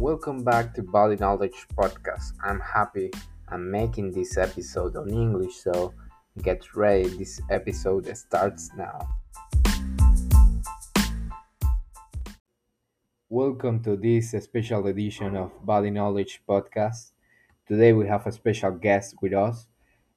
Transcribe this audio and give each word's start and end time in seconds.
Welcome 0.00 0.42
back 0.44 0.72
to 0.76 0.82
Body 0.82 1.16
Knowledge 1.16 1.66
Podcast. 1.76 2.32
I'm 2.42 2.58
happy 2.58 3.10
I'm 3.50 3.70
making 3.70 4.12
this 4.12 4.38
episode 4.38 4.96
on 4.96 5.10
English, 5.10 5.56
so 5.56 5.92
get 6.42 6.74
ready. 6.74 7.06
This 7.06 7.38
episode 7.50 8.08
starts 8.16 8.70
now. 8.78 9.06
Welcome 13.28 13.82
to 13.82 13.94
this 13.94 14.30
special 14.42 14.86
edition 14.86 15.36
of 15.36 15.52
Body 15.66 15.90
Knowledge 15.90 16.40
Podcast. 16.48 17.12
Today 17.68 17.92
we 17.92 18.08
have 18.08 18.26
a 18.26 18.32
special 18.32 18.70
guest 18.70 19.16
with 19.20 19.34
us, 19.34 19.66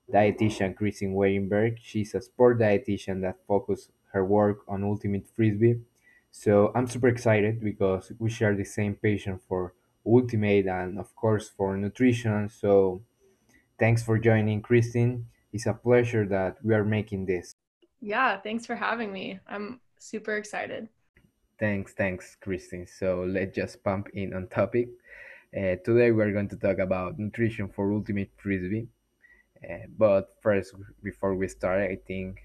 dietitian 0.09 0.77
Christine 0.77 1.11
Weinberg. 1.11 1.75
She's 1.81 2.15
a 2.15 2.21
sport 2.21 2.57
dietitian 2.57 3.21
that 3.23 3.36
focuses 3.45 3.89
her 4.13 4.23
work 4.23 4.59
on 4.65 4.86
ultimate 4.86 5.27
frisbee. 5.36 5.81
So 6.36 6.72
I'm 6.73 6.88
super 6.88 7.08
excited 7.08 7.62
because 7.62 8.12
we 8.18 8.28
share 8.32 8.55
the 8.55 8.66
same 8.66 8.96
passion 8.96 9.40
for 9.48 9.76
ultimate 10.04 10.66
and 10.66 10.98
of 10.98 11.16
course 11.16 11.48
for 11.48 11.78
nutrition. 11.78 12.50
So 12.50 13.04
thanks 13.78 14.02
for 14.02 14.18
joining, 14.18 14.64
Christine. 14.64 15.28
It's 15.54 15.68
a 15.68 15.76
pleasure 15.76 16.26
that 16.26 16.58
we 16.64 16.73
are 16.73 16.84
making 16.84 17.28
this. 17.28 17.56
Yeah, 18.02 18.42
thanks 18.42 18.66
for 18.66 18.76
having 18.76 19.14
me. 19.14 19.40
I'm 19.48 19.80
super 20.00 20.36
excited. 20.36 20.90
Thanks, 21.59 21.94
thanks, 21.94 22.36
Christine. 22.42 22.88
So 22.88 23.23
let's 23.30 23.56
just 23.56 23.84
pump 23.84 24.09
in 24.16 24.34
on 24.34 24.48
topic. 24.48 24.90
Uh, 25.56 25.78
today 25.86 26.09
we're 26.09 26.34
going 26.34 26.50
to 26.50 26.58
talk 26.58 26.80
about 26.80 27.20
nutrition 27.20 27.70
for 27.70 27.94
ultimate 27.94 28.31
frisbee. 28.38 28.88
Uh, 29.64 29.86
but 30.00 30.30
first, 30.42 30.73
before 31.04 31.36
we 31.36 31.48
start, 31.48 31.80
I 31.80 32.00
think 32.08 32.42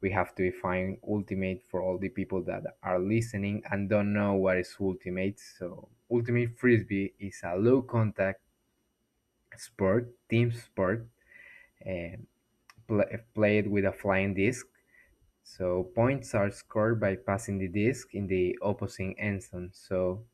we 0.00 0.10
have 0.10 0.34
to 0.36 0.50
define 0.50 0.98
ultimate 1.08 1.62
for 1.70 1.82
all 1.82 1.98
the 1.98 2.08
people 2.10 2.42
that 2.44 2.64
are 2.82 2.98
listening 2.98 3.62
and 3.70 3.88
don't 3.88 4.12
know 4.12 4.34
what 4.34 4.58
is 4.58 4.76
ultimate. 4.80 5.40
So, 5.40 5.88
ultimate 6.10 6.58
frisbee 6.58 7.14
is 7.20 7.40
a 7.44 7.56
low 7.56 7.82
contact 7.82 8.40
sport, 9.56 10.14
team 10.30 10.50
sport, 10.52 11.06
uh, 11.86 12.16
pl- 12.88 13.18
played 13.34 13.68
with 13.68 13.84
a 13.86 13.92
flying 13.92 14.34
disc. 14.34 14.66
So, 15.44 15.84
points 15.94 16.34
are 16.34 16.50
scored 16.50 17.00
by 17.00 17.16
passing 17.16 17.58
the 17.58 17.68
disc 17.68 18.14
in 18.14 18.26
the 18.28 18.58
opposing 18.62 19.18
end 19.20 19.42
zone. 19.44 19.70
So, 19.74 20.24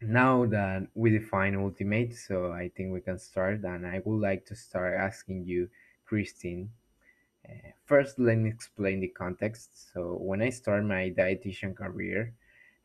now 0.00 0.44
that 0.46 0.88
we 0.94 1.08
define 1.10 1.54
ultimate, 1.56 2.12
so 2.14 2.50
I 2.52 2.68
think 2.76 2.92
we 2.92 3.00
can 3.00 3.18
start. 3.18 3.62
And 3.64 3.86
I 3.86 4.00
would 4.04 4.20
like 4.20 4.44
to 4.46 4.56
start 4.56 4.94
asking 4.98 5.44
you, 5.44 5.70
Christine, 6.04 6.70
first, 7.84 8.18
let 8.18 8.38
me 8.38 8.48
explain 8.50 9.00
the 9.00 9.08
context. 9.08 9.92
So, 9.92 10.16
when 10.20 10.42
I 10.42 10.50
started 10.50 10.86
my 10.86 11.10
dietitian 11.10 11.74
career, 11.76 12.34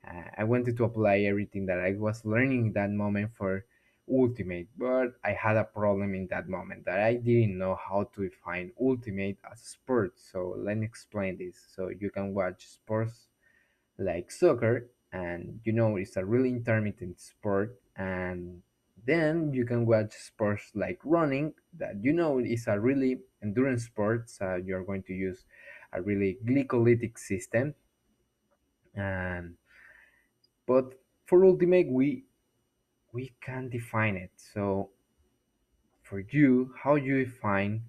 uh, 0.07 0.23
I 0.37 0.43
wanted 0.43 0.77
to 0.77 0.83
apply 0.85 1.19
everything 1.21 1.65
that 1.67 1.79
I 1.79 1.93
was 1.93 2.25
learning 2.25 2.67
in 2.67 2.73
that 2.73 2.91
moment 2.91 3.31
for 3.35 3.65
ultimate, 4.09 4.67
but 4.77 5.15
I 5.23 5.31
had 5.31 5.55
a 5.57 5.63
problem 5.63 6.13
in 6.13 6.27
that 6.27 6.49
moment 6.49 6.85
that 6.85 6.99
I 6.99 7.15
didn't 7.15 7.57
know 7.57 7.75
how 7.75 8.05
to 8.15 8.29
define 8.29 8.73
ultimate 8.79 9.37
as 9.49 9.61
a 9.61 9.65
sport. 9.65 10.19
So, 10.19 10.55
let 10.57 10.77
me 10.77 10.85
explain 10.85 11.37
this. 11.37 11.57
So, 11.75 11.89
you 11.89 12.09
can 12.09 12.33
watch 12.33 12.67
sports 12.67 13.27
like 13.97 14.31
soccer 14.31 14.89
and 15.11 15.59
you 15.63 15.71
know 15.73 15.95
it's 15.95 16.17
a 16.17 16.25
really 16.25 16.49
intermittent 16.49 17.19
sport 17.19 17.79
and 17.95 18.61
then 19.05 19.53
you 19.53 19.65
can 19.65 19.85
watch 19.85 20.13
sports 20.13 20.71
like 20.75 20.99
running 21.03 21.53
that 21.77 21.95
you 22.01 22.13
know 22.13 22.39
is 22.39 22.67
a 22.67 22.79
really 22.79 23.19
endurance 23.41 23.85
sport 23.85 24.29
so 24.29 24.55
you're 24.63 24.83
going 24.83 25.03
to 25.03 25.13
use 25.13 25.45
a 25.93 26.01
really 26.01 26.37
glycolytic 26.45 27.17
system 27.17 27.73
and 28.95 29.55
but 30.65 30.93
for 31.25 31.45
ultimate 31.45 31.87
we 31.89 32.23
we 33.13 33.33
can 33.41 33.69
define 33.69 34.15
it 34.15 34.31
so 34.35 34.89
for 36.01 36.19
you 36.31 36.73
how 36.81 36.95
you 36.95 37.25
define 37.25 37.81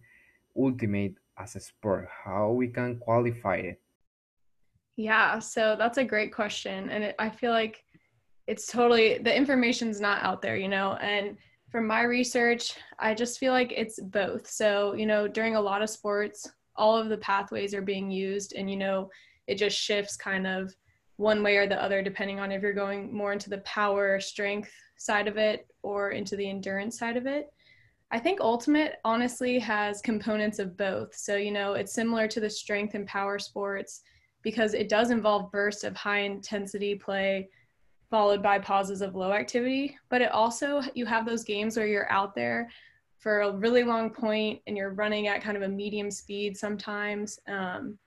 ultimate 0.56 1.14
as 1.38 1.56
a 1.56 1.60
sport 1.60 2.08
how 2.24 2.50
we 2.50 2.68
can 2.68 2.96
qualify 2.98 3.56
it 3.56 3.80
Yeah, 4.96 5.40
so 5.40 5.74
that's 5.76 5.98
a 5.98 6.04
great 6.04 6.32
question. 6.32 6.88
And 6.88 7.02
it, 7.04 7.16
I 7.18 7.28
feel 7.28 7.50
like 7.50 7.84
it's 8.46 8.66
totally, 8.66 9.18
the 9.18 9.34
information's 9.34 10.00
not 10.00 10.22
out 10.22 10.42
there, 10.42 10.56
you 10.56 10.68
know? 10.68 10.94
And 10.94 11.36
from 11.70 11.86
my 11.86 12.02
research, 12.02 12.74
I 12.98 13.14
just 13.14 13.38
feel 13.38 13.52
like 13.52 13.72
it's 13.72 13.98
both. 14.00 14.48
So, 14.48 14.94
you 14.94 15.06
know, 15.06 15.26
during 15.26 15.56
a 15.56 15.60
lot 15.60 15.82
of 15.82 15.90
sports, 15.90 16.48
all 16.76 16.96
of 16.96 17.08
the 17.08 17.18
pathways 17.18 17.74
are 17.74 17.82
being 17.82 18.10
used, 18.10 18.54
and, 18.54 18.70
you 18.70 18.76
know, 18.76 19.10
it 19.46 19.56
just 19.56 19.78
shifts 19.78 20.16
kind 20.16 20.46
of 20.46 20.74
one 21.16 21.42
way 21.42 21.56
or 21.56 21.66
the 21.66 21.80
other, 21.82 22.02
depending 22.02 22.40
on 22.40 22.50
if 22.50 22.62
you're 22.62 22.72
going 22.72 23.14
more 23.14 23.32
into 23.32 23.50
the 23.50 23.58
power, 23.58 24.18
strength 24.20 24.72
side 24.96 25.28
of 25.28 25.36
it 25.36 25.66
or 25.82 26.10
into 26.10 26.36
the 26.36 26.48
endurance 26.48 26.98
side 26.98 27.16
of 27.16 27.26
it. 27.26 27.52
I 28.10 28.18
think 28.18 28.40
Ultimate 28.40 28.96
honestly 29.04 29.58
has 29.58 30.00
components 30.00 30.58
of 30.58 30.76
both. 30.76 31.14
So, 31.14 31.36
you 31.36 31.50
know, 31.50 31.74
it's 31.74 31.94
similar 31.94 32.28
to 32.28 32.40
the 32.40 32.50
strength 32.50 32.94
and 32.94 33.06
power 33.06 33.38
sports 33.38 34.02
because 34.42 34.74
it 34.74 34.88
does 34.88 35.10
involve 35.10 35.50
bursts 35.50 35.84
of 35.84 35.96
high 35.96 36.20
intensity 36.20 36.94
play 36.94 37.48
followed 38.14 38.40
by 38.40 38.60
pauses 38.60 39.02
of 39.02 39.16
low 39.16 39.32
activity. 39.32 39.98
But 40.08 40.22
it 40.22 40.30
also, 40.30 40.80
you 40.94 41.04
have 41.04 41.26
those 41.26 41.42
games 41.42 41.76
where 41.76 41.88
you're 41.88 42.08
out 42.12 42.32
there 42.32 42.70
for 43.18 43.40
a 43.40 43.50
really 43.50 43.82
long 43.82 44.08
point 44.08 44.60
and 44.68 44.76
you're 44.76 44.92
running 44.92 45.26
at 45.26 45.42
kind 45.42 45.56
of 45.56 45.64
a 45.64 45.68
medium 45.68 46.12
speed 46.12 46.56
sometimes. 46.56 47.40
Um, 47.48 47.98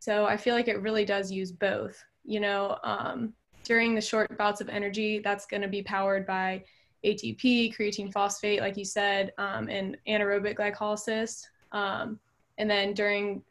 so 0.00 0.26
I 0.26 0.36
feel 0.36 0.54
like 0.54 0.68
it 0.68 0.82
really 0.82 1.06
does 1.06 1.32
use 1.32 1.50
both. 1.50 1.98
You 2.24 2.40
know, 2.40 2.76
um, 2.84 3.32
during 3.62 3.94
the 3.94 4.02
short 4.02 4.36
bouts 4.36 4.60
of 4.60 4.68
energy, 4.68 5.20
that's 5.20 5.46
going 5.46 5.62
to 5.62 5.68
be 5.68 5.82
powered 5.82 6.26
by 6.26 6.62
ATP, 7.02 7.74
creatine 7.74 8.12
phosphate, 8.12 8.60
like 8.60 8.76
you 8.76 8.84
said, 8.84 9.32
um, 9.38 9.70
and 9.70 9.96
anaerobic 10.06 10.58
glycolysis. 10.58 11.42
Um, 11.72 12.20
and 12.58 12.68
then 12.68 12.92
during 12.92 13.42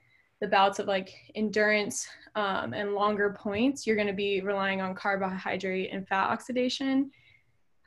the 0.43 0.49
bouts 0.49 0.77
of 0.77 0.87
like 0.87 1.13
endurance 1.35 2.05
um, 2.35 2.73
and 2.73 2.95
longer 2.95 3.33
points, 3.39 3.87
you're 3.87 3.95
going 3.95 4.09
to 4.09 4.13
be 4.13 4.41
relying 4.41 4.81
on 4.81 4.93
carbohydrate 4.93 5.89
and 5.93 6.05
fat 6.05 6.29
oxidation. 6.29 7.09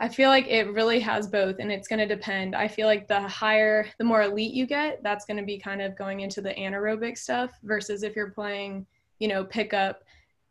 I 0.01 0.09
feel 0.09 0.31
like 0.31 0.47
it 0.49 0.73
really 0.73 0.99
has 1.01 1.29
both, 1.29 1.57
and 1.59 1.71
it's 1.71 1.87
going 1.87 1.99
to 1.99 2.07
depend. 2.07 2.57
I 2.57 2.67
feel 2.67 2.87
like 2.87 3.09
the 3.09 3.21
higher, 3.21 3.87
the 3.99 4.05
more 4.05 4.23
elite 4.23 4.55
you 4.55 4.67
get, 4.67 5.03
that's 5.03 5.27
going 5.27 5.37
to 5.37 5.43
be 5.43 5.59
kind 5.59 5.83
of 5.83 5.99
going 5.99 6.21
into 6.21 6.41
the 6.41 6.55
anaerobic 6.55 7.19
stuff 7.19 7.51
versus 7.63 8.03
if 8.03 8.17
you're 8.17 8.31
playing, 8.31 8.87
you 9.19 9.29
know, 9.29 9.45
pickup 9.45 10.03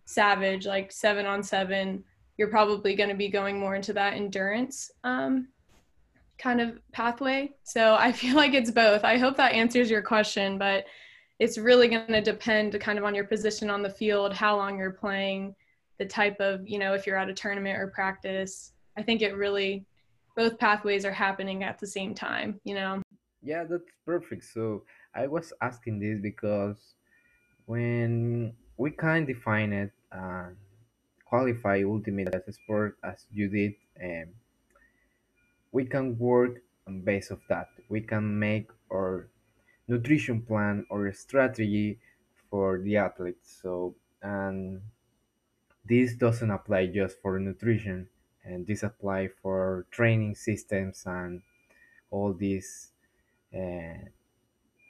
savage, 0.05 0.67
like 0.67 0.91
seven 0.91 1.25
on 1.25 1.41
seven, 1.41 2.03
you're 2.37 2.49
probably 2.49 2.93
going 2.93 3.09
to 3.09 3.16
be 3.16 3.29
going 3.29 3.59
more 3.59 3.73
into 3.73 3.93
that 3.93 4.13
endurance 4.13 4.91
um, 5.03 5.47
kind 6.37 6.61
of 6.61 6.77
pathway. 6.91 7.51
So 7.63 7.95
I 7.95 8.11
feel 8.11 8.35
like 8.35 8.53
it's 8.53 8.69
both. 8.69 9.03
I 9.03 9.17
hope 9.17 9.37
that 9.37 9.53
answers 9.53 9.89
your 9.89 10.03
question, 10.03 10.59
but 10.59 10.85
it's 11.40 11.57
really 11.57 11.88
going 11.88 12.07
to 12.07 12.22
depend 12.22 12.79
kind 12.79 12.97
of 12.97 13.03
on 13.03 13.13
your 13.13 13.25
position 13.25 13.69
on 13.69 13.81
the 13.81 13.90
field, 13.90 14.34
how 14.34 14.56
long 14.56 14.78
you're 14.78 14.91
playing, 14.91 15.56
the 15.97 16.06
type 16.06 16.40
of, 16.40 16.68
you 16.68 16.79
know, 16.79 16.94
if 16.94 17.06
you're 17.06 17.18
at 17.18 17.29
a 17.29 17.34
tournament 17.34 17.78
or 17.78 17.88
practice. 17.88 18.72
I 18.97 19.03
think 19.03 19.22
it 19.22 19.35
really, 19.35 19.85
both 20.35 20.57
pathways 20.57 21.03
are 21.03 21.12
happening 21.12 21.63
at 21.63 21.79
the 21.79 21.88
same 21.88 22.16
time, 22.16 22.59
you 22.63 22.75
know? 22.75 23.01
Yeah, 23.44 23.66
that's 23.66 23.91
perfect. 24.06 24.46
So 24.46 24.84
I 25.13 25.28
was 25.28 25.51
asking 25.62 26.00
this 26.00 26.19
because 26.22 26.78
when 27.66 28.53
we 28.78 28.91
can 28.91 29.25
define 29.25 29.73
it 29.73 29.91
and 30.12 30.56
qualify 31.25 31.84
ultimate 31.85 32.34
as 32.34 32.47
a 32.47 32.53
sport 32.53 32.97
as 33.03 33.25
you 33.31 33.50
did, 33.50 33.73
um, 34.02 34.29
we 35.72 35.84
can 35.85 36.17
work 36.17 36.62
on 36.88 37.02
base 37.02 37.29
of 37.31 37.40
that. 37.50 37.67
We 37.90 38.02
can 38.02 38.40
make 38.40 38.69
our 38.91 39.28
nutrition 39.88 40.41
plan 40.44 40.85
or 40.90 41.12
strategy 41.13 42.00
for 42.50 42.79
the 42.79 42.97
athletes. 42.97 43.59
So 43.61 43.96
and 44.22 44.82
this 45.85 46.16
doesn't 46.16 46.52
apply 46.52 46.87
just 46.87 47.20
for 47.22 47.40
nutrition, 47.40 48.09
and 48.43 48.66
this 48.67 48.84
apply 48.84 49.29
for 49.29 49.85
training 49.91 50.35
systems 50.35 51.03
and 51.05 51.41
all 52.11 52.34
these 52.34 52.91
uh, 53.55 54.09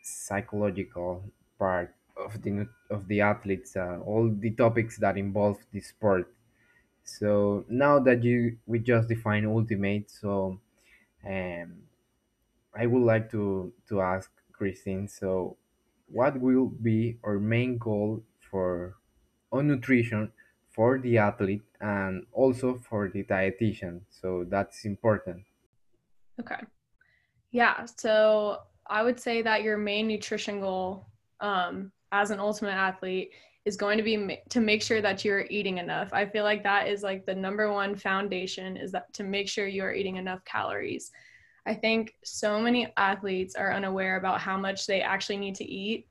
psychological 0.03 1.23
part 1.59 1.95
of 2.17 2.41
the 2.43 2.67
of 2.89 3.07
the 3.07 3.21
athletes, 3.21 3.75
uh, 3.75 3.99
all 4.05 4.29
the 4.29 4.51
topics 4.51 4.97
that 4.99 5.17
involve 5.17 5.59
the 5.71 5.81
sport. 5.81 6.33
So 7.03 7.65
now 7.69 7.99
that 7.99 8.23
you 8.23 8.59
we 8.67 8.79
just 8.79 9.09
define 9.09 9.45
ultimate, 9.45 10.11
so 10.11 10.59
um, 11.25 11.83
I 12.75 12.85
would 12.85 13.03
like 13.03 13.31
to 13.31 13.73
to 13.89 14.01
ask 14.01 14.31
Christine. 14.57 15.07
So, 15.07 15.57
what 16.07 16.39
will 16.39 16.67
be 16.67 17.17
our 17.23 17.39
main 17.39 17.77
goal 17.77 18.23
for 18.39 18.95
on 19.51 19.67
nutrition 19.67 20.31
for 20.69 20.99
the 20.99 21.17
athlete 21.17 21.63
and 21.81 22.25
also 22.31 22.79
for 22.87 23.09
the 23.09 23.23
dietitian? 23.23 24.01
So 24.09 24.45
that's 24.47 24.85
important. 24.85 25.43
Okay. 26.39 26.61
Yeah. 27.51 27.85
So 27.97 28.59
I 28.87 29.01
would 29.01 29.19
say 29.19 29.41
that 29.41 29.63
your 29.63 29.77
main 29.77 30.07
nutrition 30.07 30.59
goal 30.59 31.07
um, 31.39 31.91
as 32.11 32.31
an 32.31 32.39
ultimate 32.39 32.75
athlete 32.75 33.31
is 33.63 33.77
going 33.77 33.97
to 33.97 34.03
be 34.03 34.39
to 34.49 34.59
make 34.59 34.83
sure 34.83 35.01
that 35.01 35.25
you're 35.25 35.45
eating 35.49 35.79
enough. 35.79 36.09
I 36.13 36.25
feel 36.25 36.43
like 36.43 36.61
that 36.63 36.87
is 36.87 37.01
like 37.01 37.25
the 37.25 37.33
number 37.33 37.71
one 37.71 37.95
foundation 37.95 38.77
is 38.77 38.91
that 38.91 39.11
to 39.13 39.23
make 39.23 39.49
sure 39.49 39.65
you 39.65 39.83
are 39.83 39.93
eating 39.93 40.17
enough 40.17 40.43
calories. 40.45 41.11
I 41.65 41.73
think 41.73 42.15
so 42.23 42.59
many 42.59 42.91
athletes 42.97 43.55
are 43.55 43.73
unaware 43.73 44.17
about 44.17 44.39
how 44.39 44.57
much 44.57 44.85
they 44.85 45.01
actually 45.01 45.37
need 45.37 45.55
to 45.55 45.65
eat. 45.65 46.07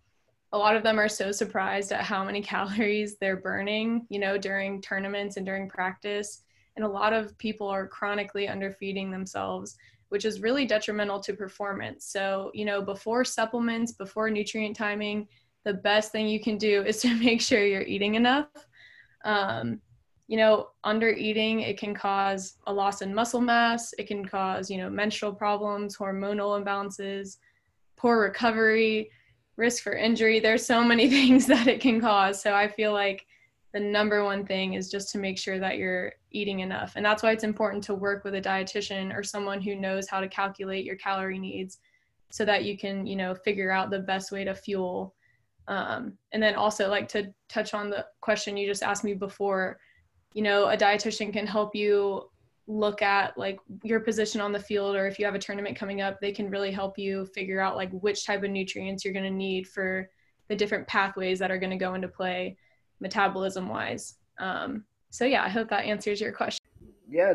A 0.53 0.59
lot 0.59 0.77
of 0.77 0.83
them 0.83 0.99
are 0.99 1.09
so 1.09 1.33
surprised 1.33 1.93
at 1.93 2.03
how 2.03 2.25
many 2.25 2.43
calories 2.55 3.17
they're 3.17 3.37
burning, 3.37 4.07
you 4.09 4.19
know, 4.19 4.37
during 4.37 4.81
tournaments 4.81 5.37
and 5.37 5.47
during 5.47 5.69
practice. 5.69 6.43
And 6.77 6.85
a 6.85 6.89
lot 6.89 7.13
of 7.13 7.37
people 7.39 7.69
are 7.69 7.87
chronically 7.87 8.49
underfeeding 8.49 9.11
themselves, 9.11 9.77
which 10.09 10.25
is 10.25 10.41
really 10.41 10.67
detrimental 10.67 11.21
to 11.21 11.35
performance. 11.35 12.07
So, 12.07 12.51
you 12.53 12.65
know, 12.65 12.83
before 12.83 13.25
supplements, 13.25 13.93
before 13.93 14.31
nutrient 14.31 14.77
timing, 14.77 15.29
the 15.65 15.75
best 15.75 16.11
thing 16.11 16.29
you 16.29 16.41
can 16.41 16.59
do 16.59 16.83
is 16.87 17.01
to 17.03 17.15
make 17.15 17.41
sure 17.41 17.65
you're 17.65 17.83
eating 17.83 18.17
enough. 18.17 18.49
Um, 19.25 19.81
you 20.27 20.39
know, 20.39 20.69
under 20.85 21.11
eating, 21.11 21.61
it 21.61 21.79
can 21.79 21.95
cause 21.95 22.55
a 22.67 22.73
loss 22.73 23.03
in 23.03 23.15
muscle 23.15 23.41
mass. 23.41 23.93
It 23.99 24.07
can 24.07 24.25
cause, 24.25 24.71
you 24.71 24.79
know, 24.79 24.89
menstrual 24.89 25.33
problems, 25.33 25.97
hormonal 25.97 26.63
imbalances, 26.63 27.37
poor 27.97 28.21
recovery, 28.23 29.11
risk 29.57 29.83
for 29.83 29.95
injury. 29.95 30.41
There's 30.41 30.65
so 30.65 30.83
many 30.83 31.11
things 31.11 31.47
that 31.47 31.67
it 31.67 31.81
can 31.81 32.01
cause. 32.01 32.41
So 32.41 32.55
I 32.55 32.69
feel 32.69 32.93
like 32.93 33.27
the 33.75 33.81
number 33.81 34.25
one 34.25 34.47
thing 34.47 34.75
is 34.75 34.91
just 34.91 35.11
to 35.11 35.19
make 35.19 35.37
sure 35.37 35.59
that 35.59 35.77
you're 35.77 36.13
eating 36.31 36.61
enough. 36.61 36.93
And 36.97 37.05
that's 37.05 37.23
why 37.23 37.33
it's 37.33 37.45
important 37.45 37.83
to 37.85 37.95
work 37.95 38.25
with 38.25 38.37
a 38.37 38.41
dietitian 38.41 39.15
or 39.15 39.23
someone 39.23 39.61
who 39.61 39.75
knows 39.75 40.09
how 40.09 40.21
to 40.21 40.29
calculate 40.29 40.85
your 40.85 40.97
calorie 40.97 41.39
needs 41.39 41.79
so 42.31 42.45
that 42.45 42.65
you 42.65 42.79
can, 42.79 43.07
you 43.07 43.17
know, 43.17 43.35
figure 43.35 43.71
out 43.71 43.91
the 43.91 43.99
best 43.99 44.33
way 44.33 44.45
to 44.45 44.55
fuel. 44.55 45.15
Um, 45.67 46.17
and 46.33 46.43
then 46.43 46.55
also 46.55 46.89
like 46.89 47.09
to 47.09 47.35
touch 47.49 47.75
on 47.75 47.91
the 47.91 48.07
question 48.21 48.57
you 48.57 48.67
just 48.67 48.83
asked 48.83 49.05
me 49.05 49.15
before 49.15 49.79
you 50.35 50.43
know 50.43 50.69
a 50.69 50.77
dietitian 50.77 51.33
can 51.33 51.47
help 51.47 51.75
you 51.75 52.29
look 52.67 53.03
at 53.03 53.37
like 53.39 53.59
your 53.83 54.01
position 54.01 54.41
on 54.41 54.53
the 54.53 54.59
field 54.59 54.97
or 54.97 55.07
if 55.07 55.19
you 55.19 55.25
have 55.25 55.35
a 55.35 55.39
tournament 55.39 55.77
coming 55.77 56.01
up 56.01 56.21
they 56.21 56.33
can 56.33 56.51
really 56.51 56.71
help 56.71 56.99
you 56.99 57.27
figure 57.27 57.61
out 57.61 57.77
like 57.77 57.91
which 57.93 58.27
type 58.27 58.43
of 58.43 58.51
nutrients 58.51 59.05
you're 59.05 59.15
going 59.15 59.25
to 59.25 59.31
need 59.31 59.67
for 59.67 60.09
the 60.49 60.57
different 60.57 60.87
pathways 60.87 61.39
that 61.39 61.51
are 61.51 61.59
going 61.59 61.71
to 61.71 61.77
go 61.77 61.95
into 61.95 62.09
play 62.09 62.57
metabolism 63.01 63.69
wise 63.69 64.17
um, 64.39 64.85
so 65.11 65.25
yeah 65.25 65.43
i 65.43 65.49
hope 65.49 65.69
that 65.69 65.85
answers 65.85 66.21
your 66.21 66.33
question. 66.33 66.61
Yeah 67.09 67.35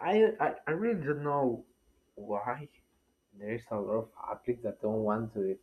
I, 0.00 0.32
I 0.40 0.54
i 0.66 0.70
really 0.70 1.04
don't 1.04 1.24
know 1.24 1.64
why 2.14 2.68
there's 3.38 3.62
a 3.70 3.76
lot 3.76 3.94
of 3.94 4.08
athletes 4.30 4.62
that 4.62 4.80
don't 4.80 5.02
want 5.02 5.34
to 5.34 5.56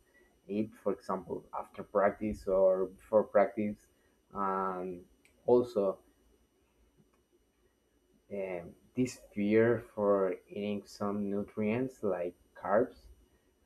eat 0.48 0.70
for 0.82 0.92
example 0.92 1.44
after 1.58 1.82
practice 1.82 2.46
or 2.46 2.86
before 2.86 3.22
practice. 3.22 3.76
And 4.34 5.00
also 5.46 5.98
um, 8.32 8.70
this 8.96 9.18
fear 9.34 9.84
for 9.94 10.34
eating 10.48 10.82
some 10.84 11.30
nutrients 11.30 12.02
like 12.02 12.34
carbs. 12.62 12.96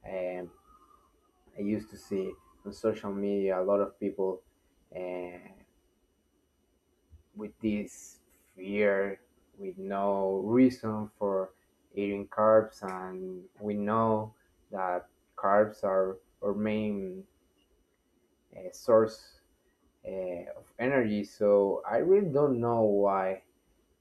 Um, 0.06 0.50
I 1.58 1.62
used 1.62 1.90
to 1.90 1.96
see 1.96 2.30
on 2.64 2.72
social 2.72 3.12
media 3.12 3.60
a 3.60 3.64
lot 3.64 3.80
of 3.80 3.98
people 4.00 4.40
uh, 4.94 5.48
with 7.36 7.52
this 7.60 8.18
fear, 8.56 9.20
with 9.58 9.78
no 9.78 10.42
reason 10.44 11.10
for 11.18 11.50
eating 11.94 12.26
carbs, 12.26 12.82
and 12.82 13.42
we 13.60 13.74
know 13.74 14.34
that 14.72 15.06
carbs 15.36 15.84
are 15.84 16.16
our 16.42 16.54
main 16.54 17.24
uh, 18.56 18.70
source 18.72 19.40
uh, 20.06 20.50
of 20.58 20.64
energy. 20.78 21.24
So 21.24 21.82
I 21.88 21.98
really 21.98 22.30
don't 22.30 22.60
know 22.60 22.82
why 22.82 23.42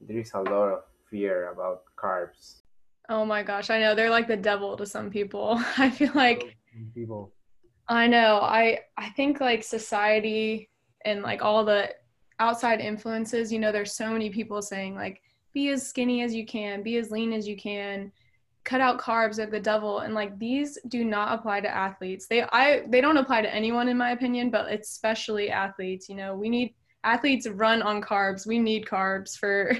there 0.06 0.18
is 0.18 0.32
a 0.34 0.40
lot 0.40 0.68
of 0.68 0.80
fear 1.10 1.50
about 1.50 1.82
carbs. 1.96 2.60
Oh 3.08 3.24
my 3.24 3.42
gosh, 3.42 3.70
I 3.70 3.80
know 3.80 3.94
they're 3.94 4.10
like 4.10 4.28
the 4.28 4.36
devil 4.36 4.76
to 4.76 4.86
some 4.86 5.10
people. 5.10 5.60
I 5.78 5.90
feel 5.90 6.12
like 6.14 6.56
people. 6.94 7.32
I 7.88 8.06
know. 8.06 8.40
I 8.40 8.80
I 8.96 9.10
think 9.10 9.40
like 9.40 9.62
society 9.62 10.70
and 11.04 11.22
like 11.22 11.42
all 11.42 11.64
the 11.64 11.90
outside 12.40 12.80
influences, 12.80 13.52
you 13.52 13.58
know, 13.58 13.72
there's 13.72 13.94
so 13.94 14.10
many 14.10 14.30
people 14.30 14.62
saying 14.62 14.94
like 14.94 15.20
be 15.52 15.68
as 15.68 15.86
skinny 15.86 16.22
as 16.22 16.34
you 16.34 16.46
can, 16.46 16.82
be 16.82 16.96
as 16.96 17.10
lean 17.10 17.32
as 17.32 17.46
you 17.46 17.56
can, 17.56 18.10
cut 18.64 18.80
out 18.80 18.98
carbs 18.98 19.38
are 19.38 19.46
the 19.50 19.60
devil 19.60 20.00
and 20.00 20.14
like 20.14 20.38
these 20.38 20.78
do 20.88 21.04
not 21.04 21.38
apply 21.38 21.60
to 21.60 21.68
athletes. 21.68 22.26
They 22.26 22.42
I 22.42 22.84
they 22.88 23.00
don't 23.00 23.18
apply 23.18 23.42
to 23.42 23.54
anyone 23.54 23.88
in 23.88 23.98
my 23.98 24.12
opinion, 24.12 24.50
but 24.50 24.72
especially 24.72 25.50
athletes, 25.50 26.08
you 26.08 26.16
know. 26.16 26.34
We 26.34 26.48
need 26.48 26.74
athletes 27.04 27.46
run 27.46 27.82
on 27.82 28.00
carbs. 28.00 28.46
We 28.46 28.58
need 28.58 28.86
carbs 28.86 29.38
for 29.38 29.76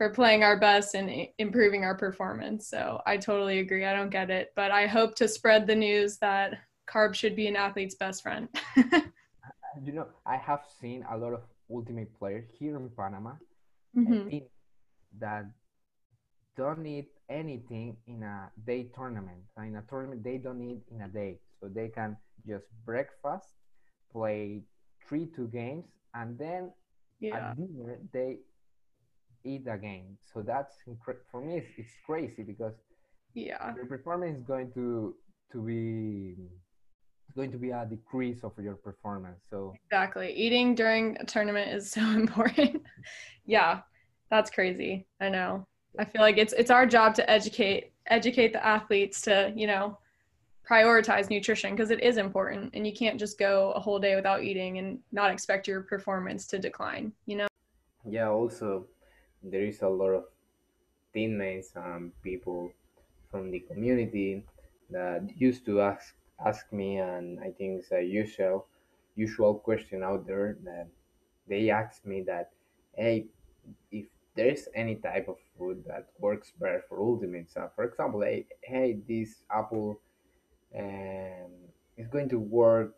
for 0.00 0.08
playing 0.08 0.42
our 0.42 0.58
best 0.58 0.94
and 0.94 1.28
improving 1.36 1.84
our 1.84 1.94
performance. 1.94 2.66
So 2.66 3.02
I 3.04 3.18
totally 3.18 3.58
agree. 3.58 3.84
I 3.84 3.92
don't 3.92 4.08
get 4.08 4.30
it, 4.30 4.50
but 4.56 4.70
I 4.70 4.86
hope 4.86 5.14
to 5.16 5.28
spread 5.28 5.66
the 5.66 5.74
news 5.74 6.16
that 6.22 6.54
carbs 6.88 7.16
should 7.16 7.36
be 7.36 7.48
an 7.48 7.54
athlete's 7.54 7.96
best 7.96 8.22
friend. 8.22 8.48
you 9.84 9.92
know, 9.92 10.06
I 10.24 10.38
have 10.38 10.62
seen 10.80 11.04
a 11.10 11.18
lot 11.18 11.34
of 11.34 11.42
ultimate 11.70 12.18
players 12.18 12.46
here 12.58 12.78
in 12.78 12.88
Panama 12.96 13.32
mm-hmm. 13.94 14.38
that 15.18 15.44
don't 16.56 16.78
need 16.78 17.08
anything 17.28 17.98
in 18.06 18.22
a 18.22 18.50
day 18.66 18.88
tournament. 18.94 19.42
In 19.58 19.76
a 19.76 19.82
tournament, 19.82 20.24
they 20.24 20.38
don't 20.38 20.60
need 20.60 20.80
in 20.90 21.02
a 21.02 21.08
day, 21.08 21.40
so 21.60 21.68
they 21.68 21.88
can 21.88 22.16
just 22.48 22.64
breakfast, 22.86 23.48
play 24.10 24.62
three 25.06 25.26
two 25.36 25.48
games, 25.48 25.84
and 26.14 26.38
then 26.38 26.72
yeah. 27.20 27.50
at 27.50 27.56
dinner 27.58 27.98
they 28.14 28.38
eat 29.44 29.66
again. 29.66 30.16
So 30.32 30.42
that's 30.42 30.74
incre- 30.88 31.22
for 31.30 31.40
me. 31.40 31.58
It's, 31.58 31.68
it's 31.76 31.92
crazy 32.06 32.42
because 32.42 32.74
yeah, 33.34 33.74
your 33.74 33.86
performance 33.86 34.38
is 34.38 34.44
going 34.44 34.72
to 34.74 35.14
to 35.52 35.62
be 35.62 36.36
going 37.34 37.52
to 37.52 37.58
be 37.58 37.70
a 37.70 37.86
decrease 37.88 38.42
of 38.44 38.52
your 38.58 38.74
performance. 38.74 39.40
So 39.48 39.72
exactly, 39.84 40.32
eating 40.32 40.74
during 40.74 41.16
a 41.20 41.24
tournament 41.24 41.72
is 41.72 41.90
so 41.90 42.00
important. 42.22 42.82
yeah, 43.46 43.80
that's 44.30 44.50
crazy. 44.50 45.06
I 45.20 45.28
know. 45.28 45.64
I 45.98 46.04
feel 46.04 46.22
like 46.22 46.38
it's 46.38 46.52
it's 46.52 46.70
our 46.70 46.86
job 46.86 47.14
to 47.16 47.28
educate 47.28 47.92
educate 48.06 48.52
the 48.52 48.64
athletes 48.64 49.20
to 49.22 49.52
you 49.56 49.66
know 49.66 49.98
prioritize 50.68 51.30
nutrition 51.30 51.74
because 51.74 51.90
it 51.90 52.00
is 52.00 52.16
important 52.16 52.70
and 52.74 52.86
you 52.86 52.92
can't 52.92 53.18
just 53.18 53.38
go 53.38 53.72
a 53.72 53.80
whole 53.80 53.98
day 53.98 54.14
without 54.14 54.44
eating 54.44 54.78
and 54.78 55.00
not 55.10 55.30
expect 55.32 55.66
your 55.66 55.80
performance 55.80 56.46
to 56.46 56.58
decline 56.60 57.12
you 57.26 57.36
know 57.36 57.48
yeah 58.08 58.28
also 58.28 58.86
there 59.42 59.64
is 59.64 59.82
a 59.82 59.88
lot 59.88 60.10
of 60.10 60.24
teammates 61.12 61.72
and 61.76 62.12
people 62.22 62.72
from 63.30 63.50
the 63.50 63.60
community 63.60 64.44
that 64.90 65.22
used 65.36 65.64
to 65.66 65.80
ask 65.80 66.14
ask 66.44 66.72
me, 66.72 66.96
and 66.98 67.38
I 67.40 67.50
think 67.50 67.80
it's 67.80 67.92
a 67.92 68.02
usual 68.02 68.66
usual 69.16 69.54
question 69.54 70.02
out 70.02 70.26
there 70.26 70.56
that 70.64 70.88
they 71.48 71.70
ask 71.70 72.04
me 72.06 72.22
that, 72.22 72.50
hey, 72.96 73.26
if 73.90 74.06
there's 74.36 74.68
any 74.74 74.96
type 74.96 75.28
of 75.28 75.36
food 75.58 75.84
that 75.86 76.06
works 76.18 76.52
better 76.58 76.82
for 76.88 77.00
ultimates. 77.00 77.56
Uh, 77.56 77.68
for 77.74 77.84
example, 77.84 78.22
hey, 78.22 78.46
hey, 78.62 78.98
this 79.08 79.42
apple 79.50 80.00
um, 80.78 81.50
is 81.96 82.06
going 82.08 82.28
to 82.28 82.38
work. 82.38 82.94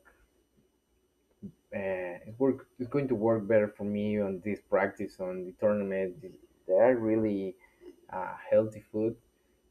Uh, 1.74 2.20
it 2.26 2.34
work. 2.38 2.66
It's 2.78 2.88
going 2.88 3.08
to 3.08 3.14
work 3.14 3.48
better 3.48 3.68
for 3.68 3.84
me 3.84 4.20
on 4.20 4.42
this 4.44 4.60
practice 4.60 5.16
on 5.20 5.44
the 5.44 5.54
tournament 5.58 6.16
they 6.66 6.74
are 6.74 6.96
really 6.96 7.54
uh, 8.12 8.34
healthy 8.50 8.82
food. 8.92 9.16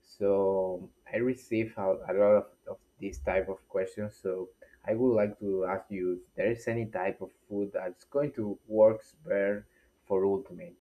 So 0.02 0.90
I 1.14 1.18
receive 1.18 1.74
a, 1.78 1.82
a 1.82 2.14
lot 2.14 2.36
of, 2.36 2.46
of 2.70 2.78
this 3.00 3.20
type 3.20 3.50
of 3.50 3.58
questions. 3.70 4.18
So 4.22 4.50
I 4.88 4.94
would 4.94 5.16
like 5.16 5.40
to 5.40 5.66
ask 5.66 5.86
you 5.90 6.14
if 6.14 6.36
there 6.36 6.52
is 6.52 6.68
any 6.68 6.86
type 6.86 7.22
of 7.22 7.30
food 7.48 7.72
that's 7.74 8.04
going 8.06 8.32
to 8.34 8.58
work 8.68 9.02
better 9.26 9.66
for 10.08 10.26
Ultimate. 10.26 10.76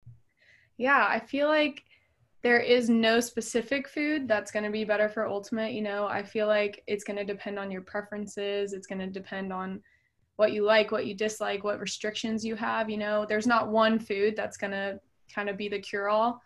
Yeah, 0.77 1.05
I 1.09 1.19
feel 1.19 1.47
like 1.47 1.83
there 2.41 2.59
is 2.59 2.89
no 2.89 3.19
specific 3.19 3.88
food 3.89 4.27
that's 4.27 4.49
going 4.49 4.63
to 4.63 4.71
be 4.71 4.85
better 4.85 5.09
for 5.09 5.27
Ultimate. 5.27 5.73
You 5.73 5.81
know, 5.81 6.07
I 6.07 6.23
feel 6.23 6.47
like 6.47 6.81
it's 6.88 7.03
going 7.03 7.17
to 7.17 7.25
depend 7.25 7.59
on 7.59 7.69
your 7.69 7.81
preferences. 7.81 8.71
It's 8.73 8.88
going 8.88 8.99
to 8.99 9.07
depend 9.07 9.51
on 9.51 9.81
what 10.39 10.53
you 10.53 10.63
like, 10.63 10.89
what 10.89 11.05
you 11.05 11.13
dislike, 11.13 11.65
what 11.65 11.81
restrictions 11.81 12.46
you 12.46 12.55
have. 12.55 12.89
You 12.89 12.96
know, 12.96 13.25
there's 13.27 13.46
not 13.46 13.67
one 13.67 14.00
food 14.00 14.38
that's 14.38 14.55
going 14.55 14.72
to 14.72 14.98
kind 15.36 15.50
of 15.50 15.58
be 15.58 15.67
the 15.67 15.79
cure 15.79 16.08
all. 16.08 16.41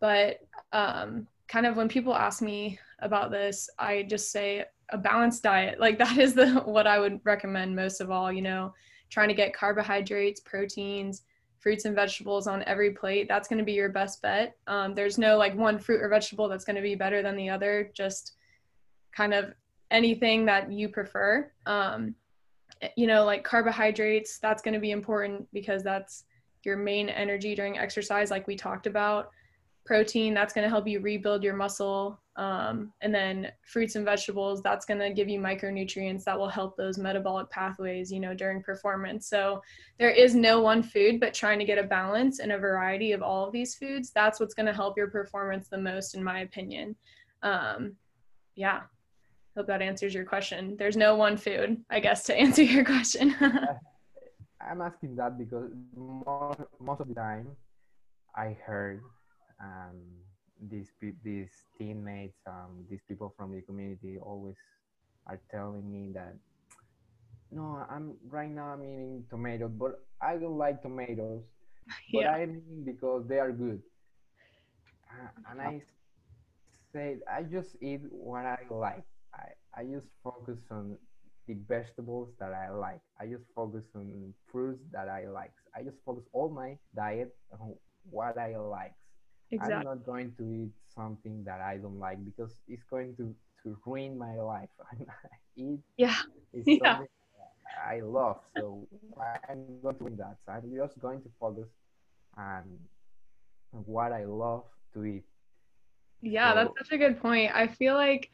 But 0.00 0.40
um, 0.74 1.26
kind 1.48 1.64
of 1.64 1.74
when 1.74 1.88
people 1.88 2.14
ask 2.14 2.42
me 2.42 2.78
about 2.98 3.30
this, 3.30 3.70
I 3.78 4.02
just 4.02 4.30
say 4.30 4.66
a 4.90 4.98
balanced 4.98 5.44
diet. 5.44 5.80
Like 5.80 5.98
that 5.98 6.18
is 6.18 6.34
the 6.34 6.56
what 6.66 6.86
I 6.86 6.98
would 6.98 7.20
recommend 7.24 7.74
most 7.74 8.02
of 8.02 8.10
all. 8.10 8.30
You 8.30 8.42
know, 8.42 8.74
trying 9.08 9.28
to 9.28 9.34
get 9.34 9.54
carbohydrates, 9.54 10.40
proteins, 10.40 11.22
fruits 11.58 11.86
and 11.86 11.94
vegetables 11.94 12.46
on 12.48 12.62
every 12.64 12.90
plate. 12.90 13.28
That's 13.28 13.48
going 13.48 13.60
to 13.60 13.64
be 13.64 13.72
your 13.72 13.88
best 13.88 14.20
bet. 14.20 14.58
Um, 14.66 14.94
there's 14.94 15.16
no 15.16 15.38
like 15.38 15.56
one 15.56 15.78
fruit 15.78 16.02
or 16.02 16.10
vegetable 16.10 16.50
that's 16.50 16.66
going 16.66 16.76
to 16.76 16.82
be 16.82 16.96
better 16.96 17.22
than 17.22 17.34
the 17.34 17.48
other. 17.48 17.90
Just 17.94 18.32
kind 19.16 19.32
of 19.32 19.54
anything 19.90 20.44
that 20.44 20.70
you 20.70 20.90
prefer. 20.90 21.50
Um, 21.64 22.14
you 22.96 23.06
know, 23.06 23.24
like 23.24 23.44
carbohydrates, 23.44 24.38
that's 24.38 24.62
going 24.62 24.74
to 24.74 24.80
be 24.80 24.90
important 24.90 25.48
because 25.52 25.82
that's 25.82 26.24
your 26.64 26.76
main 26.76 27.08
energy 27.08 27.54
during 27.54 27.78
exercise, 27.78 28.30
like 28.30 28.46
we 28.46 28.56
talked 28.56 28.86
about. 28.86 29.30
Protein, 29.84 30.34
that's 30.34 30.52
going 30.52 30.64
to 30.64 30.68
help 30.68 30.86
you 30.86 31.00
rebuild 31.00 31.42
your 31.42 31.56
muscle. 31.56 32.20
Um, 32.36 32.92
and 33.00 33.12
then 33.12 33.50
fruits 33.64 33.96
and 33.96 34.04
vegetables, 34.04 34.62
that's 34.62 34.84
going 34.84 35.00
to 35.00 35.10
give 35.10 35.28
you 35.28 35.40
micronutrients 35.40 36.24
that 36.24 36.38
will 36.38 36.48
help 36.48 36.76
those 36.76 36.98
metabolic 36.98 37.48
pathways, 37.50 38.12
you 38.12 38.20
know, 38.20 38.34
during 38.34 38.62
performance. 38.62 39.28
So 39.28 39.62
there 39.98 40.10
is 40.10 40.34
no 40.34 40.60
one 40.60 40.82
food, 40.82 41.20
but 41.20 41.32
trying 41.32 41.58
to 41.58 41.64
get 41.64 41.78
a 41.78 41.82
balance 41.84 42.38
and 42.38 42.52
a 42.52 42.58
variety 42.58 43.12
of 43.12 43.22
all 43.22 43.46
of 43.46 43.52
these 43.52 43.76
foods, 43.76 44.10
that's 44.14 44.38
what's 44.38 44.54
going 44.54 44.66
to 44.66 44.74
help 44.74 44.96
your 44.96 45.08
performance 45.08 45.68
the 45.68 45.78
most, 45.78 46.14
in 46.14 46.22
my 46.22 46.40
opinion. 46.40 46.94
Um, 47.42 47.96
yeah, 48.54 48.82
hope 49.56 49.66
that 49.66 49.82
answers 49.82 50.14
your 50.14 50.24
question. 50.24 50.76
There's 50.78 50.96
no 50.96 51.16
one 51.16 51.36
food, 51.36 51.82
I 51.90 52.00
guess, 52.00 52.24
to 52.24 52.36
answer 52.44 52.62
your 52.62 52.84
question. 52.84 53.34
I'm 54.60 54.80
asking 54.82 55.16
that 55.16 55.38
because 55.38 55.70
most, 55.96 56.60
most 56.80 57.00
of 57.00 57.08
the 57.08 57.14
time 57.14 57.48
I 58.36 58.56
heard 58.64 59.02
um, 59.60 59.96
these 60.70 60.90
these 61.24 61.50
teammates, 61.78 62.36
um, 62.46 62.84
these 62.90 63.00
people 63.08 63.32
from 63.36 63.54
the 63.54 63.62
community 63.62 64.18
always 64.18 64.56
are 65.26 65.40
telling 65.50 65.90
me 65.90 66.10
that 66.14 66.34
no, 67.50 67.86
I'm 67.88 68.14
right 68.28 68.50
now 68.50 68.66
I'm 68.66 68.82
eating 68.82 69.24
tomatoes, 69.30 69.70
but 69.78 70.04
I 70.20 70.36
don't 70.36 70.58
like 70.58 70.82
tomatoes. 70.82 71.42
But 72.12 72.20
yeah. 72.20 72.32
I'm 72.32 72.50
eating 72.56 72.84
because 72.84 73.26
they 73.26 73.38
are 73.38 73.50
good. 73.50 73.80
Uh, 75.08 75.50
and 75.50 75.60
I 75.60 75.82
say 76.92 77.16
I 77.30 77.42
just 77.42 77.76
eat 77.80 78.02
what 78.10 78.44
I 78.44 78.58
like. 78.68 79.04
I, 79.78 79.84
just 79.84 80.06
focus 80.22 80.58
on 80.70 80.96
the 81.46 81.56
vegetables 81.68 82.30
that 82.40 82.52
I 82.52 82.70
like. 82.70 83.00
I 83.20 83.26
just 83.26 83.44
focus 83.54 83.84
on 83.94 84.34
fruits 84.50 84.82
that 84.92 85.08
I 85.08 85.28
like. 85.28 85.52
I 85.76 85.82
just 85.82 85.96
focus 86.04 86.24
all 86.32 86.50
my 86.50 86.76
diet 86.94 87.34
on 87.60 87.74
what 88.10 88.38
I 88.38 88.56
like. 88.56 88.94
Exactly. 89.50 89.74
I'm 89.74 89.84
not 89.84 90.04
going 90.04 90.32
to 90.38 90.44
eat 90.44 90.72
something 90.94 91.42
that 91.44 91.60
I 91.60 91.78
don't 91.78 91.98
like 91.98 92.22
because 92.24 92.52
it's 92.68 92.82
going 92.90 93.16
to, 93.16 93.34
to 93.62 93.76
ruin 93.86 94.18
my 94.18 94.36
life. 94.36 94.68
eat 95.56 95.80
yeah. 95.96 96.16
yeah. 96.52 97.00
I 97.86 98.00
love. 98.00 98.40
So 98.56 98.86
I'm 99.48 99.64
not 99.82 99.98
doing 99.98 100.16
that. 100.16 100.36
So 100.44 100.52
I'm 100.52 100.70
just 100.74 100.98
going 101.00 101.22
to 101.22 101.28
focus 101.40 101.68
on 102.36 102.64
what 103.70 104.12
I 104.12 104.24
love 104.24 104.64
to 104.94 105.04
eat. 105.04 105.24
Yeah, 106.20 106.50
so, 106.50 106.54
that's 106.56 106.78
such 106.78 106.92
a 106.92 106.98
good 106.98 107.20
point. 107.20 107.52
I 107.54 107.68
feel 107.68 107.94
like 107.94 108.30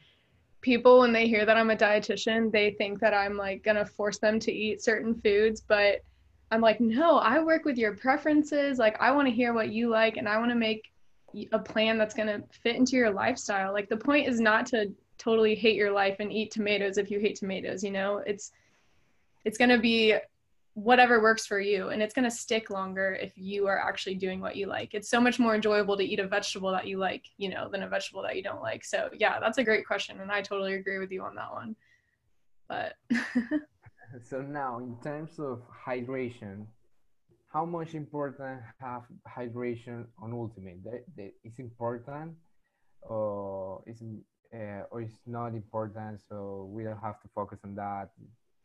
people 0.65 0.99
when 0.99 1.13
they 1.13 1.27
hear 1.27 1.45
that 1.45 1.57
I'm 1.57 1.69
a 1.69 1.75
dietitian, 1.75 2.51
they 2.51 2.71
think 2.71 2.99
that 2.99 3.13
I'm 3.13 3.37
like 3.37 3.63
going 3.63 3.77
to 3.77 3.85
force 3.85 4.17
them 4.17 4.39
to 4.39 4.51
eat 4.51 4.81
certain 4.81 5.13
foods, 5.13 5.61
but 5.61 6.01
I'm 6.49 6.59
like, 6.59 6.81
"No, 6.81 7.19
I 7.19 7.39
work 7.39 7.65
with 7.65 7.77
your 7.77 7.95
preferences. 7.95 8.79
Like 8.79 8.99
I 8.99 9.11
want 9.11 9.27
to 9.27 9.33
hear 9.33 9.53
what 9.53 9.69
you 9.69 9.89
like 9.89 10.17
and 10.17 10.27
I 10.27 10.39
want 10.39 10.49
to 10.49 10.55
make 10.55 10.91
a 11.51 11.59
plan 11.59 11.99
that's 11.99 12.15
going 12.15 12.29
to 12.29 12.43
fit 12.63 12.75
into 12.75 12.95
your 12.95 13.11
lifestyle." 13.11 13.73
Like 13.73 13.89
the 13.89 13.97
point 13.97 14.27
is 14.27 14.39
not 14.39 14.65
to 14.67 14.91
totally 15.19 15.53
hate 15.53 15.75
your 15.75 15.91
life 15.91 16.17
and 16.19 16.33
eat 16.33 16.49
tomatoes 16.49 16.97
if 16.97 17.11
you 17.11 17.19
hate 17.19 17.35
tomatoes, 17.35 17.83
you 17.83 17.91
know? 17.91 18.17
It's 18.25 18.51
it's 19.45 19.59
going 19.59 19.69
to 19.69 19.77
be 19.77 20.15
whatever 20.75 21.21
works 21.21 21.45
for 21.45 21.59
you 21.59 21.87
and 21.89 22.01
it's 22.03 22.13
going 22.13 22.29
to 22.29 22.35
stick 22.35 22.69
longer 22.69 23.17
if 23.21 23.31
you 23.37 23.65
are 23.65 23.79
actually 23.79 24.15
doing 24.15 24.41
what 24.41 24.57
you 24.57 24.67
like. 24.67 24.93
It's 24.93 25.09
so 25.09 25.21
much 25.21 25.39
more 25.39 25.55
enjoyable 25.55 25.95
to 25.97 26.03
eat 26.03 26.19
a 26.19 26.27
vegetable 26.27 26.69
that 26.71 26.85
you 26.85 26.97
like 26.97 27.23
you 27.37 27.49
know 27.49 27.69
than 27.69 27.83
a 27.83 27.87
vegetable 27.87 28.21
that 28.23 28.35
you 28.35 28.43
don't 28.43 28.61
like. 28.61 28.83
So 28.83 29.09
yeah 29.17 29.39
that's 29.39 29.57
a 29.57 29.63
great 29.63 29.87
question 29.87 30.19
and 30.19 30.31
i 30.31 30.41
totally 30.41 30.75
agree 30.75 30.99
with 30.99 31.11
you 31.11 31.23
on 31.23 31.35
that 31.35 31.51
one. 31.51 31.75
But 32.67 32.95
so 34.29 34.41
now 34.41 34.79
in 34.79 34.97
terms 35.01 35.39
of 35.39 35.61
hydration 35.87 36.65
how 37.47 37.63
much 37.63 37.95
important 37.95 38.59
have 38.81 39.03
hydration 39.25 40.05
on 40.21 40.33
ultimate? 40.33 40.83
That, 40.83 41.05
that 41.15 41.31
is 41.45 41.57
important 41.57 42.35
or 43.01 43.81
is 43.87 44.03
uh, 44.53 44.83
or 44.91 45.01
it's 45.01 45.19
not 45.25 45.53
important 45.53 46.19
so 46.27 46.69
we 46.69 46.83
don't 46.83 46.99
have 47.01 47.21
to 47.21 47.29
focus 47.33 47.59
on 47.63 47.75
that 47.75 48.09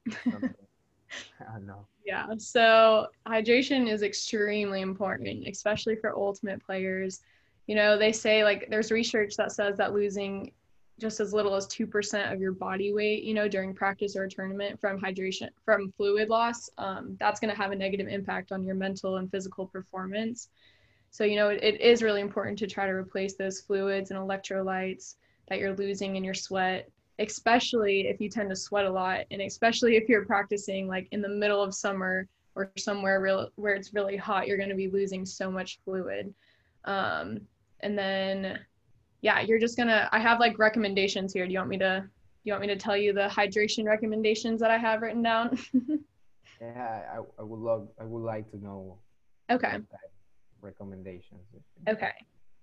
I 1.40 1.58
know. 1.60 1.86
Yeah. 2.04 2.26
So 2.38 3.08
hydration 3.26 3.88
is 3.88 4.02
extremely 4.02 4.80
important, 4.80 5.46
especially 5.46 5.96
for 5.96 6.16
ultimate 6.16 6.64
players. 6.64 7.20
You 7.66 7.74
know, 7.76 7.98
they 7.98 8.12
say 8.12 8.44
like 8.44 8.68
there's 8.70 8.90
research 8.90 9.36
that 9.36 9.52
says 9.52 9.76
that 9.78 9.92
losing 9.92 10.52
just 11.00 11.18
as 11.18 11.32
little 11.32 11.54
as 11.54 11.66
2% 11.66 12.32
of 12.32 12.40
your 12.40 12.52
body 12.52 12.92
weight, 12.92 13.24
you 13.24 13.32
know, 13.32 13.48
during 13.48 13.74
practice 13.74 14.14
or 14.14 14.24
a 14.24 14.28
tournament 14.28 14.78
from 14.78 15.00
hydration, 15.00 15.48
from 15.64 15.90
fluid 15.96 16.28
loss, 16.28 16.68
um, 16.76 17.16
that's 17.18 17.40
going 17.40 17.50
to 17.52 17.56
have 17.56 17.72
a 17.72 17.76
negative 17.76 18.06
impact 18.06 18.52
on 18.52 18.62
your 18.62 18.74
mental 18.74 19.16
and 19.16 19.30
physical 19.30 19.66
performance. 19.66 20.50
So, 21.10 21.24
you 21.24 21.36
know, 21.36 21.48
it, 21.48 21.62
it 21.62 21.80
is 21.80 22.02
really 22.02 22.20
important 22.20 22.58
to 22.58 22.66
try 22.66 22.86
to 22.86 22.92
replace 22.92 23.34
those 23.34 23.60
fluids 23.60 24.10
and 24.10 24.20
electrolytes 24.20 25.14
that 25.48 25.58
you're 25.58 25.74
losing 25.74 26.16
in 26.16 26.22
your 26.22 26.34
sweat 26.34 26.88
especially 27.20 28.08
if 28.08 28.20
you 28.20 28.28
tend 28.28 28.48
to 28.50 28.56
sweat 28.56 28.86
a 28.86 28.90
lot 28.90 29.24
and 29.30 29.42
especially 29.42 29.96
if 29.96 30.08
you're 30.08 30.24
practicing 30.24 30.88
like 30.88 31.06
in 31.12 31.20
the 31.20 31.28
middle 31.28 31.62
of 31.62 31.74
summer 31.74 32.26
or 32.54 32.72
somewhere 32.76 33.20
real 33.20 33.48
where 33.56 33.74
it's 33.74 33.94
really 33.94 34.16
hot 34.16 34.48
you're 34.48 34.56
going 34.56 34.70
to 34.70 34.74
be 34.74 34.88
losing 34.88 35.24
so 35.24 35.50
much 35.50 35.78
fluid. 35.84 36.34
Um, 36.86 37.40
and 37.80 37.96
then 37.96 38.58
yeah 39.22 39.40
you're 39.40 39.58
just 39.58 39.76
gonna 39.76 40.08
i 40.12 40.18
have 40.18 40.40
like 40.40 40.58
recommendations 40.58 41.32
here. 41.32 41.46
Do 41.46 41.52
you 41.52 41.58
want 41.58 41.70
me 41.70 41.78
to 41.78 42.00
do 42.02 42.48
you 42.48 42.52
want 42.52 42.62
me 42.62 42.68
to 42.68 42.76
tell 42.76 42.96
you 42.96 43.12
the 43.12 43.28
hydration 43.28 43.84
recommendations 43.84 44.60
that 44.60 44.70
i 44.70 44.78
have 44.78 45.02
written 45.02 45.22
down? 45.22 45.58
Yeah 46.60 47.04
I, 47.10 47.40
I 47.40 47.42
would 47.42 47.58
love 47.58 47.88
i 47.98 48.04
would 48.04 48.22
like 48.22 48.50
to 48.50 48.58
know 48.58 48.98
okay. 49.50 49.78
recommendations 50.60 51.40
okay. 51.88 52.12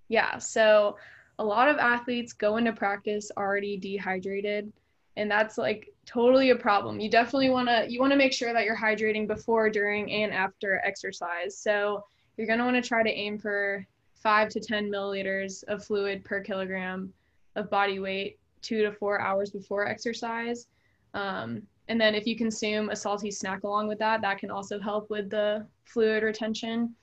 Yeah 0.08 0.38
so 0.38 0.98
a 1.39 1.46
lot 1.46 1.70
of 1.70 1.77
athletes 1.77 2.34
go 2.34 2.58
into 2.58 2.74
practice 2.74 3.32
already 3.38 3.77
dehydrated 3.77 4.72
and 5.17 5.29
that's 5.29 5.58
like 5.58 5.91
totally 6.06 6.51
a 6.51 6.56
problem. 6.56 7.00
You 7.00 7.10
definitely 7.10 7.50
want 7.50 7.67
to 7.67 7.88
you 7.89 8.00
want 8.00 8.12
to 8.12 8.17
make 8.17 8.32
sure 8.32 8.53
that 8.53 8.63
you're 8.63 8.77
hydrating 8.77 9.27
before 9.27 9.70
during 9.70 10.12
and 10.12 10.32
after 10.32 10.79
exercise. 10.86 11.58
So 11.58 12.06
you're 12.38 12.48
going 12.48 12.60
to 12.60 12.65
want 12.65 12.82
to 12.82 12.88
try 12.88 13.03
to 13.03 13.10
aim 13.10 13.39
for 13.39 13.86
5 14.13 14.50
to 14.50 14.60
10 14.60 14.91
milliliters 14.91 15.63
of 15.67 15.84
fluid 15.84 16.24
per 16.24 16.41
kilogram 16.41 17.12
of 17.56 17.70
body 17.70 18.00
weight 18.00 18.38
two 18.62 18.84
to 18.84 18.91
four 18.91 19.20
hours 19.20 19.50
before 19.50 19.88
exercise. 19.88 20.67
Um, 21.15 21.63
and 21.88 22.00
then 22.00 22.13
if 22.13 22.27
you 22.27 22.36
consume 22.36 22.89
a 22.89 22.96
salty 22.96 23.32
snack 23.32 23.63
along 23.63 23.88
with 23.88 23.98
that 24.00 24.22
that 24.22 24.38
can 24.38 24.51
also 24.51 24.79
help 24.79 25.10
with 25.10 25.32
the 25.32 25.65
fluid 25.86 26.22
retention. 26.22 26.96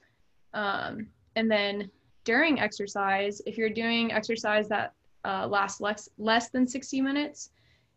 Um, 0.53 1.09
and 1.35 1.50
then 1.50 1.91
during 2.25 2.61
exercise, 2.61 3.40
if 3.47 3.57
you're 3.57 3.71
doing 3.71 4.12
exercise 4.12 4.69
that 4.69 4.93
uh, 5.25 5.47
lasts 5.47 5.81
less, 5.81 6.09
less 6.19 6.50
than 6.50 6.66
60 6.66 7.00
minutes, 7.00 7.50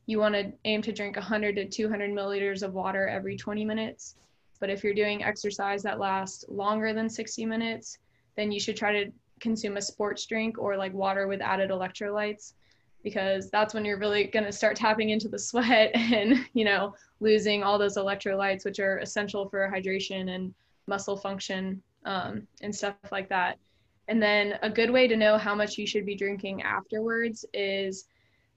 you 0.05 0.19
want 0.19 0.35
to 0.35 0.53
aim 0.65 0.81
to 0.81 0.91
drink 0.91 1.15
100 1.15 1.55
to 1.55 1.65
200 1.65 2.11
milliliters 2.11 2.63
of 2.63 2.73
water 2.73 3.07
every 3.07 3.35
20 3.35 3.65
minutes. 3.65 4.15
But 4.59 4.69
if 4.69 4.83
you're 4.83 4.93
doing 4.93 5.23
exercise 5.23 5.83
that 5.83 5.99
lasts 5.99 6.45
longer 6.47 6.93
than 6.93 7.09
60 7.09 7.45
minutes, 7.45 7.99
then 8.35 8.51
you 8.51 8.59
should 8.59 8.77
try 8.77 8.91
to 9.03 9.11
consume 9.39 9.77
a 9.77 9.81
sports 9.81 10.25
drink 10.25 10.57
or 10.57 10.77
like 10.77 10.93
water 10.93 11.27
with 11.27 11.41
added 11.41 11.69
electrolytes 11.69 12.53
because 13.03 13.49
that's 13.51 13.73
when 13.73 13.85
you're 13.85 13.99
really 13.99 14.25
going 14.25 14.45
to 14.45 14.51
start 14.51 14.75
tapping 14.75 15.09
into 15.09 15.27
the 15.27 15.37
sweat 15.37 15.91
and 15.95 16.45
you 16.53 16.65
know 16.65 16.93
losing 17.19 17.61
all 17.61 17.77
those 17.77 17.97
electrolytes 17.97 18.65
which 18.65 18.79
are 18.79 18.97
essential 18.97 19.47
for 19.47 19.71
hydration 19.71 20.33
and 20.33 20.53
muscle 20.87 21.15
function 21.15 21.81
um, 22.05 22.47
and 22.61 22.73
stuff 22.73 22.95
like 23.11 23.29
that 23.29 23.59
and 24.07 24.21
then 24.21 24.57
a 24.61 24.69
good 24.69 24.89
way 24.89 25.07
to 25.07 25.17
know 25.17 25.37
how 25.37 25.53
much 25.53 25.77
you 25.77 25.85
should 25.85 26.05
be 26.05 26.15
drinking 26.15 26.61
afterwards 26.61 27.45
is 27.53 28.05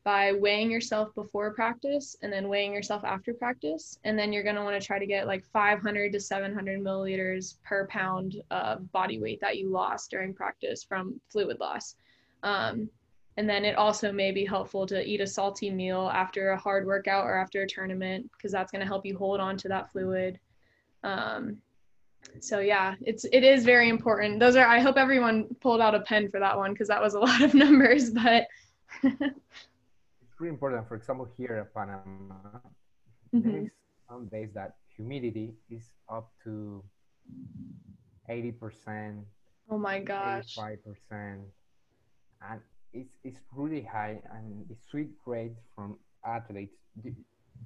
by 0.03 0.33
weighing 0.33 0.71
yourself 0.71 1.15
before 1.15 1.53
practice 1.53 2.17
and 2.23 2.33
then 2.33 2.49
weighing 2.49 2.73
yourself 2.73 3.05
after 3.05 3.35
practice. 3.35 3.99
And 4.05 4.19
then 4.19 4.33
you're 4.33 4.43
going 4.43 4.57
to 4.57 4.63
want 4.63 4.81
to 4.81 4.87
try 4.87 4.99
to 4.99 5.07
get 5.07 5.27
like 5.27 5.45
500 5.53 6.13
to 6.13 6.21
700 6.21 6.81
milliliters 6.81 7.57
per 7.65 7.87
pound 7.89 8.43
of 8.51 8.91
body 8.93 9.21
weight 9.21 9.41
that 9.41 9.59
you 9.59 9.69
lost 9.69 10.11
during 10.11 10.33
practice 10.33 10.83
from 10.83 11.21
fluid 11.29 11.61
loss. 11.61 11.97
Um, 12.43 12.89
and 13.37 13.49
then 13.49 13.65
it 13.65 13.77
also 13.77 14.11
may 14.11 14.33
be 14.33 14.45
helpful 14.45 14.87
to 14.87 15.07
eat 15.07 15.21
a 15.21 15.27
salty 15.27 15.71
meal 15.71 16.11
after 16.13 16.51
a 16.51 16.59
hard 16.59 16.87
workout 16.87 17.27
or 17.27 17.37
after 17.37 17.63
a 17.63 17.69
tournament 17.69 18.31
because 18.33 18.53
that's 18.53 18.73
going 18.73 18.81
to 18.81 18.87
help 18.87 19.05
you 19.05 19.17
hold 19.17 19.41
on 19.41 19.57
to 19.59 19.69
that 19.69 19.93
fluid. 19.93 20.39
Um, 21.05 21.59
so 22.41 22.61
yeah 22.61 22.95
it's 23.01 23.25
it 23.33 23.43
is 23.43 23.65
very 23.65 23.89
important. 23.89 24.41
Those 24.41 24.57
are 24.57 24.67
i 24.67 24.81
hope 24.81 24.97
everyone 24.97 25.47
pulled 25.61 25.81
out 25.81 25.95
a 25.95 26.01
pen 26.01 26.31
for 26.31 26.41
that 26.41 26.57
one 26.57 26.73
because 26.73 26.89
that 26.89 27.03
was 27.03 27.15
a 27.15 27.21
lot 27.29 27.43
of 27.43 27.55
numbers 27.55 28.11
but 28.11 28.47
it's 29.03 30.35
pretty 30.37 30.53
important. 30.53 30.87
For 30.89 30.97
example 30.97 31.29
here 31.37 31.59
in 31.59 31.67
panama 31.75 32.61
mm-hmm. 33.35 33.51
there's 33.51 33.71
some 34.09 34.27
days 34.27 34.51
that 34.55 34.77
humidity 34.97 35.55
is 35.71 35.85
up 36.09 36.31
to 36.45 36.83
80% 38.29 39.23
oh 39.71 39.79
my 39.79 40.01
gosh. 40.01 40.57
5% 40.57 40.79
and 41.11 42.61
it's 42.93 43.17
it's 43.23 43.39
really 43.55 43.83
high 43.83 44.21
and 44.35 44.65
it's 44.71 44.83
sweet 44.91 45.11
grade 45.25 45.55
from 45.75 45.97
athletes. 46.25 46.77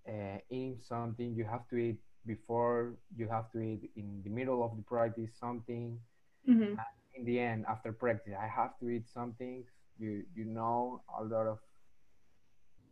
uh, 0.08 0.38
eating 0.50 0.78
something, 0.78 1.34
you 1.34 1.44
have 1.44 1.66
to 1.68 1.76
eat 1.76 1.98
before, 2.26 2.96
you 3.16 3.28
have 3.28 3.50
to 3.52 3.60
eat 3.60 3.90
in 3.96 4.22
the 4.24 4.30
middle 4.30 4.64
of 4.64 4.76
the 4.76 4.82
practice 4.82 5.30
something. 5.38 6.00
hmm 6.46 6.78
In 7.14 7.24
the 7.24 7.38
end, 7.40 7.66
after 7.66 7.92
practice, 7.92 8.34
I 8.38 8.46
have 8.46 8.78
to 8.80 8.88
eat 8.88 9.08
something. 9.08 9.64
You 9.98 10.24
you 10.34 10.44
know, 10.44 11.02
a 11.18 11.24
lot 11.24 11.46
of 11.46 11.58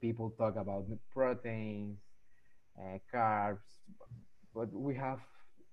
people 0.01 0.31
talk 0.31 0.57
about 0.57 0.89
the 0.89 0.99
proteins, 1.13 1.99
uh, 2.79 2.99
carbs, 3.13 3.69
but 4.55 4.73
we 4.73 4.95
have 4.95 5.21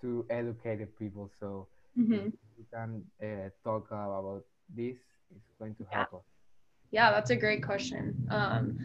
to 0.01 0.25
educate 0.29 0.77
the 0.77 0.85
people 0.85 1.29
so 1.39 1.67
if 2.11 2.23
hmm 2.23 2.31
we 2.57 2.65
can 2.73 3.03
uh, 3.23 3.49
talk 3.63 3.87
about 3.91 4.43
this 4.75 4.97
it's 5.35 5.51
going 5.59 5.75
to 5.75 5.85
Yeah, 5.91 6.05
us 6.13 6.23
yeah, 6.91 7.11
that's 7.11 7.31
a 7.31 7.35
great 7.35 7.63
question. 7.63 8.27
Um, 8.31 8.77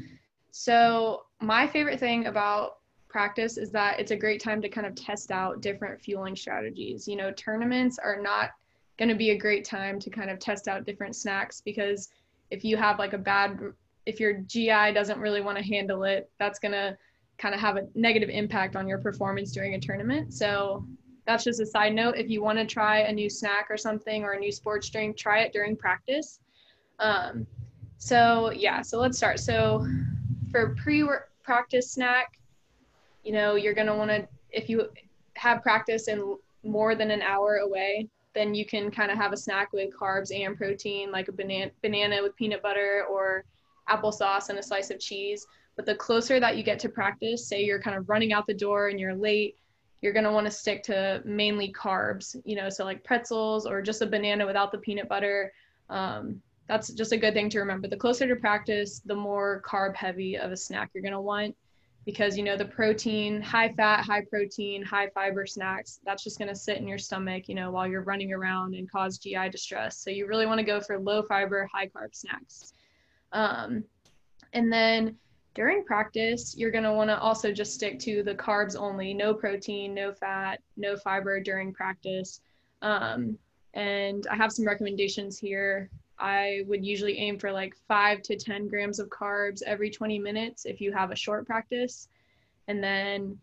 so 0.51 1.23
my 1.41 1.67
favorite 1.67 2.01
thing 2.01 2.27
about 2.27 2.73
practice 3.09 3.57
is 3.59 3.73
that 3.73 4.01
it's 4.01 4.11
a 4.11 4.17
great 4.17 4.43
time 4.43 4.63
to 4.63 4.69
kind 4.69 4.87
of 4.87 4.95
test 4.95 5.31
out 5.31 5.61
different 5.63 6.01
fueling 6.01 6.37
strategies. 6.37 7.09
You 7.09 7.17
know, 7.17 7.33
tournaments 7.33 7.99
are 7.99 8.21
not 8.21 8.51
going 8.99 9.09
to 9.09 9.15
be 9.15 9.31
a 9.31 9.39
great 9.39 9.65
time 9.65 9.99
to 10.01 10.11
kind 10.11 10.31
of 10.31 10.39
test 10.39 10.69
out 10.69 10.87
different 10.87 11.17
snacks 11.17 11.63
because 11.65 12.09
if 12.51 12.65
you 12.65 12.77
have 12.77 12.99
like 12.99 13.13
a 13.13 13.19
bad 13.19 13.59
if 14.07 14.21
your 14.21 14.35
GI 14.47 14.93
doesn't 14.93 15.19
really 15.21 15.41
want 15.41 15.59
to 15.59 15.65
handle 15.65 16.05
it, 16.05 16.31
that's 16.39 16.61
going 16.61 16.73
to 16.73 16.97
kind 17.39 17.55
of 17.55 17.61
have 17.61 17.77
a 17.77 17.87
negative 17.95 18.29
impact 18.29 18.77
on 18.77 18.89
your 18.89 18.99
performance 18.99 19.53
during 19.53 19.75
a 19.75 19.81
tournament. 19.81 20.33
So 20.33 20.87
that's 21.27 21.45
just 21.45 21.61
a 21.61 21.67
side 21.67 21.95
note. 21.95 22.17
If 22.17 22.31
you 22.31 22.43
want 22.43 22.59
to 22.59 22.65
try 22.65 23.01
a 23.01 23.13
new 23.13 23.29
snack 23.29 23.67
or 23.69 23.77
something 23.77 24.25
or 24.25 24.33
a 24.33 24.39
new 24.39 24.53
sports 24.53 24.89
drink, 24.89 25.17
try 25.17 25.41
it 25.41 25.53
during 25.53 25.77
practice. 25.77 26.41
Um, 26.99 27.47
so 27.99 28.53
yeah, 28.53 28.83
so 28.83 28.99
let's 28.99 29.17
start. 29.17 29.41
So 29.41 29.87
for 30.51 30.75
pre-practice 30.77 31.91
snack, 31.91 32.39
you 33.25 33.33
know, 33.33 33.57
you're 33.57 33.75
gonna 33.75 33.97
want 33.97 34.11
to 34.11 34.29
if 34.51 34.69
you 34.69 34.89
have 35.35 35.63
practice 35.63 36.09
in 36.09 36.37
more 36.63 36.95
than 36.95 37.11
an 37.11 37.23
hour 37.23 37.57
away, 37.57 38.09
then 38.35 38.55
you 38.55 38.65
can 38.65 38.91
kind 38.91 39.11
of 39.11 39.17
have 39.17 39.33
a 39.33 39.37
snack 39.37 39.73
with 39.73 39.95
carbs 39.95 40.35
and 40.35 40.57
protein, 40.57 41.11
like 41.11 41.29
a 41.29 41.33
banana 41.33 41.71
banana 41.83 42.23
with 42.23 42.37
peanut 42.37 42.63
butter 42.63 43.05
or 43.11 43.45
applesauce 43.89 44.49
and 44.49 44.59
a 44.59 44.63
slice 44.63 44.91
of 44.91 45.01
cheese. 45.01 45.47
But 45.77 45.87
the 45.87 45.95
closer 45.95 46.41
that 46.41 46.57
you 46.57 46.63
get 46.63 46.79
to 46.81 46.89
practice, 46.89 47.47
say 47.47 47.63
you're 47.63 47.81
kind 47.81 47.97
of 47.97 48.09
running 48.09 48.33
out 48.33 48.47
the 48.47 48.55
door 48.55 48.89
and 48.89 48.99
you're 48.99 49.15
late, 49.15 49.57
you're 50.01 50.13
gonna 50.13 50.33
want 50.33 50.47
to 50.47 50.51
stick 50.51 50.83
to 50.85 51.23
mainly 51.25 51.73
carbs, 51.73 52.37
you 52.45 52.57
know, 52.57 52.69
so 52.69 52.85
like 52.85 53.05
pretzels 53.05 53.67
or 53.67 53.83
just 53.83 54.03
a 54.03 54.07
banana 54.07 54.47
without 54.47 54.73
the 54.73 54.79
peanut 54.79 55.09
butter. 55.09 55.53
Um, 55.91 56.41
that's 56.69 56.93
just 56.93 57.13
a 57.13 57.17
good 57.17 57.35
thing 57.35 57.49
to 57.51 57.61
remember. 57.61 57.89
The 57.89 57.97
closer 57.97 58.27
to 58.27 58.37
practice, 58.37 59.01
the 59.05 59.15
more 59.15 59.63
carb 59.67 59.95
heavy 59.95 60.37
of 60.37 60.51
a 60.51 60.57
snack 60.57 60.91
you're 60.95 61.03
gonna 61.03 61.21
want 61.21 61.55
because 62.07 62.37
you 62.39 62.45
know 62.45 62.57
the 62.57 62.65
protein, 62.65 63.43
high 63.43 63.73
fat, 63.73 64.05
high 64.05 64.23
protein, 64.31 64.83
high 64.83 65.09
fiber 65.09 65.45
snacks, 65.45 66.01
that's 66.05 66.23
just 66.23 66.39
gonna 66.39 66.55
sit 66.55 66.79
in 66.79 66.87
your 66.87 66.99
stomach, 66.99 67.49
you 67.49 67.55
know, 67.55 67.71
while 67.71 67.87
you're 67.87 68.03
running 68.03 68.33
around 68.33 68.75
and 68.75 68.91
cause 68.91 69.19
GI 69.19 69.49
distress. 69.51 69.99
So 69.99 70.11
you 70.11 70.27
really 70.27 70.47
want 70.47 70.59
to 70.59 70.65
go 70.65 70.81
for 70.81 70.99
low 70.99 71.23
fiber, 71.23 71.69
high 71.73 71.89
carb 71.89 72.15
snacks. 72.15 72.73
Um, 73.33 73.85
and 74.53 74.73
then 74.73 75.17
during 75.57 75.83
practice, 75.83 76.55
you're 76.55 76.71
going 76.71 76.85
to 76.85 76.93
want 76.93 77.09
to 77.09 77.19
also 77.19 77.51
just 77.51 77.73
stick 77.73 77.99
to 77.99 78.23
the 78.23 78.35
carbs 78.35 78.77
only, 78.79 79.15
no 79.15 79.33
protein, 79.33 79.95
no 79.95 80.13
fat, 80.13 80.61
no 80.77 80.99
fiber 80.99 81.41
during 81.41 81.73
practice. 81.73 82.43
Um, 82.83 83.39
and 83.73 84.27
I 84.31 84.37
have 84.37 84.53
some 84.53 84.67
recommendations 84.67 85.39
here. 85.39 85.89
I 86.19 86.61
would 86.67 86.85
usually 86.85 87.17
aim 87.17 87.39
for 87.39 87.51
like 87.51 87.75
five 87.89 88.21
to 88.23 88.37
10 88.37 88.69
grams 88.69 88.99
of 88.99 89.09
carbs 89.09 89.63
every 89.63 89.91
20 89.91 90.19
minutes 90.19 90.67
if 90.67 90.79
you 90.79 90.93
have 90.93 91.11
a 91.11 91.17
short 91.17 91.47
practice. 91.47 92.09
And 92.69 92.85
then 92.85 93.39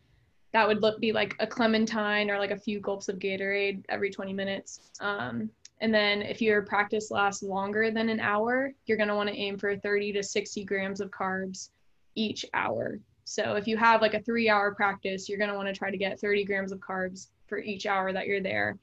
that 0.52 0.68
would 0.68 0.84
look 0.84 1.00
be 1.00 1.14
like 1.14 1.36
a 1.40 1.48
clementine 1.48 2.30
or 2.30 2.38
like 2.38 2.52
a 2.52 2.60
few 2.60 2.80
gulps 2.80 3.10
of 3.10 3.18
Gatorade 3.18 3.84
every 3.90 4.12
20 4.12 4.34
minutes. 4.34 4.92
Um, 5.00 5.50
and 5.82 5.92
then 5.92 6.22
if 6.22 6.44
your 6.44 6.62
practice 6.62 7.10
lasts 7.10 7.42
longer 7.42 7.90
than 7.90 8.10
an 8.10 8.20
hour, 8.20 8.72
you're 8.86 8.98
going 8.98 9.10
to 9.10 9.16
want 9.16 9.30
to 9.30 9.36
aim 9.36 9.58
for 9.58 9.76
30 9.76 10.14
to 10.14 10.22
60 10.22 10.64
grams 10.64 11.02
of 11.02 11.10
carbs 11.10 11.70
each 12.16 12.46
hour. 12.54 13.00
So 13.26 13.56
if 13.56 13.68
you 13.68 13.78
have 13.78 14.02
like 14.02 14.14
a 14.14 14.22
three 14.22 14.50
hour 14.50 14.74
practice, 14.76 15.30
you're 15.30 15.38
going 15.38 15.50
to 15.50 15.56
want 15.56 15.68
to 15.68 15.74
try 15.74 15.92
to 15.92 15.98
get 15.98 16.20
30 16.20 16.46
grams 16.46 16.72
of 16.72 16.80
carbs 16.80 17.28
for 17.48 17.60
each 17.60 17.86
hour 17.86 18.12
that 18.14 18.28
you're 18.28 18.42
there. 18.42 18.78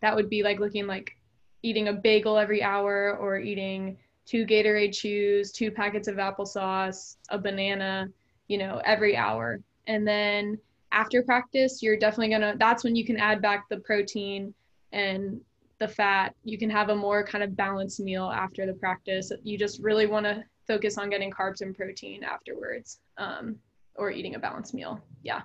That 0.00 0.14
would 0.14 0.28
be 0.28 0.42
like 0.42 0.60
looking 0.60 0.86
like 0.86 1.16
eating 1.62 1.88
a 1.88 1.92
bagel 1.92 2.36
every 2.36 2.62
hour 2.62 3.16
or 3.16 3.38
eating 3.38 3.96
two 4.24 4.44
Gatorade 4.44 4.94
chews, 4.94 5.52
two 5.52 5.70
packets 5.70 6.08
of 6.08 6.16
applesauce, 6.16 7.16
a 7.30 7.38
banana, 7.38 8.08
you 8.48 8.58
know, 8.58 8.80
every 8.84 9.16
hour. 9.16 9.60
And 9.86 10.06
then 10.06 10.58
after 10.92 11.22
practice, 11.22 11.82
you're 11.82 11.98
definitely 11.98 12.28
going 12.28 12.40
to, 12.40 12.54
that's 12.58 12.84
when 12.84 12.96
you 12.96 13.04
can 13.04 13.16
add 13.16 13.40
back 13.40 13.68
the 13.68 13.78
protein 13.78 14.52
and 14.92 15.40
the 15.78 15.88
fat. 15.88 16.34
You 16.44 16.58
can 16.58 16.70
have 16.70 16.88
a 16.88 16.96
more 16.96 17.24
kind 17.24 17.44
of 17.44 17.56
balanced 17.56 18.00
meal 18.00 18.30
after 18.30 18.66
the 18.66 18.74
practice. 18.74 19.30
You 19.42 19.58
just 19.58 19.80
really 19.80 20.06
want 20.06 20.26
to 20.26 20.44
focus 20.66 20.98
on 20.98 21.10
getting 21.10 21.30
carbs 21.30 21.60
and 21.60 21.76
protein 21.76 22.24
afterwards 22.24 22.98
um, 23.18 23.56
or 23.94 24.10
eating 24.10 24.34
a 24.34 24.38
balanced 24.38 24.74
meal. 24.74 25.00
Yeah. 25.22 25.42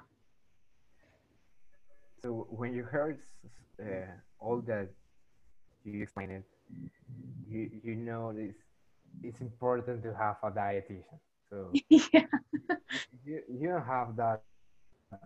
so 2.21 2.47
when 2.49 2.73
you 2.73 2.83
heard 2.83 3.19
uh, 3.81 4.11
all 4.39 4.61
that 4.61 4.89
you 5.83 6.01
explained 6.01 6.31
it 6.31 6.43
you 7.49 7.69
you 7.83 7.95
know 7.95 8.31
this 8.33 8.55
it's 9.23 9.41
important 9.41 10.03
to 10.03 10.13
have 10.13 10.37
a 10.43 10.51
dietitian 10.51 11.19
so 11.49 11.71
yeah. 11.89 12.25
you, 13.25 13.41
you 13.49 13.67
don't 13.67 13.85
have 13.85 14.15
that 14.15 14.41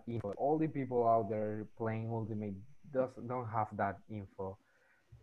info 0.08 0.32
all 0.38 0.58
the 0.58 0.66
people 0.66 1.06
out 1.06 1.28
there 1.30 1.66
playing 1.76 2.08
ultimate 2.10 2.54
does, 2.92 3.10
don't 3.28 3.48
have 3.48 3.68
that 3.76 3.98
info 4.10 4.56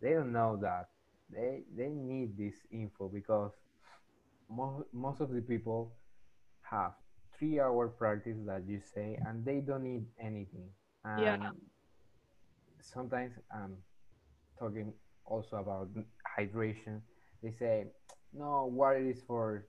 they 0.00 0.12
don't 0.12 0.32
know 0.32 0.56
that 0.60 0.88
they 1.30 1.62
they 1.76 1.88
need 1.88 2.36
this 2.38 2.54
info 2.70 3.08
because 3.08 3.52
most, 4.54 4.86
most 4.92 5.20
of 5.20 5.30
the 5.30 5.42
people 5.42 5.94
have 6.62 6.92
three 7.38 7.60
hour 7.60 7.88
practice 7.88 8.38
that 8.46 8.62
you 8.66 8.80
say 8.80 9.18
and 9.26 9.44
they 9.44 9.60
don't 9.60 9.84
need 9.84 10.06
anything. 10.20 10.68
Yeah. 11.16 11.34
and 11.34 11.56
sometimes 12.80 13.34
um 13.54 13.76
talking 14.58 14.92
also 15.26 15.56
about 15.56 15.88
hydration. 16.38 17.00
They 17.42 17.52
say 17.52 17.86
no 18.32 18.66
water 18.66 18.98
is 19.10 19.22
for 19.26 19.66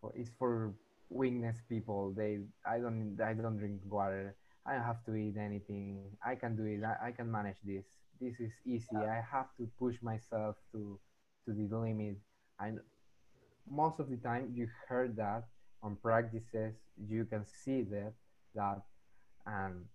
for 0.00 0.12
is 0.16 0.30
for 0.38 0.74
weakness 1.10 1.58
people. 1.68 2.12
They 2.16 2.38
i 2.66 2.78
don't 2.78 3.18
i 3.22 3.32
don't 3.34 3.58
drink 3.58 3.80
water. 3.88 4.36
I 4.66 4.74
don't 4.74 4.84
have 4.84 5.04
to 5.06 5.14
eat 5.14 5.36
anything. 5.38 6.16
I 6.24 6.34
can 6.34 6.56
do 6.56 6.64
it. 6.64 6.84
I, 6.84 7.08
I 7.08 7.12
can 7.12 7.30
manage 7.30 7.56
this. 7.64 7.84
This 8.20 8.40
is 8.40 8.52
easy. 8.66 8.96
I 8.96 9.22
have 9.32 9.48
to 9.58 9.68
push 9.78 9.96
myself 10.02 10.56
to 10.72 10.98
to 11.46 11.52
the 11.52 11.76
limit. 11.76 12.16
And 12.60 12.80
most 13.70 14.00
of 14.00 14.10
the 14.10 14.16
time 14.18 14.50
you 14.54 14.68
heard 14.88 15.16
that 15.16 15.44
on 15.82 15.96
practices 16.02 16.74
you 17.08 17.24
can 17.24 17.44
see 17.46 17.82
that 17.82 18.12
that 18.54 18.82
um, 19.46 19.86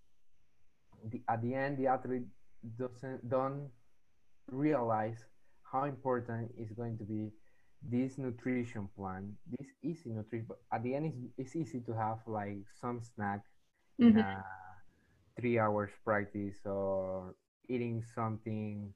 the, 1.12 1.22
at 1.30 1.42
the 1.42 1.54
end 1.54 1.78
the 1.78 1.88
athlete 1.88 2.26
doesn't 2.78 3.28
don't 3.30 3.70
realize 4.52 5.26
how 5.72 5.86
important 5.86 6.52
is 6.58 6.72
going 6.72 6.98
to 6.98 7.04
be 7.04 7.32
this 7.82 8.18
nutrition 8.18 8.90
plan 8.98 9.34
this 9.60 9.68
easy 9.84 10.10
nutrition 10.10 10.46
but 10.48 10.58
at 10.74 10.84
the 10.84 10.96
end 10.96 11.06
it's, 11.08 11.18
it's 11.38 11.56
easy 11.56 11.80
to 11.82 11.94
have 11.94 12.20
like 12.28 12.58
some 12.82 13.02
snack 13.02 13.42
in 14.00 14.18
Mhm. 14.18 14.20
a 14.20 14.44
three 15.40 15.60
hours 15.60 15.92
practice 16.04 16.58
or 16.66 17.36
eating 17.70 18.04
something 18.16 18.94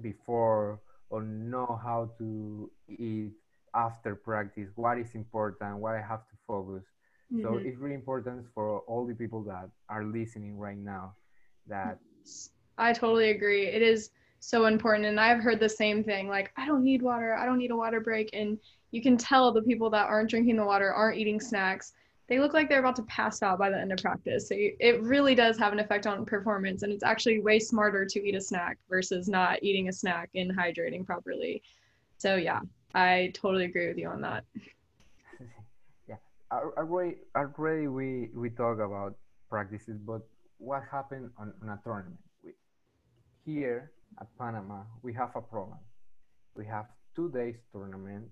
before 0.00 0.80
or 1.10 1.22
know 1.22 1.78
how 1.82 2.10
to 2.18 2.70
eat 2.88 3.32
after 3.74 4.14
practice, 4.14 4.68
what 4.74 4.98
is 4.98 5.14
important, 5.14 5.78
what 5.78 5.94
I 5.94 6.02
have 6.02 6.26
to 6.28 6.34
focus. 6.46 6.84
Mm-hmm. 7.32 7.42
So 7.42 7.58
it's 7.58 7.78
really 7.78 7.94
important 7.94 8.46
for 8.54 8.80
all 8.80 9.06
the 9.06 9.14
people 9.14 9.42
that 9.44 9.68
are 9.88 10.04
listening 10.04 10.58
right 10.58 10.78
now 10.78 11.14
that 11.66 11.98
I 12.78 12.92
totally 12.92 13.30
agree. 13.30 13.66
It 13.66 13.82
is 13.82 14.10
so 14.40 14.66
important 14.66 15.04
and 15.06 15.18
I've 15.18 15.40
heard 15.40 15.60
the 15.60 15.68
same 15.68 16.04
thing 16.04 16.28
like 16.28 16.52
I 16.56 16.66
don't 16.66 16.84
need 16.84 17.02
water, 17.02 17.34
I 17.34 17.44
don't 17.44 17.58
need 17.58 17.72
a 17.72 17.76
water 17.76 18.00
break 18.00 18.30
and 18.32 18.58
you 18.92 19.02
can 19.02 19.16
tell 19.16 19.52
the 19.52 19.62
people 19.62 19.90
that 19.90 20.06
aren't 20.06 20.30
drinking 20.30 20.56
the 20.56 20.64
water, 20.64 20.92
aren't 20.92 21.18
eating 21.18 21.40
snacks, 21.40 21.92
they 22.28 22.38
look 22.38 22.54
like 22.54 22.68
they're 22.68 22.78
about 22.78 22.96
to 22.96 23.02
pass 23.04 23.42
out 23.42 23.58
by 23.58 23.70
the 23.70 23.78
end 23.78 23.90
of 23.90 23.98
practice. 23.98 24.48
So 24.48 24.54
you, 24.54 24.76
it 24.78 25.02
really 25.02 25.34
does 25.34 25.58
have 25.58 25.72
an 25.72 25.80
effect 25.80 26.06
on 26.06 26.24
performance 26.24 26.82
and 26.82 26.92
it's 26.92 27.02
actually 27.02 27.40
way 27.40 27.58
smarter 27.58 28.04
to 28.04 28.26
eat 28.26 28.34
a 28.34 28.40
snack 28.40 28.78
versus 28.88 29.28
not 29.28 29.62
eating 29.62 29.88
a 29.88 29.92
snack 29.92 30.30
and 30.34 30.56
hydrating 30.56 31.04
properly. 31.04 31.62
So 32.18 32.36
yeah, 32.36 32.60
I 32.94 33.32
totally 33.34 33.66
agree 33.66 33.88
with 33.88 33.98
you 33.98 34.08
on 34.08 34.20
that. 34.22 34.44
yeah, 36.08 36.16
already, 36.50 37.16
already 37.36 37.88
we 37.88 38.28
we 38.34 38.50
talk 38.50 38.78
about 38.78 39.14
practices, 39.50 39.98
but 39.98 40.22
what 40.58 40.82
happened 40.90 41.30
on, 41.38 41.52
on 41.62 41.68
a 41.68 41.80
tournament? 41.84 42.18
We, 42.42 42.52
here 43.44 43.92
at 44.20 44.26
Panama, 44.38 44.82
we 45.02 45.12
have 45.14 45.30
a 45.36 45.40
problem. 45.40 45.78
We 46.54 46.66
have 46.66 46.86
two 47.14 47.30
days 47.30 47.56
tournament. 47.72 48.24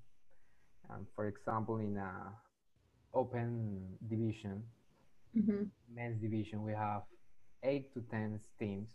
Um, 0.89 1.07
for 1.15 1.27
example, 1.27 1.79
in 1.79 1.97
a 1.97 2.33
open 3.13 3.99
division, 4.09 4.63
mm-hmm. 5.37 5.65
men's 5.95 6.21
division, 6.21 6.63
we 6.63 6.73
have 6.73 7.03
eight 7.63 7.93
to 7.95 8.01
ten 8.11 8.41
teams, 8.59 8.91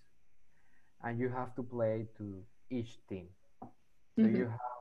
and 1.03 1.19
you 1.19 1.29
have 1.29 1.55
to 1.55 1.63
play 1.63 2.07
to 2.17 2.41
each 2.69 2.97
team. 3.09 3.27
So 4.15 4.23
mm-hmm. 4.23 4.35
you 4.35 4.45
have 4.45 4.80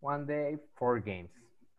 one 0.00 0.26
day, 0.26 0.56
four 0.76 0.98
games, 0.98 1.30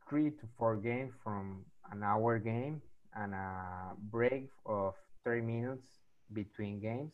three 0.08 0.30
to 0.30 0.46
four 0.58 0.76
games 0.78 1.14
from 1.24 1.66
an 1.92 2.04
hour 2.04 2.40
game 2.40 2.82
and 3.16 3.34
a 3.34 3.92
break 4.12 4.50
of 4.66 4.94
30 5.26 5.42
minutes 5.42 5.88
between 6.34 6.80
games. 6.80 7.14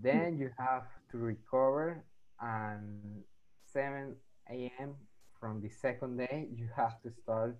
Then 0.00 0.34
hmm. 0.34 0.42
you 0.42 0.50
have 0.58 0.84
to 1.10 1.18
recover 1.18 2.04
and 2.40 3.24
7 3.72 4.14
a.m. 4.50 4.94
from 5.40 5.60
the 5.60 5.68
second 5.68 6.18
day, 6.18 6.48
you 6.54 6.68
have 6.76 7.00
to 7.02 7.10
start 7.10 7.56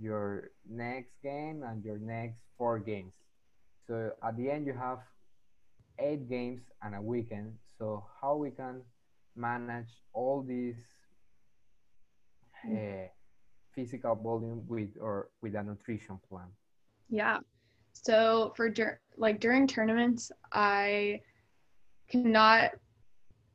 your 0.00 0.50
next 0.68 1.10
game 1.22 1.62
and 1.62 1.84
your 1.84 1.98
next 1.98 2.38
four 2.56 2.78
games. 2.78 3.14
So 3.86 4.12
at 4.22 4.36
the 4.36 4.50
end, 4.50 4.66
you 4.66 4.74
have 4.74 4.98
eight 5.98 6.28
games 6.28 6.60
and 6.82 6.94
a 6.94 7.02
weekend. 7.02 7.54
So 7.78 8.04
how 8.20 8.36
we 8.36 8.50
can 8.50 8.82
manage 9.34 9.88
all 10.12 10.42
these 10.42 10.76
uh, 12.66 13.08
physical 13.72 14.14
volume 14.14 14.64
with 14.66 14.90
or 15.00 15.28
with 15.42 15.54
a 15.54 15.62
nutrition 15.62 16.18
plan? 16.28 16.46
Yeah. 17.08 17.38
So 17.92 18.52
for 18.56 18.68
dur- 18.68 19.00
like 19.16 19.40
during 19.40 19.66
tournaments, 19.66 20.30
I 20.52 21.20
cannot 22.08 22.72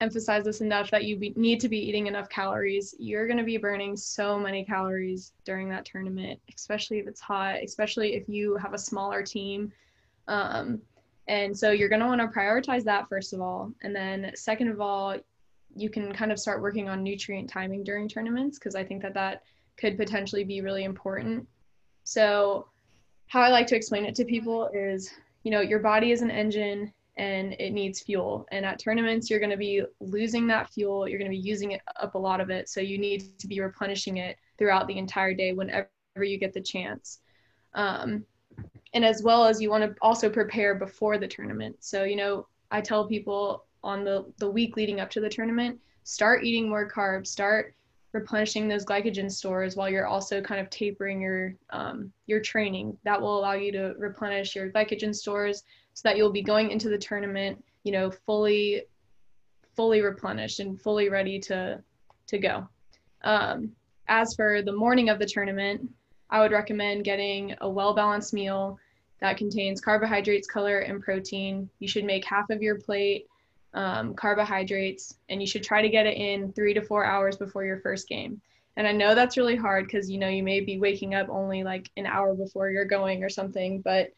emphasize 0.02 0.44
this 0.44 0.62
enough 0.62 0.92
that 0.92 1.06
you 1.06 1.18
be- 1.18 1.34
need 1.36 1.60
to 1.62 1.70
be 1.70 1.78
eating 1.78 2.08
enough 2.08 2.30
calories. 2.30 2.94
You're 3.00 3.26
going 3.26 3.38
to 3.38 3.44
be 3.44 3.58
burning 3.58 3.96
so 3.96 4.38
many 4.38 4.66
calories 4.66 5.34
during 5.46 5.70
that 5.70 5.86
tournament, 5.86 6.40
especially 6.56 7.00
if 7.00 7.08
it's 7.08 7.22
hot, 7.22 7.56
especially 7.64 8.16
if 8.16 8.28
you 8.28 8.58
have 8.58 8.74
a 8.74 8.78
smaller 8.78 9.24
team. 9.24 9.72
Um, 10.28 10.82
and 11.28 11.58
so 11.58 11.72
you're 11.72 11.90
going 11.90 12.02
to 12.02 12.08
want 12.08 12.22
to 12.22 12.28
prioritize 12.28 12.84
that 12.84 13.08
first 13.08 13.34
of 13.34 13.40
all. 13.40 13.72
And 13.82 13.96
then 13.96 14.32
second 14.36 14.68
of 14.68 14.82
all, 14.82 15.18
you 15.76 15.90
can 15.90 16.14
kind 16.14 16.32
of 16.32 16.40
start 16.40 16.62
working 16.62 16.90
on 16.90 17.04
nutrient 17.04 17.50
timing 17.50 17.84
during 17.84 18.08
tournaments 18.08 18.60
because 18.60 18.76
I 18.76 18.84
think 18.84 19.02
that 19.02 19.14
that 19.14 19.44
could 19.78 19.98
potentially 19.98 20.44
be 20.44 20.62
really 20.62 20.84
important. 20.84 21.48
So, 22.04 22.68
how 23.28 23.42
I 23.42 23.50
like 23.50 23.68
to 23.68 23.76
explain 23.76 24.06
it 24.06 24.16
to 24.16 24.26
people 24.26 24.70
is, 24.74 25.12
you 25.44 25.52
know, 25.52 25.62
your 25.62 25.80
body 25.80 26.12
is 26.12 26.22
an 26.22 26.30
engine 26.30 26.94
and 27.18 27.54
it 27.60 27.72
needs 27.72 28.02
fuel. 28.02 28.46
And 28.52 28.66
at 28.66 28.80
tournaments, 28.80 29.30
you're 29.30 29.40
going 29.40 29.50
to 29.50 29.58
be 29.58 29.84
losing 30.00 30.48
that 30.48 30.70
fuel. 30.70 31.08
You're 31.08 31.20
going 31.20 31.32
to 31.32 31.38
be 31.38 31.42
using 31.42 31.72
it 31.72 31.82
up 31.96 32.16
a 32.16 32.20
lot 32.20 32.42
of 32.42 32.50
it. 32.50 32.70
So 32.70 32.80
you 32.82 32.98
need 32.98 33.40
to 33.40 33.48
be 33.48 33.60
replenishing 33.60 34.18
it 34.18 34.38
throughout 34.58 34.88
the 34.88 34.98
entire 34.98 35.34
day 35.34 35.54
whenever 35.54 35.90
you 36.22 36.38
get 36.38 36.54
the 36.54 36.62
chance. 36.62 37.20
Um, 37.74 38.26
and 38.94 39.04
as 39.04 39.24
well 39.24 39.46
as 39.46 39.62
you 39.62 39.70
want 39.70 39.84
to 39.84 39.96
also 40.02 40.30
prepare 40.30 40.76
before 40.76 41.18
the 41.18 41.28
tournament. 41.28 41.78
So, 41.80 42.04
you 42.04 42.16
know, 42.16 42.48
I 42.72 42.82
tell 42.82 43.08
people 43.08 43.66
on 43.84 44.04
the, 44.04 44.26
the 44.38 44.50
week 44.50 44.78
leading 44.78 45.00
up 45.00 45.10
to 45.12 45.20
the 45.20 45.30
tournament, 45.30 45.80
start 46.04 46.44
eating 46.44 46.70
more 46.70 46.90
carbs, 46.90 47.28
start 47.28 47.76
replenishing 48.14 48.68
those 48.68 48.86
glycogen 48.86 49.30
stores 49.30 49.76
while 49.76 49.90
you're 49.90 50.06
also 50.06 50.40
kind 50.40 50.62
of 50.62 50.70
tapering 50.70 51.20
your 51.20 51.56
um, 51.72 52.12
your 52.28 52.40
training. 52.40 52.98
That 53.04 53.20
will 53.20 53.40
allow 53.40 53.54
you 53.54 53.72
to 53.74 53.96
replenish 53.98 54.56
your 54.56 54.72
glycogen 54.72 55.14
stores 55.14 55.64
so 55.94 56.08
that 56.08 56.16
you'll 56.16 56.32
be 56.32 56.44
going 56.44 56.72
into 56.72 56.90
the 56.90 56.98
tournament, 56.98 57.64
you 57.84 57.92
know, 57.92 58.12
fully 58.12 58.84
fully 59.76 60.02
replenished 60.02 60.60
and 60.60 60.80
fully 60.80 61.10
ready 61.10 61.40
to 61.40 61.82
to 62.28 62.38
go. 62.38 62.68
Um, 63.24 63.72
as 64.08 64.36
for 64.36 64.62
the 64.62 64.72
morning 64.72 65.10
of 65.10 65.18
the 65.18 65.26
tournament, 65.26 65.90
I 66.30 66.40
would 66.40 66.52
recommend 66.52 67.04
getting 67.04 67.56
a 67.62 67.70
well 67.70 67.94
balanced 67.94 68.34
meal 68.34 68.78
that 69.22 69.38
contains 69.38 69.82
carbohydrates, 69.82 70.48
color, 70.48 70.80
and 70.80 71.02
protein. 71.02 71.70
You 71.80 71.88
should 71.88 72.06
make 72.06 72.26
half 72.26 72.50
of 72.50 72.62
your 72.62 72.76
plate 72.76 73.28
um, 73.74 74.14
carbohydrates, 74.14 75.16
and 75.30 75.42
you 75.42 75.48
should 75.48 75.64
try 75.64 75.82
to 75.82 75.90
get 75.90 76.06
it 76.06 76.18
in 76.18 76.54
three 76.54 76.74
to 76.74 76.82
four 76.82 77.06
hours 77.06 77.38
before 77.38 77.66
your 77.66 77.80
first 77.80 78.08
game. 78.08 78.42
And 78.76 78.88
I 78.88 78.92
know 78.92 79.14
that's 79.14 79.38
really 79.38 79.56
hard 79.56 79.86
because 79.86 80.10
you 80.10 80.18
know 80.18 80.30
you 80.30 80.44
may 80.44 80.60
be 80.60 80.80
waking 80.80 81.16
up 81.16 81.30
only 81.30 81.64
like 81.64 81.90
an 81.98 82.06
hour 82.06 82.34
before 82.34 82.70
you're 82.70 82.86
going 82.86 83.24
or 83.24 83.30
something, 83.30 83.82
but 83.82 84.12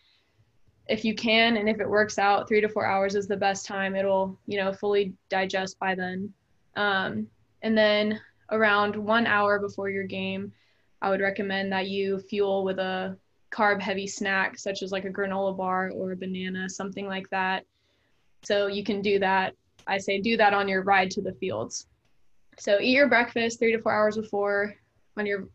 if 0.87 1.03
you 1.03 1.15
can 1.15 1.57
and 1.57 1.67
if 1.67 1.79
it 1.79 1.89
works 1.89 2.19
out, 2.19 2.47
three 2.47 2.61
to 2.61 2.69
four 2.69 2.85
hours 2.85 3.15
is 3.15 3.27
the 3.27 3.35
best 3.37 3.65
time. 3.65 3.95
It'll 3.95 4.37
you 4.45 4.57
know 4.57 4.71
fully 4.71 5.13
digest 5.29 5.79
by 5.79 5.95
then. 5.95 6.33
Um, 6.75 7.27
and 7.61 7.77
then 7.77 8.19
around 8.51 8.95
one 8.95 9.25
hour 9.25 9.59
before 9.59 9.89
your 9.89 10.03
game, 10.03 10.51
I 11.01 11.09
would 11.09 11.21
recommend 11.21 11.71
that 11.71 11.87
you 11.87 12.19
fuel 12.19 12.63
with 12.63 12.79
a 12.79 13.17
carb 13.51 13.81
heavy 13.81 14.07
snack 14.07 14.57
such 14.57 14.83
as 14.83 14.91
like 14.91 15.05
a 15.05 15.09
granola 15.09 15.55
bar 15.55 15.91
or 15.91 16.11
a 16.11 16.17
banana, 16.17 16.69
something 16.69 17.07
like 17.07 17.29
that. 17.29 17.65
So 18.45 18.67
you 18.67 18.83
can 18.83 19.01
do 19.01 19.19
that. 19.19 19.55
I 19.87 19.97
say 19.97 20.19
do 20.19 20.37
that 20.37 20.53
on 20.53 20.67
your 20.67 20.83
ride 20.83 21.11
to 21.11 21.21
the 21.21 21.33
fields. 21.33 21.87
So 22.57 22.79
eat 22.79 22.91
your 22.91 23.07
breakfast 23.07 23.59
three 23.59 23.71
to 23.73 23.81
four 23.81 23.93
hours 23.93 24.17
before 24.17 24.75
on 25.17 25.25
your 25.25 25.47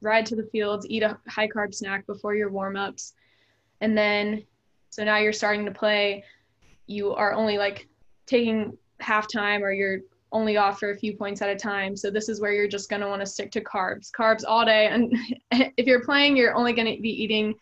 ride 0.00 0.26
to 0.26 0.36
the 0.36 0.48
fields, 0.52 0.86
eat 0.88 1.02
a 1.02 1.18
high 1.28 1.48
carb 1.48 1.74
snack 1.74 2.06
before 2.06 2.34
your 2.34 2.50
warm 2.50 2.76
ups. 2.76 3.14
And 3.80 3.96
then, 3.96 4.44
so 4.90 5.04
now 5.04 5.18
you're 5.18 5.32
starting 5.32 5.64
to 5.64 5.70
play. 5.70 6.24
You 6.86 7.14
are 7.14 7.32
only 7.32 7.58
like 7.58 7.88
taking 8.26 8.76
halftime 9.00 9.60
or 9.60 9.72
you're 9.72 10.00
only 10.32 10.56
off 10.56 10.78
for 10.78 10.90
a 10.90 10.96
few 10.96 11.16
points 11.16 11.42
at 11.42 11.50
a 11.50 11.56
time. 11.56 11.96
So 11.96 12.10
this 12.10 12.28
is 12.28 12.40
where 12.40 12.52
you're 12.52 12.68
just 12.68 12.88
going 12.88 13.02
to 13.02 13.08
want 13.08 13.20
to 13.20 13.26
stick 13.26 13.50
to 13.52 13.60
carbs, 13.60 14.10
carbs 14.10 14.44
all 14.46 14.64
day. 14.64 14.88
And 14.88 15.14
if 15.76 15.86
you're 15.86 16.04
playing, 16.04 16.36
you're 16.36 16.54
only 16.54 16.72
going 16.72 16.94
to 16.94 17.00
be 17.00 17.22
eating 17.22 17.54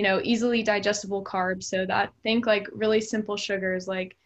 you 0.00 0.06
know, 0.06 0.18
easily 0.24 0.62
digestible 0.62 1.22
carbs. 1.22 1.64
So 1.64 1.84
that 1.84 2.10
think 2.22 2.46
like 2.46 2.66
really 2.72 3.02
simple 3.02 3.36
sugars 3.36 3.86
like 3.86 4.16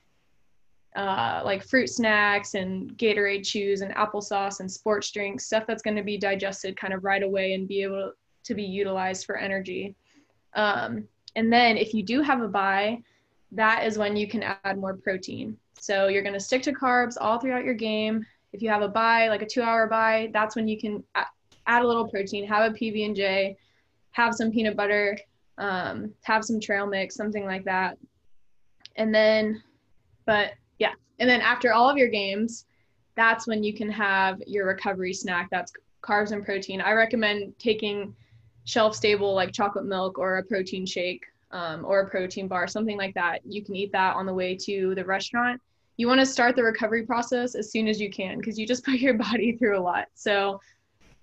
uh, 0.95 1.43
like 1.45 1.65
fruit 1.65 1.89
snacks 1.89 2.55
and 2.55 2.97
Gatorade 2.97 3.45
chews 3.45 3.81
and 3.81 3.93
applesauce 3.97 4.61
and 4.61 4.71
sports 4.71 5.11
drinks, 5.11 5.47
stuff 5.47 5.65
that's 5.67 5.83
going 5.83 5.97
to 5.97 6.05
be 6.05 6.17
digested 6.17 6.77
kind 6.77 6.95
of 6.95 7.03
right 7.03 7.25
away 7.25 7.55
and 7.55 7.67
be 7.67 7.83
able 7.83 8.13
to 8.45 8.55
be 8.55 8.63
utilized 8.63 9.27
for 9.27 9.37
energy. 9.37 9.97
Um, 10.55 11.09
and 11.35 11.53
then 11.53 11.77
if 11.77 11.93
you 11.93 12.05
do 12.05 12.23
have 12.23 12.41
a 12.41 12.47
bye, 12.47 13.03
that 13.51 13.85
is 13.85 13.99
when 13.99 14.15
you 14.15 14.29
can 14.29 14.45
add 14.45 14.79
more 14.79 14.95
protein. 14.95 15.57
So 15.81 16.07
you're 16.07 16.23
going 16.23 16.35
to 16.35 16.39
stick 16.39 16.63
to 16.63 16.73
carbs 16.73 17.17
all 17.21 17.41
throughout 17.41 17.65
your 17.65 17.75
game. 17.75 18.25
If 18.53 18.63
you 18.63 18.69
have 18.69 18.83
a 18.83 18.89
bye, 18.89 19.27
like 19.27 19.43
a 19.43 19.47
two 19.47 19.63
hour 19.63 19.89
bye, 19.89 20.31
that's 20.33 20.55
when 20.55 20.69
you 20.69 20.79
can 20.79 21.03
add 21.17 21.83
a 21.83 21.85
little 21.89 22.07
protein, 22.07 22.47
have 22.47 22.71
a 22.71 22.75
PB 22.77 23.07
and 23.07 23.17
J, 23.17 23.57
have 24.13 24.37
some 24.37 24.53
peanut 24.53 24.77
butter, 24.77 25.19
um, 25.59 26.13
have 26.23 26.45
some 26.45 26.61
trail 26.61 26.87
mix, 26.87 27.15
something 27.15 27.45
like 27.45 27.65
that. 27.65 27.99
And 28.97 29.15
then, 29.15 29.63
but 30.27 30.53
yeah, 30.79 30.93
and 31.19 31.29
then 31.29 31.41
after 31.41 31.73
all 31.73 31.89
of 31.89 31.97
your 31.97 32.09
games, 32.09 32.67
that's 33.17 33.47
when 33.47 33.63
you 33.63 33.75
can 33.75 33.91
have 33.91 34.43
your 34.47 34.67
recovery 34.67 35.13
snack. 35.13 35.49
That's 35.51 35.73
carbs 36.03 36.33
and 36.33 36.45
protein. 36.45 36.81
I 36.81 36.93
recommend 36.93 37.55
taking 37.59 38.15
shelf 38.65 38.95
stable 38.95 39.35
like 39.35 39.53
chocolate 39.53 39.85
milk 39.85 40.19
or 40.19 40.39
a 40.39 40.43
protein 40.43 40.87
shake 40.87 41.25
um, 41.51 41.85
or 41.85 42.01
a 42.01 42.11
protein 42.11 42.49
bar, 42.49 42.67
something 42.67 42.97
like 42.97 43.15
that. 43.15 43.41
You 43.45 43.65
can 43.65 43.77
eat 43.77 43.93
that 43.93 44.17
on 44.17 44.27
the 44.27 44.35
way 44.35 44.57
to 44.57 44.95
the 44.95 45.05
restaurant. 45.05 45.61
You 45.97 46.09
want 46.09 46.21
to 46.21 46.27
start 46.27 46.57
the 46.57 46.65
recovery 46.65 47.05
process 47.05 47.55
as 47.55 47.71
soon 47.71 47.87
as 47.87 48.01
you 48.01 48.11
can 48.11 48.39
because 48.39 48.59
you 48.59 48.67
just 48.67 48.85
put 48.85 48.95
your 48.95 49.15
body 49.15 49.57
through 49.57 49.79
a 49.79 49.81
lot. 49.81 50.07
So 50.15 50.61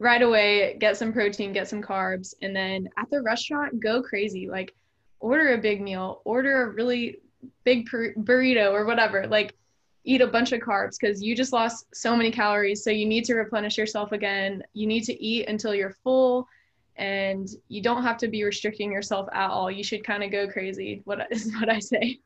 right 0.01 0.21
away 0.21 0.75
get 0.79 0.97
some 0.97 1.13
protein 1.13 1.53
get 1.53 1.67
some 1.67 1.81
carbs 1.81 2.33
and 2.41 2.55
then 2.55 2.89
at 2.97 3.09
the 3.11 3.21
restaurant 3.21 3.79
go 3.79 4.01
crazy 4.01 4.49
like 4.49 4.73
order 5.19 5.53
a 5.53 5.57
big 5.57 5.81
meal 5.81 6.21
order 6.25 6.63
a 6.63 6.69
really 6.69 7.19
big 7.63 7.87
burrito 7.87 8.71
or 8.71 8.85
whatever 8.85 9.27
like 9.27 9.55
eat 10.03 10.21
a 10.21 10.27
bunch 10.27 10.51
of 10.51 10.59
carbs 10.59 10.97
because 10.99 11.21
you 11.21 11.35
just 11.35 11.53
lost 11.53 11.85
so 11.93 12.15
many 12.15 12.31
calories. 12.31 12.83
So 12.83 12.89
you 12.89 13.05
need 13.05 13.25
to 13.25 13.35
replenish 13.35 13.77
yourself 13.77 14.11
again. 14.11 14.63
You 14.73 14.87
need 14.87 15.03
to 15.03 15.23
eat 15.23 15.47
until 15.47 15.75
you're 15.75 15.95
full 16.03 16.47
and 16.95 17.47
you 17.67 17.81
don't 17.81 18.03
have 18.03 18.17
to 18.17 18.27
be 18.27 18.43
restricting 18.43 18.91
yourself 18.91 19.27
at 19.33 19.49
all. 19.49 19.69
You 19.69 19.83
should 19.83 20.03
kind 20.03 20.23
of 20.23 20.31
go 20.31 20.47
crazy. 20.47 21.01
What 21.05 21.27
is 21.31 21.53
what 21.53 21.69
I 21.69 21.79
say. 21.79 22.19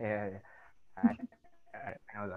yeah, 0.00 0.30
I, 0.96 1.08
I, 1.74 2.18
I. 2.18 2.28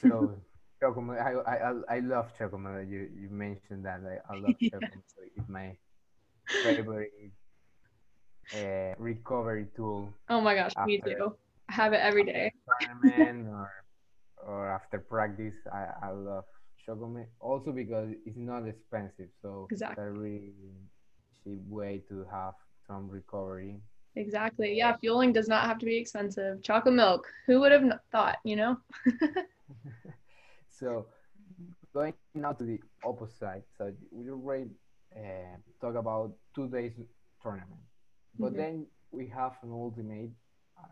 So 0.00 0.36
chocolate, 0.80 1.20
I, 1.20 1.32
I, 1.32 1.96
I 1.96 2.00
love 2.00 2.26
chocolate. 2.38 2.88
You 2.88 3.08
you 3.20 3.28
mentioned 3.30 3.84
that. 3.84 4.00
I, 4.04 4.32
I 4.32 4.36
love 4.36 4.54
chocolate. 4.70 5.04
It's 5.36 5.48
my 5.48 5.76
favorite 6.62 7.10
uh, 8.54 8.94
recovery 8.98 9.66
tool. 9.76 10.12
Oh 10.28 10.40
my 10.40 10.54
gosh, 10.54 10.72
me 10.86 11.00
too. 11.04 11.34
I 11.68 11.72
have 11.72 11.92
it 11.92 12.00
every 12.02 12.24
day. 12.24 12.52
Or 13.04 13.70
or 14.46 14.70
after 14.70 14.98
practice, 14.98 15.54
I, 15.72 15.86
I 16.02 16.10
love 16.10 16.44
chocolate 16.86 17.28
also 17.40 17.72
because 17.72 18.08
it's 18.24 18.36
not 18.36 18.66
expensive. 18.66 19.28
So 19.42 19.68
exactly. 19.70 20.02
it's 20.02 20.08
a 20.08 20.18
really 20.18 20.52
cheap 21.44 21.60
way 21.68 22.02
to 22.08 22.24
have 22.30 22.54
some 22.86 23.08
recovery. 23.08 23.76
Exactly. 24.16 24.76
Yeah, 24.76 24.96
fueling 24.96 25.32
does 25.32 25.48
not 25.48 25.66
have 25.66 25.78
to 25.78 25.86
be 25.86 25.96
expensive. 25.96 26.62
Chocolate 26.62 26.94
milk. 26.94 27.26
Who 27.46 27.60
would 27.60 27.72
have 27.72 27.84
thought? 28.10 28.38
You 28.44 28.56
know. 28.56 28.76
so 30.80 31.06
going 31.92 32.14
now 32.34 32.52
to 32.52 32.64
the 32.64 32.80
opposite. 33.04 33.38
Side. 33.38 33.62
So 33.76 33.92
we 34.10 34.30
already 34.30 34.70
uh, 35.14 35.56
talk 35.80 35.94
about 35.94 36.32
two 36.54 36.68
days 36.68 36.92
tournament. 37.42 37.80
But 38.38 38.52
mm-hmm. 38.52 38.56
then 38.56 38.86
we 39.10 39.26
have 39.28 39.56
an 39.62 39.70
ultimate 39.72 40.30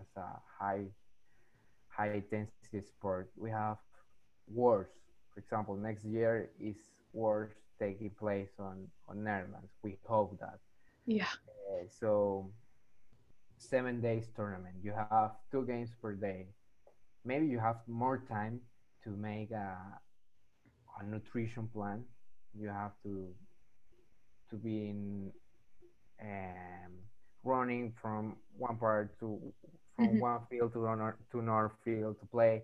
as 0.00 0.06
a 0.16 0.28
high 0.58 0.86
high 1.88 2.12
intensity 2.12 2.82
sport. 2.86 3.30
We 3.36 3.50
have 3.50 3.78
Worlds. 4.46 4.90
For 5.32 5.40
example, 5.40 5.76
next 5.76 6.04
year 6.04 6.50
is 6.60 6.76
Worlds 7.12 7.54
taking 7.78 8.10
place 8.10 8.50
on 8.58 8.88
on 9.08 9.24
Netherlands. 9.24 9.72
We 9.82 9.98
hope 10.04 10.38
that. 10.40 10.58
Yeah. 11.06 11.32
Uh, 11.70 11.86
so 11.88 12.50
seven 13.56 14.00
days 14.00 14.28
tournament. 14.34 14.76
You 14.82 14.92
have 14.92 15.32
two 15.50 15.64
games 15.64 15.90
per 16.00 16.12
day. 16.14 16.46
Maybe 17.24 17.46
you 17.46 17.58
have 17.58 17.76
more 17.86 18.18
time 18.28 18.60
to 19.08 19.16
make 19.16 19.50
a 19.50 19.76
a 21.00 21.04
nutrition 21.04 21.68
plan. 21.72 22.04
You 22.58 22.68
have 22.68 22.92
to 23.04 23.28
to 24.50 24.56
be 24.56 24.88
in 24.88 25.32
um, 26.22 26.92
running 27.44 27.92
from 28.00 28.36
one 28.56 28.76
part 28.76 29.18
to 29.20 29.40
from 29.96 30.08
mm-hmm. 30.08 30.18
one 30.20 30.40
field 30.50 30.72
to 30.74 30.86
another 30.86 31.16
to 31.32 31.38
another 31.40 31.72
field 31.84 32.18
to 32.20 32.26
play. 32.26 32.62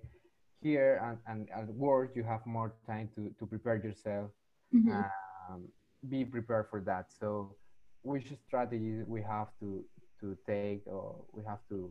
Here 0.61 1.01
and, 1.05 1.19
and 1.27 1.49
at 1.55 1.69
work, 1.75 2.13
you 2.17 2.25
have 2.25 2.41
more 2.47 2.73
time 2.87 3.11
to, 3.17 3.31
to 3.39 3.47
prepare 3.47 3.77
yourself, 3.77 4.31
mm-hmm. 4.75 4.93
um, 4.93 5.69
be 6.09 6.25
prepared 6.25 6.69
for 6.71 6.81
that. 6.87 7.13
So, 7.13 7.55
which 8.01 8.33
strategies 8.47 9.05
we 9.07 9.21
have 9.21 9.49
to 9.61 9.85
to 10.21 10.37
take 10.47 10.83
or 10.87 11.17
we 11.33 11.43
have 11.47 11.61
to 11.69 11.91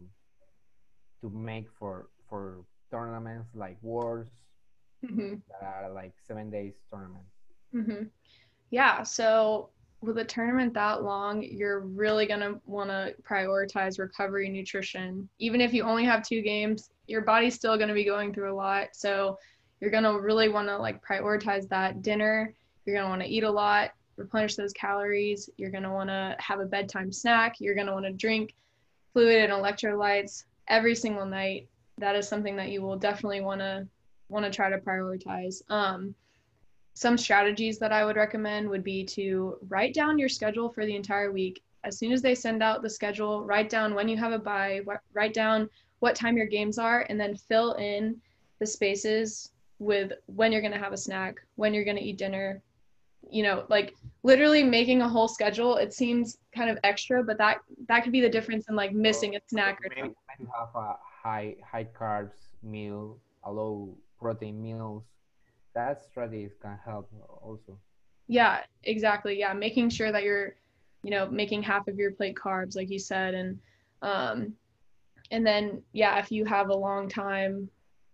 to 1.21 1.29
make 1.29 1.67
for 1.77 2.09
for 2.27 2.65
tournaments 2.93 3.49
like 3.55 3.77
Worlds 3.81 4.29
mm-hmm. 5.03 5.35
that 5.59 5.83
are 5.83 5.91
like 5.91 6.13
seven 6.27 6.51
days 6.51 6.73
tournament. 6.91 7.25
Mm-hmm. 7.73 8.03
Yeah. 8.69 9.01
So 9.03 9.69
with 10.01 10.17
a 10.19 10.23
tournament 10.23 10.73
that 10.75 11.01
long, 11.01 11.41
you're 11.41 11.79
really 11.79 12.27
going 12.27 12.41
to 12.41 12.59
want 12.65 12.89
to 12.89 13.15
prioritize 13.23 13.97
recovery 13.97 14.49
nutrition. 14.49 15.27
Even 15.39 15.59
if 15.59 15.73
you 15.73 15.83
only 15.83 16.05
have 16.05 16.23
two 16.23 16.41
games, 16.41 16.89
your 17.07 17.21
body's 17.21 17.55
still 17.55 17.77
going 17.77 17.87
to 17.87 17.93
be 17.95 18.05
going 18.05 18.33
through 18.33 18.53
a 18.53 18.55
lot. 18.55 18.89
So 18.93 19.39
you're 19.79 19.91
going 19.91 20.03
to 20.03 20.19
really 20.19 20.49
want 20.49 20.67
to 20.67 20.77
like 20.77 21.03
prioritize 21.03 21.67
that 21.69 22.01
dinner. 22.01 22.53
You're 22.85 22.95
going 22.95 23.05
to 23.05 23.09
want 23.09 23.21
to 23.23 23.27
eat 23.27 23.43
a 23.43 23.51
lot, 23.51 23.91
replenish 24.17 24.55
those 24.55 24.73
calories. 24.73 25.49
You're 25.57 25.71
going 25.71 25.83
to 25.83 25.91
want 25.91 26.09
to 26.09 26.35
have 26.39 26.59
a 26.59 26.65
bedtime 26.65 27.11
snack. 27.11 27.55
You're 27.59 27.75
going 27.75 27.87
to 27.87 27.93
want 27.93 28.05
to 28.05 28.11
drink 28.11 28.53
fluid 29.13 29.49
and 29.49 29.53
electrolytes 29.53 30.43
every 30.67 30.95
single 30.95 31.25
night. 31.25 31.67
That 31.97 32.15
is 32.15 32.27
something 32.27 32.55
that 32.57 32.69
you 32.69 32.81
will 32.81 32.97
definitely 32.97 33.41
want 33.41 33.61
to 33.61 33.87
want 34.29 34.45
to 34.45 34.51
try 34.51 34.69
to 34.69 34.77
prioritize. 34.77 35.61
Um, 35.69 36.15
some 36.95 37.17
strategies 37.17 37.79
that 37.79 37.91
I 37.91 38.05
would 38.05 38.15
recommend 38.15 38.69
would 38.69 38.83
be 38.83 39.03
to 39.05 39.57
write 39.67 39.93
down 39.93 40.19
your 40.19 40.29
schedule 40.29 40.69
for 40.69 40.85
the 40.85 40.95
entire 40.95 41.31
week. 41.31 41.63
As 41.83 41.97
soon 41.97 42.11
as 42.11 42.21
they 42.21 42.35
send 42.35 42.63
out 42.63 42.81
the 42.81 42.89
schedule, 42.89 43.43
write 43.43 43.69
down 43.69 43.93
when 43.93 44.07
you 44.07 44.15
have 44.17 44.31
a 44.31 44.39
bye, 44.39 44.81
write 45.13 45.33
down 45.33 45.69
what 45.99 46.15
time 46.15 46.37
your 46.37 46.45
games 46.45 46.77
are, 46.77 47.05
and 47.09 47.19
then 47.19 47.35
fill 47.35 47.73
in 47.73 48.19
the 48.59 48.65
spaces 48.65 49.51
with 49.79 50.13
when 50.27 50.51
you're 50.51 50.61
going 50.61 50.73
to 50.73 50.79
have 50.79 50.93
a 50.93 50.97
snack, 50.97 51.37
when 51.55 51.73
you're 51.73 51.83
going 51.83 51.97
to 51.97 52.03
eat 52.03 52.17
dinner. 52.17 52.61
You 53.29 53.43
know, 53.43 53.65
like 53.69 53.95
literally 54.21 54.63
making 54.63 55.01
a 55.01 55.09
whole 55.09 55.27
schedule. 55.27 55.77
It 55.77 55.93
seems 55.93 56.37
kind 56.55 56.69
of 56.69 56.77
extra, 56.83 57.23
but 57.23 57.37
that 57.37 57.59
that 57.87 58.03
could 58.03 58.11
be 58.11 58.21
the 58.21 58.29
difference 58.29 58.67
in 58.69 58.75
like 58.75 58.93
missing 58.93 59.35
a 59.35 59.39
snack 59.47 59.79
or 59.83 59.89
maybe 59.95 60.13
have 60.55 60.75
a 60.75 60.95
high 61.23 61.55
high 61.69 61.85
carbs 61.85 62.37
meal, 62.61 63.17
a 63.43 63.51
low 63.51 63.97
protein 64.19 64.61
meals. 64.61 65.03
That 65.73 66.03
strategies 66.03 66.51
can 66.61 66.77
help 66.83 67.09
also. 67.41 67.79
Yeah 68.27 68.61
exactly. 68.83 69.39
Yeah 69.39 69.53
making 69.53 69.89
sure 69.89 70.11
that 70.11 70.23
you're 70.23 70.55
you 71.03 71.11
know 71.11 71.27
making 71.29 71.63
half 71.63 71.87
of 71.87 71.97
your 71.97 72.11
plate 72.11 72.35
carbs 72.35 72.75
like 72.75 72.89
you 72.89 72.99
said 72.99 73.33
and 73.33 73.59
um 74.01 74.53
and 75.31 75.45
then 75.45 75.81
yeah 75.91 76.17
if 76.19 76.31
you 76.31 76.45
have 76.45 76.69
a 76.69 76.75
long 76.75 77.09
time 77.09 77.69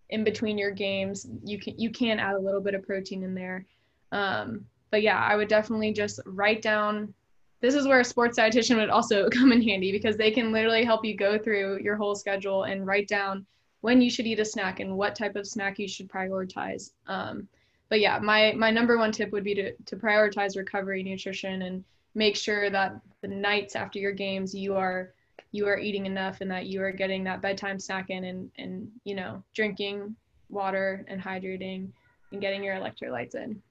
in 0.10 0.24
between 0.24 0.58
your 0.58 0.72
games 0.72 1.28
you 1.43 1.60
can 1.60 1.78
you 1.78 1.91
can 1.91 2.19
add 2.19 2.36
a 2.36 2.39
little 2.39 2.62
bit 2.62 2.74
of 2.74 2.86
protein 2.86 3.24
in 3.24 3.34
there. 3.36 3.65
Um 4.12 4.65
but 4.91 5.04
yeah 5.04 5.19
i 5.19 5.36
would 5.36 5.48
definitely 5.48 5.93
just 5.93 6.19
write 6.26 6.63
down 6.63 7.13
this 7.62 7.76
is 7.76 7.88
where 7.88 8.00
a 8.00 8.06
sports 8.06 8.38
dietitian 8.38 8.78
would 8.78 8.89
also 8.89 9.30
come 9.34 9.52
in 9.52 9.62
handy 9.62 9.91
because 9.91 10.17
they 10.17 10.32
can 10.32 10.52
literally 10.52 10.84
help 10.84 11.04
you 11.06 11.15
go 11.15 11.38
through 11.38 11.80
your 11.82 11.95
whole 11.95 12.15
schedule 12.15 12.63
and 12.63 12.86
write 12.86 13.08
down 13.08 13.45
when 13.82 14.02
you 14.02 14.10
should 14.10 14.28
eat 14.28 14.39
a 14.39 14.45
snack 14.45 14.80
and 14.80 14.98
what 14.98 15.15
type 15.15 15.36
of 15.36 15.48
snack 15.48 15.80
you 15.80 15.88
should 15.88 16.10
prioritize. 16.10 16.91
Um, 17.08 17.48
but 17.89 18.00
yeah, 18.00 18.19
my 18.19 18.54
my 18.56 18.69
number 18.69 18.98
one 18.98 19.12
tip 19.12 19.32
would 19.32 19.43
be 19.43 19.56
to 19.56 19.74
to 19.74 19.95
prioritize 19.95 20.56
recovery 20.56 21.04
nutrition 21.04 21.63
and 21.63 21.84
make 22.15 22.36
sure 22.36 22.69
that 22.69 23.00
the 23.22 23.28
nights 23.28 23.76
after 23.76 24.00
your 24.00 24.12
games 24.12 24.54
you 24.54 24.76
are 24.76 25.13
you 25.52 25.67
are 25.67 25.80
eating 25.80 26.06
enough 26.06 26.41
and 26.41 26.52
that 26.52 26.67
you 26.67 26.82
are 26.82 26.91
getting 26.91 27.24
that 27.24 27.41
bedtime 27.41 27.80
snack 27.80 28.10
in 28.10 28.26
and 28.26 28.52
and 28.58 28.89
you 29.04 29.15
know 29.15 29.43
drinking 29.54 30.15
water 30.50 31.06
and 31.08 31.22
hydrating 31.22 31.89
and 32.32 32.41
getting 32.41 32.63
your 32.63 32.76
electrolytes 32.76 33.36
in. 33.36 33.62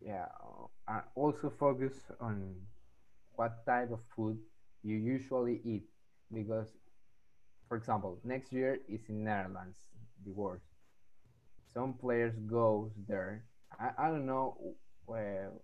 Yeah, 0.00 0.26
Also 1.14 1.52
focus 1.58 1.94
on 2.20 2.54
what 3.34 3.64
type 3.64 3.90
of 3.92 4.00
food 4.14 4.38
you 4.82 4.96
usually 4.96 5.60
eat 5.64 5.84
because 6.32 6.68
for 7.72 7.76
example, 7.76 8.18
next 8.22 8.52
year 8.52 8.80
is 8.86 9.00
in 9.08 9.24
Netherlands, 9.24 9.78
the 10.26 10.30
World. 10.30 10.60
Some 11.72 11.94
players 11.94 12.34
goes 12.44 12.90
there. 13.08 13.44
I, 13.80 13.92
I 13.96 14.08
don't 14.08 14.26
know 14.26 14.58
well, 15.06 15.62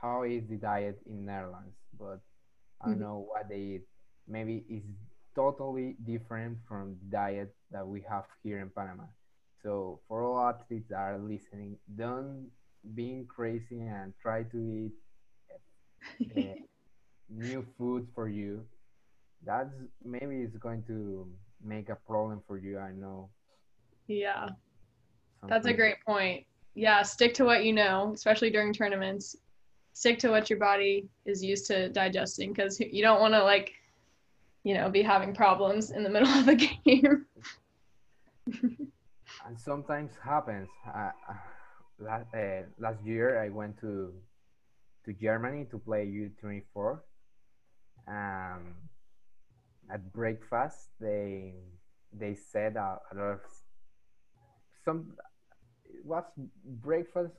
how 0.00 0.22
is 0.22 0.48
the 0.48 0.56
diet 0.56 1.00
in 1.04 1.26
Netherlands, 1.26 1.76
but 1.98 2.20
I 2.80 2.86
don't 2.86 2.94
mm-hmm. 2.94 3.02
know 3.02 3.26
what 3.28 3.50
they 3.50 3.58
eat. 3.58 3.82
Maybe 4.26 4.64
it's 4.70 4.86
totally 5.34 5.96
different 6.02 6.56
from 6.66 6.96
the 7.02 7.10
diet 7.14 7.54
that 7.72 7.86
we 7.86 8.02
have 8.08 8.24
here 8.42 8.60
in 8.60 8.70
Panama. 8.70 9.04
So 9.62 10.00
for 10.08 10.22
all 10.22 10.48
athletes 10.48 10.88
that 10.88 10.96
are 10.96 11.18
listening, 11.18 11.76
don't 11.94 12.48
being 12.94 13.26
crazy 13.26 13.80
and 13.80 14.12
try 14.20 14.42
to 14.42 14.58
eat 14.58 14.92
uh, 16.36 16.40
new 17.30 17.64
food 17.78 18.06
for 18.14 18.28
you 18.28 18.64
that's 19.44 19.74
maybe 20.04 20.36
it's 20.42 20.56
going 20.56 20.82
to 20.84 21.28
make 21.62 21.88
a 21.88 21.94
problem 21.94 22.42
for 22.46 22.58
you 22.58 22.78
i 22.78 22.92
know. 22.92 23.28
Yeah. 24.06 24.48
Something. 25.40 25.48
that's 25.48 25.66
a 25.66 25.72
great 25.72 25.96
point. 26.06 26.44
Yeah 26.74 27.02
stick 27.02 27.34
to 27.34 27.44
what 27.44 27.64
you 27.64 27.72
know 27.72 28.12
especially 28.14 28.50
during 28.50 28.72
tournaments. 28.72 29.36
Stick 29.92 30.18
to 30.20 30.30
what 30.30 30.50
your 30.50 30.58
body 30.58 31.06
is 31.24 31.42
used 31.42 31.66
to 31.66 31.88
digesting 31.90 32.52
because 32.52 32.80
you 32.80 33.02
don't 33.02 33.20
want 33.20 33.34
to 33.34 33.42
like 33.42 33.72
you 34.64 34.74
know 34.74 34.90
be 34.90 35.02
having 35.02 35.34
problems 35.34 35.90
in 35.90 36.02
the 36.02 36.10
middle 36.14 36.28
of 36.28 36.46
the 36.46 36.56
game. 36.56 37.26
And 39.46 39.60
sometimes 39.60 40.12
happens. 40.22 40.68
Uh, 40.86 41.10
last, 41.98 42.26
uh, 42.34 42.62
last 42.78 43.02
year 43.04 43.42
i 43.42 43.48
went 43.48 43.78
to 43.80 44.12
to 45.04 45.12
germany 45.12 45.66
to 45.70 45.78
play 45.78 46.06
u24 46.06 47.00
um 48.08 48.74
at 49.90 50.12
breakfast 50.12 50.88
they 51.00 51.54
they 52.12 52.34
said 52.34 52.76
a, 52.76 52.98
a 53.10 53.14
lot 53.14 53.30
of 53.32 53.40
some 54.84 55.14
what's 56.04 56.30
breakfast 56.64 57.34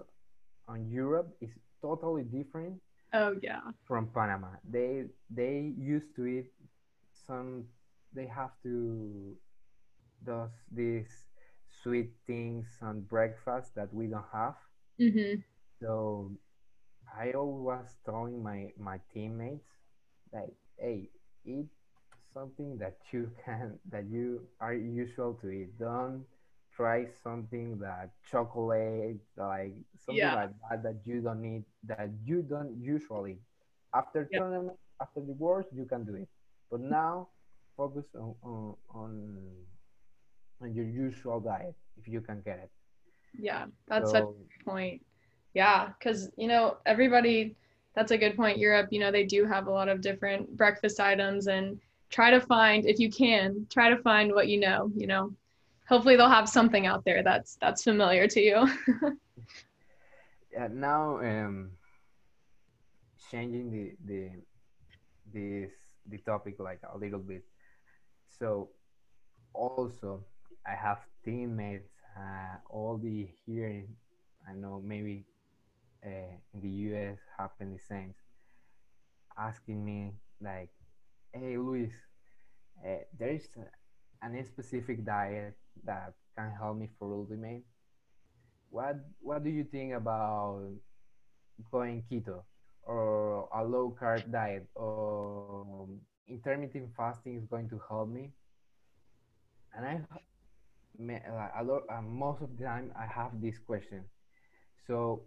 on 0.68 0.89
Europe 0.89 1.30
is 1.41 1.50
totally 1.82 2.24
different. 2.24 2.82
Oh 3.13 3.36
yeah. 3.41 3.62
From 3.88 4.08
Panama, 4.08 4.58
they 4.68 5.06
they 5.30 5.74
used 5.78 6.15
to 6.15 6.26
eat 6.26 6.52
some. 7.28 7.65
They 8.13 8.26
have 8.26 8.52
to 8.63 9.36
those 10.26 10.50
these 10.72 11.24
sweet 11.86 12.12
things 12.28 12.80
and 12.82 13.08
breakfast 13.08 13.76
that 13.76 13.93
we 13.93 14.08
don't 14.08 14.30
have. 14.34 14.58
Mm-hmm. 15.00 15.41
So 15.80 16.32
I 17.17 17.32
always 17.34 17.95
telling 18.06 18.43
my 18.43 18.71
my 18.78 19.00
teammates 19.13 19.69
like, 20.34 20.54
hey, 20.78 21.10
eat 21.45 21.67
something 22.34 22.78
that 22.80 22.98
you 23.12 23.32
can 23.45 23.80
that 23.89 24.06
you 24.10 24.48
are 24.60 24.74
usual 24.74 25.34
to 25.41 25.50
eat. 25.50 25.78
Don't 25.80 26.26
try 26.76 27.08
something 27.24 27.80
that 27.80 28.12
chocolate 28.30 29.19
like 29.38 29.76
something 29.98 30.32
Yeah. 30.32 30.34
like 30.34 30.52
that 30.69 30.84
that 30.84 30.98
you 31.06 31.21
don't 31.21 31.41
need 31.41 31.63
that 31.84 32.10
you 32.26 32.41
don't 32.43 32.76
usually 32.82 33.39
after 33.93 34.26
tournament 34.34 34.78
after 35.02 35.21
the 35.21 35.34
Worlds 35.34 35.69
you 35.74 35.86
can 35.86 36.04
do 36.06 36.15
it 36.15 36.28
but 36.69 36.82
now 36.82 37.30
focus 37.78 38.06
on 38.15 38.36
on 38.43 38.76
on, 38.89 39.12
on 40.62 40.74
your 40.74 40.86
usual 40.86 41.39
diet 41.39 41.76
if 41.98 42.08
you 42.08 42.22
can 42.22 42.41
get 42.41 42.60
it 42.60 42.72
Yeah, 43.38 43.65
that's 43.88 44.12
such 44.12 44.24
so 44.24 44.36
a 44.62 44.63
point. 44.70 45.02
Yeah, 45.54 45.89
because 45.98 46.30
you 46.38 46.48
know 46.48 46.78
everybody. 46.86 47.56
That's 47.96 48.12
a 48.12 48.18
good 48.18 48.36
point. 48.36 48.58
Europe, 48.58 48.89
you 48.91 49.00
know, 49.00 49.12
they 49.12 49.24
do 49.24 49.46
have 49.46 49.68
a 49.68 49.72
lot 49.72 49.88
of 49.88 50.02
different 50.02 50.56
breakfast 50.58 51.00
items, 51.00 51.48
and 51.48 51.80
try 52.10 52.30
to 52.32 52.41
find 52.41 52.86
if 52.86 53.00
you 53.00 53.10
can 53.10 53.65
try 53.70 53.89
to 53.89 53.98
find 53.98 54.34
what 54.34 54.48
you 54.48 54.60
know. 54.60 54.91
You 54.96 55.08
know, 55.08 55.34
hopefully 55.88 56.15
they'll 56.15 56.30
have 56.30 56.50
something 56.50 56.86
out 56.86 57.06
there 57.06 57.24
that's 57.24 57.58
that's 57.62 57.84
familiar 57.84 58.28
to 58.28 58.41
you. 58.41 58.68
yeah, 60.52 60.68
now 60.72 61.20
um 61.20 61.72
changing 63.32 63.72
the 63.72 63.96
the 64.06 64.30
this 65.34 65.72
the 66.08 66.18
topic 66.20 66.60
like 66.60 66.80
a 66.94 66.98
little 66.98 67.20
bit 67.20 67.44
so 68.28 68.70
also 69.54 70.24
i 70.67 70.73
have 70.75 70.99
teammates 71.23 71.91
uh, 72.17 72.58
all 72.69 72.97
the 72.97 73.28
here 73.45 73.67
in, 73.67 73.88
i 74.49 74.54
know 74.54 74.82
maybe 74.84 75.25
uh, 76.06 76.34
in 76.54 76.62
the 76.62 76.69
us 76.69 77.19
happen 77.38 77.73
the 77.73 77.80
same 77.80 78.13
asking 79.38 79.84
me 79.84 80.13
like 80.41 80.69
hey 81.34 81.58
luis 81.58 81.91
uh, 82.84 83.04
there 83.17 83.30
is 83.30 83.47
a, 83.58 84.25
an 84.25 84.43
specific 84.45 85.06
diet 85.06 85.56
that 85.84 86.13
can 86.38 86.51
help 86.51 86.78
me 86.78 86.89
for 86.99 87.12
ultimate. 87.13 87.63
What 88.69 88.97
what 89.21 89.43
do 89.43 89.49
you 89.49 89.63
think 89.63 89.93
about 89.93 90.75
going 91.71 92.04
keto 92.12 92.43
or 92.84 93.47
a 93.54 93.63
low 93.63 93.95
carb 93.95 94.30
diet 94.32 94.67
or 94.75 95.88
intermittent 96.28 96.89
fasting 96.97 97.38
is 97.38 97.45
going 97.45 97.69
to 97.69 97.80
help 97.88 98.10
me? 98.10 98.32
And 99.75 99.86
i 99.86 100.01
a 100.99 101.63
lot 101.63 101.84
uh, 101.89 102.01
most 102.01 102.41
of 102.41 102.49
the 102.58 102.63
time 102.63 102.91
i 102.97 103.05
have 103.05 103.31
this 103.41 103.58
question 103.65 104.03
so 104.88 105.21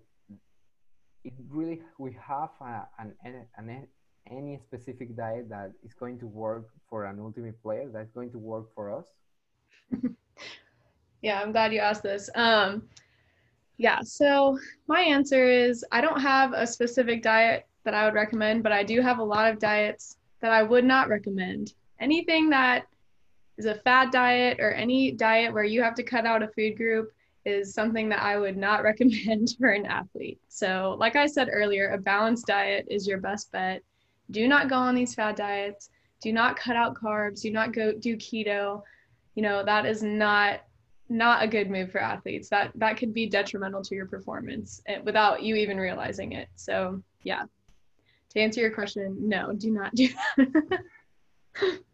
it 1.25 1.33
really 1.49 1.81
we 1.99 2.13
have 2.13 2.51
a, 2.61 2.87
an, 2.99 3.15
an 3.57 3.87
any 4.31 4.59
specific 4.67 5.17
diet 5.17 5.49
that 5.49 5.73
is 5.85 5.95
going 5.95 6.19
to 6.19 6.27
work 6.27 6.69
for 6.89 7.07
an 7.07 7.19
ultimate 7.21 7.61
player 7.63 7.89
that's 7.93 8.11
going 8.13 8.31
to 8.31 8.39
work 8.39 8.67
for 8.75 8.95
us 8.95 9.07
yeah, 11.23 11.41
I'm 11.41 11.53
glad 11.53 11.73
you 11.73 11.81
asked 11.81 12.03
this. 12.03 12.31
Um, 12.35 12.89
yeah, 13.77 14.01
so 14.03 14.59
my 14.87 15.01
answer 15.01 15.49
is 15.49 15.85
I 15.93 16.01
don't 16.01 16.21
have 16.21 16.53
a 16.53 16.67
specific 16.67 17.23
diet 17.23 17.67
that 17.85 17.95
I 17.95 18.05
would 18.05 18.15
recommend, 18.15 18.63
but 18.63 18.73
I 18.73 18.83
do 18.83 19.01
have 19.01 19.19
a 19.19 19.25
lot 19.25 19.51
of 19.51 19.59
diets 19.59 20.17
that 20.41 20.51
I 20.53 20.63
would 20.63 20.85
not 20.85 21.09
recommend. 21.09 21.75
Anything 22.01 22.51
that 22.51 22.87
is 23.59 23.67
a 23.67 23.75
fad 23.75 24.11
diet 24.11 24.61
or 24.61 24.71
any 24.73 25.11
diet 25.11 25.53
where 25.53 25.65
you 25.65 25.83
have 25.83 25.95
to 25.97 26.03
cut 26.03 26.25
out 26.25 26.43
a 26.43 26.49
food 26.49 26.77
group 26.77 27.13
is 27.45 27.75
something 27.75 28.09
that 28.09 28.23
I 28.23 28.39
would 28.39 28.57
not 28.57 28.83
recommend 28.85 29.57
for 29.59 29.71
an 29.71 29.85
athlete. 29.85 30.41
So, 30.49 30.97
like 30.99 31.17
I 31.17 31.27
said 31.27 31.49
earlier, 31.51 31.91
a 31.91 31.99
balanced 31.99 32.47
diet 32.47 32.87
is 32.89 33.07
your 33.07 33.19
best 33.19 33.51
bet. 33.53 33.83
Do 34.31 34.47
not 34.47 34.69
go 34.69 34.77
on 34.77 34.95
these 34.95 35.15
fad 35.15 35.37
diets. 35.37 35.91
Do 36.21 36.33
not 36.33 36.57
cut 36.57 36.77
out 36.77 36.95
carbs. 36.95 37.43
Do 37.43 37.51
not 37.51 37.73
go 37.73 37.93
do 37.93 38.17
keto. 38.17 38.83
You 39.35 39.43
know, 39.43 39.65
that 39.65 39.87
is 39.87 40.03
not 40.03 40.61
not 41.11 41.43
a 41.43 41.49
good 41.49 41.71
move 41.71 41.91
for 41.91 42.01
athletes. 42.01 42.49
That 42.51 42.73
that 42.75 42.97
could 42.97 43.15
be 43.15 43.27
detrimental 43.27 43.83
to 43.83 43.95
your 43.95 44.07
performance 44.07 44.83
eh, 44.87 44.99
without 45.03 45.43
you 45.43 45.55
even 45.57 45.79
realizing 45.79 46.33
it. 46.33 46.49
So, 46.57 47.03
yeah. 47.23 47.45
To 48.31 48.41
answer 48.41 48.61
your 48.61 48.73
question, 48.73 49.17
no, 49.21 49.55
do 49.55 49.71
not 49.71 49.95
do 49.95 50.09
that. 50.37 50.83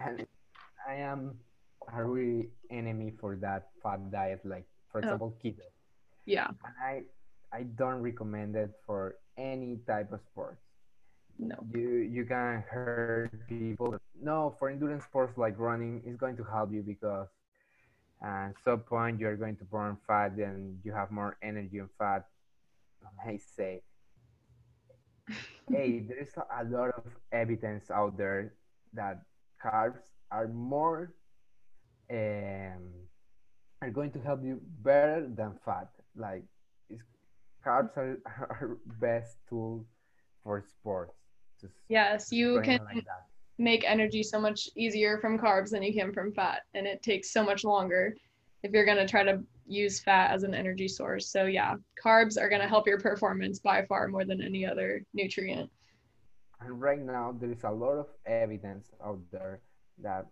and 0.00 0.26
I 0.88 0.94
am 0.94 1.38
a 1.92 2.02
really 2.04 2.50
enemy 2.70 3.12
for 3.20 3.36
that 3.36 3.70
fat 3.82 4.10
diet, 4.10 4.40
like 4.44 4.66
for 4.90 4.98
Oh. 5.00 5.04
example 5.04 5.36
keto. 5.42 5.66
yeah. 6.26 6.48
And 6.64 6.74
I 6.82 7.04
I 7.52 7.62
don't 7.64 8.00
recommend 8.02 8.54
it 8.56 8.70
for 8.86 9.16
any 9.36 9.78
type 9.86 10.12
of 10.12 10.20
sports. 10.30 10.62
No. 11.38 11.56
You 11.72 12.04
you 12.04 12.24
can 12.26 12.62
hurt 12.68 13.32
people. 13.48 13.96
No, 14.20 14.50
for 14.58 14.68
endurance 14.68 15.04
sports 15.04 15.36
like 15.38 15.58
running, 15.58 16.02
it's 16.04 16.16
going 16.18 16.36
to 16.36 16.44
help 16.44 16.72
you 16.72 16.82
because 16.82 17.28
at 18.22 18.52
some 18.62 18.80
point 18.80 19.18
you're 19.18 19.36
going 19.36 19.56
to 19.56 19.64
burn 19.64 19.96
fat 20.06 20.32
and 20.36 20.78
you 20.84 20.92
have 20.92 21.10
more 21.10 21.36
energy 21.42 21.78
and 21.78 21.88
fat. 21.98 22.26
I 23.24 23.38
say, 23.38 23.82
hey, 25.70 26.00
there 26.00 26.18
is 26.18 26.34
a 26.36 26.64
lot 26.64 26.90
of 26.96 27.04
evidence 27.32 27.90
out 27.90 28.16
there 28.18 28.52
that 28.92 29.22
carbs 29.62 30.02
are 30.30 30.48
more 30.48 31.12
um, 32.10 32.82
are 33.82 33.90
going 33.90 34.10
to 34.12 34.20
help 34.20 34.42
you 34.44 34.60
better 34.82 35.28
than 35.28 35.54
fat. 35.64 35.88
Like 36.16 36.44
carbs 37.64 37.96
are, 37.96 38.18
are 38.26 38.78
best 39.00 39.38
tool 39.48 39.86
for 40.42 40.62
sports. 40.62 41.16
s- 41.62 41.70
Yes, 41.88 42.32
you 42.32 42.60
can 42.62 42.80
like 42.94 43.04
make 43.58 43.84
energy 43.86 44.22
so 44.22 44.40
much 44.40 44.68
easier 44.76 45.18
from 45.18 45.38
carbs 45.38 45.70
than 45.70 45.82
you 45.82 45.92
can 45.92 46.12
from 46.12 46.32
fat, 46.32 46.62
and 46.74 46.86
it 46.86 47.02
takes 47.02 47.30
so 47.32 47.42
much 47.44 47.64
longer 47.64 48.14
if 48.62 48.72
you're 48.72 48.84
going 48.84 48.96
to 48.98 49.08
try 49.08 49.22
to 49.22 49.40
use 49.66 50.00
fat 50.00 50.32
as 50.32 50.42
an 50.42 50.54
energy 50.54 50.88
source. 50.88 51.28
So, 51.28 51.44
yeah, 51.46 51.74
carbs 52.02 52.40
are 52.40 52.48
going 52.48 52.60
to 52.62 52.68
help 52.68 52.86
your 52.86 52.98
performance 53.00 53.58
by 53.60 53.84
far 53.86 54.08
more 54.08 54.24
than 54.24 54.42
any 54.42 54.66
other 54.66 55.02
nutrient. 55.14 55.70
And 56.60 56.80
right 56.80 57.00
now 57.00 57.34
there 57.38 57.50
is 57.50 57.64
a 57.64 57.70
lot 57.70 57.96
of 57.96 58.06
evidence 58.26 58.90
out 59.04 59.20
there 59.32 59.60
that 60.02 60.26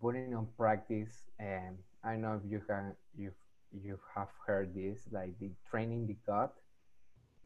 putting 0.00 0.34
on 0.34 0.46
practice 0.56 1.24
and 1.38 1.78
I 2.04 2.16
know 2.16 2.40
if 2.42 2.50
you 2.50 2.60
can 2.60 2.94
you 3.16 3.32
you 3.72 3.98
have 4.14 4.28
heard 4.46 4.74
this 4.74 5.00
like 5.10 5.38
the 5.40 5.50
training 5.70 6.06
the 6.06 6.16
gut. 6.26 6.54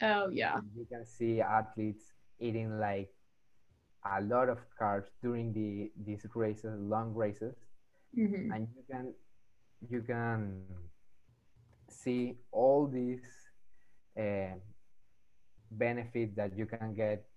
Oh, 0.02 0.28
yeah. 0.28 0.58
you 0.76 0.86
can 0.86 1.04
see 1.04 1.40
athletes 1.40 2.12
eating 2.38 2.78
like 2.78 3.10
a 4.04 4.20
lot 4.20 4.48
of 4.48 4.58
carbs 4.80 5.10
during 5.22 5.52
the 5.52 5.90
these 6.04 6.26
races 6.34 6.74
long 6.78 7.14
races. 7.14 7.54
Hmm 8.14 8.50
and 8.52 8.68
you 8.74 8.82
can 8.90 9.14
you 9.88 10.02
can 10.02 10.62
see 11.88 12.36
all 12.50 12.86
these 12.86 13.22
uh, 14.18 14.56
benefits 15.70 16.34
that 16.36 16.56
you 16.56 16.66
can 16.66 16.94
get 16.94 17.27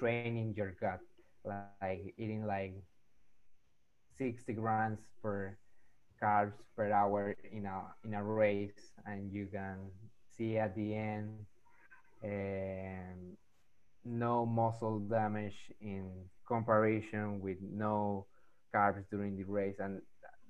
training 0.00 0.54
your 0.58 0.76
gut 0.80 1.00
like 1.52 2.14
eating 2.18 2.46
like 2.46 2.74
60 4.18 4.52
grams 4.54 5.00
per 5.22 5.58
carbs 6.22 6.58
per 6.76 6.92
hour 6.92 7.36
in 7.52 7.66
a 7.66 7.82
in 8.04 8.14
a 8.14 8.22
race 8.24 8.92
and 9.06 9.32
you 9.32 9.46
can 9.52 9.90
see 10.36 10.58
at 10.58 10.74
the 10.76 10.94
end 10.94 11.46
um, 12.24 13.36
no 14.04 14.46
muscle 14.46 15.00
damage 15.00 15.72
in 15.80 16.10
comparison 16.46 17.40
with 17.40 17.58
no 17.62 18.26
carbs 18.74 19.04
during 19.10 19.36
the 19.36 19.44
race 19.44 19.76
and 19.80 20.02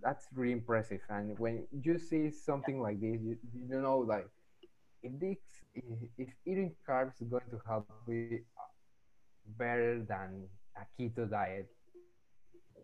that's 0.02 0.28
really 0.34 0.52
impressive. 0.52 1.00
And 1.10 1.38
when 1.38 1.66
you 1.72 1.98
see 1.98 2.30
something 2.30 2.80
like 2.80 3.00
this 3.00 3.20
you, 3.22 3.36
you 3.68 3.80
know 3.80 3.98
like 3.98 4.28
if 5.02 5.18
this 5.20 5.38
if 6.18 6.28
eating 6.46 6.74
carbs 6.88 7.20
is 7.22 7.28
going 7.28 7.50
to 7.50 7.60
help 7.66 7.88
you 8.08 8.40
better 9.58 10.02
than 10.02 10.46
a 10.76 10.84
keto 10.98 11.28
diet. 11.28 11.68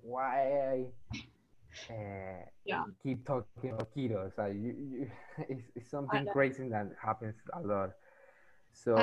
Why 0.03 0.87
uh, 1.91 2.45
Yeah. 2.65 2.85
keep 3.03 3.27
talking 3.27 3.71
about 3.71 3.91
keto? 3.95 4.31
So 4.35 4.47
you, 4.47 4.75
you 4.79 5.11
it's, 5.49 5.65
it's 5.75 5.91
something 5.91 6.27
crazy 6.33 6.69
that 6.69 6.89
happens 7.01 7.35
a 7.53 7.61
lot. 7.61 7.91
So 8.73 8.97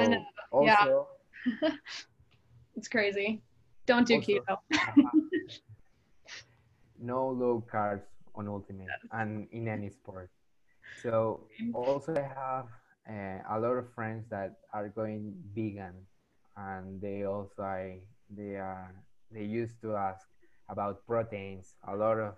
also 0.51 1.08
yeah. 1.62 1.70
It's 2.76 2.88
crazy. 2.88 3.41
Don't 3.86 4.08
do 4.08 4.16
Also- 4.16 4.26
keto. 4.26 4.58
no 6.99 7.30
low 7.30 7.64
carbs 7.72 8.06
on 8.36 8.47
ultimate 8.47 8.88
and 9.12 9.47
in 9.51 9.68
any 9.68 9.89
sport. 9.89 10.30
So 11.01 11.47
also 11.74 12.14
i 12.16 12.22
have 12.22 12.68
uh, 13.10 13.39
a 13.49 13.60
lot 13.60 13.76
of 13.78 13.91
friends 13.93 14.26
that 14.30 14.56
are 14.74 14.88
going 14.89 15.34
vegan 15.56 15.93
and 16.58 17.01
they 17.01 17.24
also 17.24 17.99
they 18.30 18.56
are 18.56 18.93
they 19.32 19.43
used 19.43 19.82
to 19.82 19.95
ask 19.95 20.28
about 20.70 21.06
proteins, 21.06 21.76
a 21.88 21.95
lot 21.95 22.20
of 22.20 22.36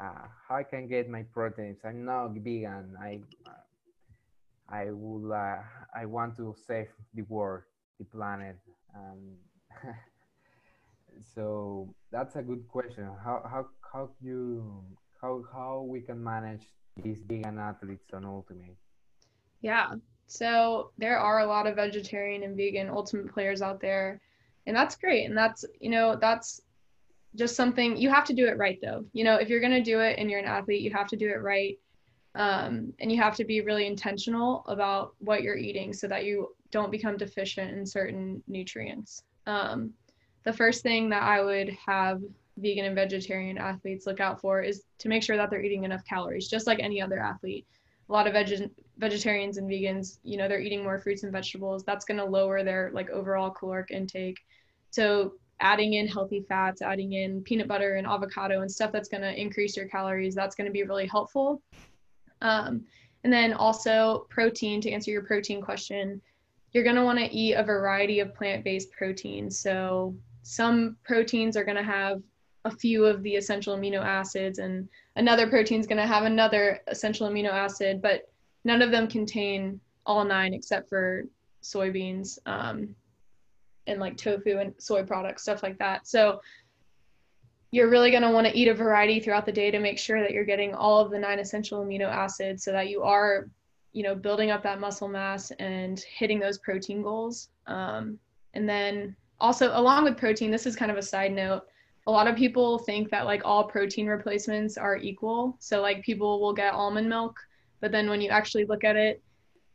uh, 0.00 0.28
how 0.48 0.56
I 0.56 0.62
can 0.62 0.88
get 0.88 1.08
my 1.08 1.22
proteins. 1.32 1.78
I'm 1.84 2.04
not 2.04 2.32
vegan. 2.34 2.96
I 3.00 3.20
I 4.68 4.90
will 4.90 5.32
uh, 5.32 5.62
I 5.94 6.06
want 6.06 6.36
to 6.36 6.54
save 6.66 6.88
the 7.14 7.22
world, 7.22 7.62
the 7.98 8.04
planet. 8.04 8.56
Um, 8.94 9.36
so 11.34 11.94
that's 12.10 12.36
a 12.36 12.42
good 12.42 12.66
question. 12.68 13.08
How 13.24 13.42
how 13.48 13.66
how 13.92 14.10
you 14.20 14.82
how 15.20 15.44
how 15.52 15.82
we 15.88 16.00
can 16.00 16.22
manage 16.22 16.66
these 17.02 17.22
vegan 17.22 17.58
athletes 17.58 18.12
on 18.12 18.24
Ultimate? 18.24 18.76
Yeah. 19.60 19.94
So 20.26 20.90
there 20.98 21.18
are 21.18 21.40
a 21.40 21.46
lot 21.46 21.66
of 21.66 21.76
vegetarian 21.76 22.42
and 22.42 22.56
vegan 22.56 22.90
ultimate 22.90 23.32
players 23.32 23.62
out 23.62 23.80
there. 23.80 24.20
And 24.66 24.74
that's 24.74 24.96
great. 24.96 25.24
And 25.26 25.36
that's, 25.36 25.64
you 25.80 25.90
know, 25.90 26.16
that's 26.16 26.60
just 27.36 27.54
something 27.54 27.96
you 27.96 28.10
have 28.10 28.24
to 28.24 28.32
do 28.32 28.46
it 28.46 28.58
right 28.58 28.78
though. 28.82 29.04
You 29.12 29.24
know, 29.24 29.36
if 29.36 29.48
you're 29.48 29.60
going 29.60 29.72
to 29.72 29.82
do 29.82 30.00
it 30.00 30.18
and 30.18 30.30
you're 30.30 30.40
an 30.40 30.46
athlete, 30.46 30.82
you 30.82 30.90
have 30.92 31.06
to 31.08 31.16
do 31.16 31.28
it 31.28 31.42
right. 31.42 31.78
Um, 32.34 32.92
and 32.98 33.10
you 33.10 33.20
have 33.22 33.36
to 33.36 33.44
be 33.44 33.60
really 33.60 33.86
intentional 33.86 34.64
about 34.66 35.14
what 35.18 35.42
you're 35.42 35.56
eating 35.56 35.92
so 35.92 36.06
that 36.08 36.24
you 36.24 36.54
don't 36.70 36.90
become 36.90 37.16
deficient 37.16 37.76
in 37.76 37.86
certain 37.86 38.42
nutrients. 38.46 39.22
Um, 39.46 39.92
the 40.44 40.52
first 40.52 40.82
thing 40.82 41.08
that 41.10 41.22
I 41.22 41.40
would 41.42 41.70
have 41.86 42.20
vegan 42.58 42.84
and 42.84 42.94
vegetarian 42.94 43.58
athletes 43.58 44.06
look 44.06 44.20
out 44.20 44.40
for 44.40 44.60
is 44.60 44.82
to 44.98 45.08
make 45.08 45.22
sure 45.22 45.36
that 45.36 45.50
they're 45.50 45.62
eating 45.62 45.84
enough 45.84 46.04
calories, 46.04 46.48
just 46.48 46.66
like 46.66 46.78
any 46.80 47.00
other 47.00 47.18
athlete. 47.18 47.66
A 48.08 48.12
lot 48.12 48.26
of 48.26 48.32
veg- 48.32 48.70
vegetarians 48.98 49.56
and 49.56 49.68
vegans, 49.68 50.18
you 50.22 50.36
know, 50.36 50.48
they're 50.48 50.60
eating 50.60 50.82
more 50.82 50.98
fruits 50.98 51.22
and 51.22 51.32
vegetables. 51.32 51.84
That's 51.84 52.04
going 52.04 52.18
to 52.18 52.24
lower 52.24 52.62
their 52.62 52.90
like 52.92 53.10
overall 53.10 53.50
caloric 53.50 53.90
intake. 53.90 54.38
So 54.90 55.34
adding 55.60 55.94
in 55.94 56.06
healthy 56.06 56.44
fats, 56.48 56.82
adding 56.82 57.14
in 57.14 57.42
peanut 57.42 57.66
butter 57.66 57.94
and 57.94 58.06
avocado 58.06 58.60
and 58.60 58.70
stuff 58.70 58.92
that's 58.92 59.08
going 59.08 59.22
to 59.22 59.40
increase 59.40 59.76
your 59.76 59.88
calories, 59.88 60.34
that's 60.34 60.54
going 60.54 60.66
to 60.66 60.72
be 60.72 60.82
really 60.84 61.06
helpful. 61.06 61.62
Um, 62.42 62.84
and 63.24 63.32
then 63.32 63.54
also 63.54 64.26
protein, 64.30 64.80
to 64.82 64.90
answer 64.90 65.10
your 65.10 65.22
protein 65.22 65.60
question, 65.60 66.20
you're 66.72 66.84
going 66.84 66.96
to 66.96 67.04
want 67.04 67.18
to 67.18 67.34
eat 67.34 67.54
a 67.54 67.64
variety 67.64 68.20
of 68.20 68.34
plant 68.34 68.62
based 68.62 68.92
proteins. 68.92 69.58
So 69.58 70.14
some 70.42 70.96
proteins 71.04 71.56
are 71.56 71.64
going 71.64 71.76
to 71.76 71.82
have 71.82 72.22
a 72.64 72.70
few 72.70 73.04
of 73.04 73.22
the 73.22 73.34
essential 73.34 73.76
amino 73.76 74.04
acids, 74.04 74.58
and 74.58 74.88
another 75.16 75.48
protein 75.48 75.80
is 75.80 75.86
going 75.86 76.00
to 76.00 76.06
have 76.06 76.24
another 76.24 76.80
essential 76.86 77.28
amino 77.28 77.50
acid, 77.50 78.00
but 78.00 78.30
none 78.64 78.82
of 78.82 78.90
them 78.90 79.08
contain 79.08 79.80
all 80.04 80.24
nine 80.24 80.54
except 80.54 80.88
for 80.88 81.24
soybeans. 81.62 82.38
Um, 82.46 82.94
and 83.86 84.00
like 84.00 84.16
tofu 84.16 84.58
and 84.58 84.74
soy 84.78 85.02
products, 85.02 85.42
stuff 85.42 85.62
like 85.62 85.78
that. 85.78 86.06
So 86.06 86.40
you're 87.70 87.90
really 87.90 88.10
going 88.10 88.22
to 88.22 88.30
want 88.30 88.46
to 88.46 88.56
eat 88.56 88.68
a 88.68 88.74
variety 88.74 89.20
throughout 89.20 89.46
the 89.46 89.52
day 89.52 89.70
to 89.70 89.78
make 89.78 89.98
sure 89.98 90.20
that 90.20 90.32
you're 90.32 90.44
getting 90.44 90.74
all 90.74 91.00
of 91.00 91.10
the 91.10 91.18
nine 91.18 91.38
essential 91.38 91.84
amino 91.84 92.06
acids 92.06 92.64
so 92.64 92.72
that 92.72 92.88
you 92.88 93.02
are, 93.02 93.48
you 93.92 94.02
know, 94.02 94.14
building 94.14 94.50
up 94.50 94.62
that 94.62 94.80
muscle 94.80 95.08
mass 95.08 95.50
and 95.58 96.00
hitting 96.00 96.38
those 96.38 96.58
protein 96.58 97.02
goals. 97.02 97.48
Um, 97.66 98.18
and 98.54 98.68
then 98.68 99.16
also, 99.40 99.70
along 99.78 100.04
with 100.04 100.16
protein, 100.16 100.50
this 100.50 100.66
is 100.66 100.76
kind 100.76 100.90
of 100.90 100.96
a 100.96 101.02
side 101.02 101.32
note. 101.32 101.64
A 102.06 102.10
lot 102.10 102.28
of 102.28 102.36
people 102.36 102.78
think 102.78 103.10
that 103.10 103.26
like 103.26 103.42
all 103.44 103.64
protein 103.64 104.06
replacements 104.06 104.78
are 104.78 104.96
equal. 104.96 105.56
So, 105.58 105.82
like, 105.82 106.02
people 106.02 106.40
will 106.40 106.52
get 106.52 106.74
almond 106.74 107.08
milk, 107.08 107.38
but 107.80 107.90
then 107.92 108.08
when 108.08 108.20
you 108.20 108.30
actually 108.30 108.64
look 108.64 108.84
at 108.84 108.96
it, 108.96 109.22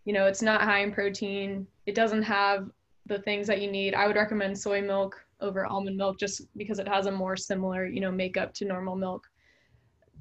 you 0.05 0.13
know, 0.13 0.25
it's 0.25 0.41
not 0.41 0.61
high 0.61 0.81
in 0.81 0.91
protein. 0.91 1.67
It 1.85 1.95
doesn't 1.95 2.23
have 2.23 2.69
the 3.05 3.19
things 3.19 3.47
that 3.47 3.61
you 3.61 3.69
need. 3.69 3.93
I 3.93 4.07
would 4.07 4.15
recommend 4.15 4.57
soy 4.57 4.81
milk 4.81 5.23
over 5.41 5.65
almond 5.65 5.97
milk 5.97 6.19
just 6.19 6.41
because 6.55 6.79
it 6.79 6.87
has 6.87 7.05
a 7.05 7.11
more 7.11 7.35
similar, 7.35 7.85
you 7.85 7.99
know, 7.99 8.11
makeup 8.11 8.53
to 8.55 8.65
normal 8.65 8.95
milk. 8.95 9.27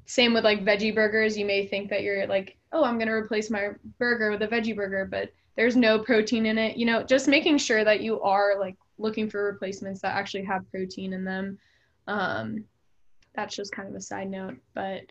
Same 0.05 0.33
with 0.33 0.43
like 0.43 0.65
veggie 0.65 0.93
burgers. 0.93 1.37
You 1.37 1.45
may 1.45 1.65
think 1.65 1.89
that 1.89 2.03
you're 2.03 2.27
like, 2.27 2.57
oh, 2.73 2.83
I'm 2.83 2.97
going 2.97 3.07
to 3.07 3.13
replace 3.13 3.49
my 3.49 3.69
burger 3.97 4.31
with 4.31 4.41
a 4.41 4.47
veggie 4.47 4.75
burger, 4.75 5.07
but 5.09 5.31
there's 5.55 5.75
no 5.75 5.99
protein 5.99 6.45
in 6.45 6.57
it. 6.57 6.75
You 6.75 6.85
know, 6.85 7.03
just 7.03 7.27
making 7.27 7.59
sure 7.59 7.83
that 7.83 8.01
you 8.01 8.19
are 8.21 8.59
like 8.59 8.75
looking 8.97 9.29
for 9.29 9.45
replacements 9.45 10.01
that 10.01 10.15
actually 10.15 10.43
have 10.45 10.69
protein 10.71 11.13
in 11.13 11.23
them. 11.23 11.57
Um, 12.11 12.65
that's 13.35 13.55
just 13.55 13.71
kind 13.71 13.87
of 13.87 13.95
a 13.95 14.01
side 14.01 14.29
note. 14.29 14.57
But 14.73 15.01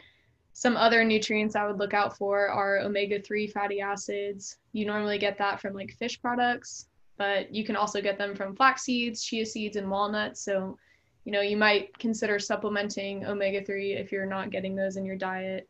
some 0.52 0.76
other 0.76 1.04
nutrients 1.04 1.56
I 1.56 1.66
would 1.66 1.78
look 1.78 1.94
out 1.94 2.16
for 2.16 2.48
are 2.48 2.80
omega 2.80 3.20
3 3.20 3.46
fatty 3.46 3.80
acids. 3.80 4.58
You 4.72 4.84
normally 4.86 5.18
get 5.18 5.38
that 5.38 5.60
from 5.60 5.74
like 5.74 5.92
fish 5.98 6.20
products 6.20 6.86
but 7.20 7.54
you 7.54 7.64
can 7.64 7.76
also 7.76 8.00
get 8.00 8.16
them 8.16 8.34
from 8.34 8.56
flax 8.56 8.80
seeds, 8.80 9.22
chia 9.22 9.44
seeds, 9.44 9.76
and 9.76 9.90
walnuts. 9.90 10.42
So, 10.42 10.78
you 11.26 11.32
know, 11.32 11.42
you 11.42 11.54
might 11.54 11.96
consider 11.98 12.38
supplementing 12.38 13.26
omega 13.26 13.62
3 13.62 13.92
if 13.92 14.10
you're 14.10 14.24
not 14.24 14.48
getting 14.48 14.74
those 14.74 14.96
in 14.96 15.04
your 15.04 15.16
diet. 15.16 15.68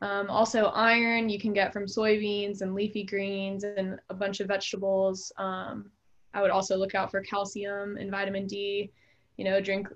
Um, 0.00 0.30
also, 0.30 0.66
iron 0.66 1.28
you 1.28 1.40
can 1.40 1.52
get 1.52 1.72
from 1.72 1.86
soybeans 1.86 2.62
and 2.62 2.72
leafy 2.72 3.02
greens 3.02 3.64
and 3.64 3.98
a 4.10 4.14
bunch 4.14 4.38
of 4.38 4.46
vegetables. 4.46 5.32
Um, 5.38 5.90
I 6.34 6.40
would 6.40 6.52
also 6.52 6.76
look 6.76 6.94
out 6.94 7.10
for 7.10 7.20
calcium 7.20 7.96
and 7.96 8.08
vitamin 8.08 8.46
D. 8.46 8.92
You 9.38 9.44
know, 9.44 9.60
drink 9.60 9.88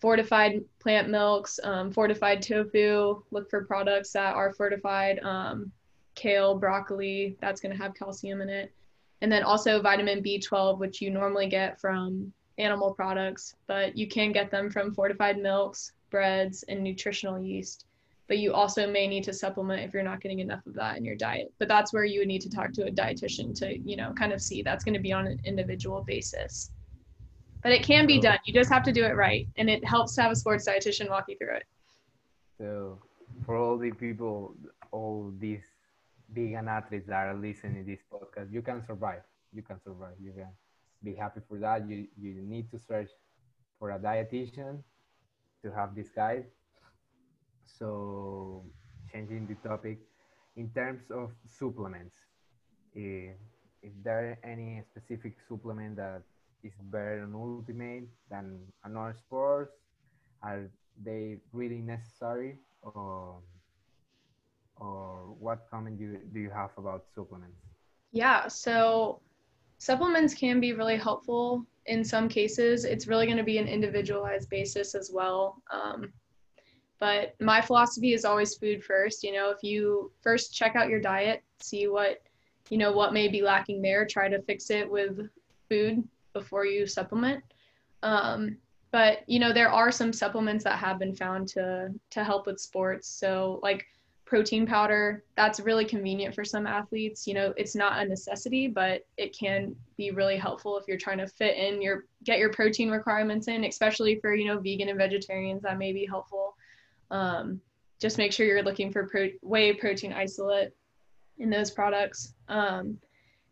fortified 0.00 0.62
plant 0.78 1.08
milks, 1.08 1.58
um, 1.64 1.90
fortified 1.90 2.42
tofu. 2.42 3.22
Look 3.30 3.50
for 3.50 3.64
products 3.64 4.12
that 4.12 4.34
are 4.34 4.52
fortified. 4.52 5.18
Um, 5.20 5.72
kale, 6.14 6.58
broccoli, 6.58 7.36
that's 7.40 7.60
going 7.60 7.76
to 7.76 7.82
have 7.82 7.94
calcium 7.94 8.40
in 8.40 8.48
it 8.48 8.72
and 9.22 9.32
then 9.32 9.42
also 9.42 9.80
vitamin 9.80 10.22
B12, 10.22 10.78
which 10.78 11.00
you 11.00 11.10
normally 11.10 11.48
get 11.48 11.80
from 11.80 12.32
animal 12.58 12.92
products, 12.92 13.54
but 13.66 13.96
you 13.96 14.06
can 14.06 14.32
get 14.32 14.50
them 14.50 14.70
from 14.70 14.94
fortified 14.94 15.38
milks, 15.38 15.92
breads, 16.10 16.62
and 16.64 16.82
nutritional 16.82 17.38
yeast. 17.38 17.86
But 18.28 18.38
you 18.38 18.52
also 18.52 18.90
may 18.90 19.06
need 19.06 19.24
to 19.24 19.32
supplement 19.32 19.82
if 19.82 19.94
you're 19.94 20.02
not 20.02 20.20
getting 20.20 20.40
enough 20.40 20.66
of 20.66 20.74
that 20.74 20.96
in 20.96 21.04
your 21.04 21.14
diet. 21.14 21.52
But 21.58 21.68
that's 21.68 21.92
where 21.92 22.04
you 22.04 22.20
would 22.20 22.28
need 22.28 22.42
to 22.42 22.50
talk 22.50 22.72
to 22.72 22.86
a 22.86 22.90
dietitian 22.90 23.54
to, 23.60 23.78
you 23.78 23.96
know, 23.96 24.12
kind 24.14 24.32
of 24.32 24.42
see. 24.42 24.62
That's 24.62 24.84
going 24.84 24.94
to 24.94 25.00
be 25.00 25.12
on 25.12 25.28
an 25.28 25.40
individual 25.44 26.02
basis. 26.02 26.72
But 27.66 27.72
it 27.72 27.82
can 27.82 28.06
be 28.06 28.20
done. 28.20 28.38
You 28.44 28.54
just 28.54 28.70
have 28.70 28.84
to 28.84 28.92
do 28.92 29.04
it 29.04 29.16
right, 29.16 29.48
and 29.56 29.68
it 29.68 29.84
helps 29.84 30.14
to 30.14 30.22
have 30.22 30.30
a 30.30 30.36
sports 30.36 30.68
dietitian 30.68 31.10
walk 31.10 31.24
you 31.26 31.34
through 31.36 31.56
it. 31.56 31.64
So, 32.58 33.00
for 33.44 33.56
all 33.56 33.76
the 33.76 33.90
people, 33.90 34.54
all 34.92 35.32
these 35.40 35.64
vegan 36.32 36.68
athletes 36.68 37.08
that 37.08 37.26
are 37.26 37.34
listening 37.34 37.82
to 37.82 37.90
this 37.90 38.04
podcast, 38.08 38.52
you 38.52 38.62
can 38.62 38.86
survive. 38.86 39.22
You 39.52 39.62
can 39.62 39.80
survive. 39.82 40.14
You 40.22 40.30
can 40.30 40.46
be 41.02 41.16
happy 41.16 41.40
for 41.48 41.58
that. 41.58 41.88
You 41.88 42.06
you 42.16 42.40
need 42.40 42.70
to 42.70 42.78
search 42.78 43.10
for 43.80 43.90
a 43.90 43.98
dietitian 43.98 44.84
to 45.64 45.72
have 45.72 45.96
this 45.96 46.10
guide. 46.10 46.46
So 47.64 48.62
changing 49.12 49.48
the 49.48 49.56
topic, 49.68 49.98
in 50.54 50.70
terms 50.70 51.10
of 51.10 51.32
supplements, 51.48 52.14
if, 52.94 53.34
if 53.82 53.92
there 54.04 54.20
are 54.20 54.38
any 54.48 54.84
specific 54.88 55.38
supplement 55.48 55.96
that 55.96 56.22
is 56.62 56.72
better 56.90 57.22
on 57.22 57.34
ultimate 57.34 58.08
than 58.30 58.58
another 58.84 59.14
sports, 59.14 59.72
are 60.42 60.70
they 61.02 61.38
really 61.52 61.80
necessary 61.80 62.58
or 62.82 63.36
or 64.78 65.34
what 65.38 65.66
comment 65.70 65.98
do 65.98 66.04
you, 66.04 66.20
do 66.32 66.40
you 66.40 66.50
have 66.50 66.70
about 66.76 67.04
supplements? 67.14 67.56
Yeah, 68.12 68.46
so 68.48 69.20
supplements 69.78 70.34
can 70.34 70.60
be 70.60 70.74
really 70.74 70.98
helpful 70.98 71.64
in 71.86 72.04
some 72.04 72.28
cases. 72.28 72.84
It's 72.84 73.06
really 73.06 73.26
going 73.26 73.38
to 73.38 73.44
be 73.44 73.58
an 73.58 73.68
individualized 73.68 74.50
basis 74.50 74.94
as 74.94 75.10
well. 75.12 75.62
Um, 75.72 76.12
but 76.98 77.34
my 77.40 77.60
philosophy 77.60 78.12
is 78.12 78.24
always 78.24 78.56
food 78.56 78.82
first. 78.84 79.22
You 79.22 79.32
know, 79.32 79.50
if 79.50 79.62
you 79.62 80.12
first 80.22 80.54
check 80.54 80.76
out 80.76 80.88
your 80.88 81.00
diet, 81.00 81.42
see 81.60 81.88
what, 81.88 82.22
you 82.68 82.78
know, 82.78 82.92
what 82.92 83.12
may 83.12 83.28
be 83.28 83.42
lacking 83.42 83.82
there, 83.82 84.06
try 84.06 84.28
to 84.28 84.42
fix 84.42 84.70
it 84.70 84.90
with 84.90 85.28
food 85.68 86.06
before 86.38 86.66
you 86.66 86.86
supplement. 86.86 87.42
Um, 88.02 88.58
but 88.92 89.28
you 89.28 89.38
know, 89.38 89.52
there 89.52 89.70
are 89.70 89.90
some 89.90 90.12
supplements 90.12 90.64
that 90.64 90.78
have 90.78 90.98
been 90.98 91.14
found 91.14 91.48
to 91.48 91.92
to 92.10 92.24
help 92.24 92.46
with 92.46 92.60
sports. 92.60 93.08
So 93.08 93.60
like 93.62 93.86
protein 94.26 94.66
powder 94.66 95.24
that's 95.36 95.60
really 95.60 95.84
convenient 95.84 96.34
for 96.34 96.44
some 96.44 96.66
athletes 96.66 97.28
you 97.28 97.32
know 97.32 97.54
it's 97.56 97.76
not 97.76 98.02
a 98.02 98.08
necessity 98.08 98.66
but 98.66 99.06
it 99.16 99.34
can 99.38 99.74
be 99.96 100.10
really 100.10 100.36
helpful 100.36 100.76
if 100.76 100.84
you're 100.88 100.98
trying 100.98 101.18
to 101.18 101.28
fit 101.28 101.56
in 101.56 101.80
your 101.80 102.06
get 102.24 102.40
your 102.40 102.52
protein 102.52 102.90
requirements 102.90 103.46
in 103.46 103.64
especially 103.64 104.18
for 104.20 104.34
you 104.34 104.44
know 104.44 104.58
vegan 104.58 104.88
and 104.88 104.98
vegetarians 104.98 105.62
that 105.62 105.78
may 105.78 105.92
be 105.92 106.04
helpful 106.04 106.56
um, 107.12 107.60
just 108.00 108.18
make 108.18 108.32
sure 108.32 108.44
you're 108.44 108.64
looking 108.64 108.92
for 108.92 109.06
pro- 109.06 109.30
whey 109.42 109.72
protein 109.72 110.12
isolate 110.12 110.74
in 111.38 111.48
those 111.48 111.70
products 111.70 112.34
um, 112.48 112.98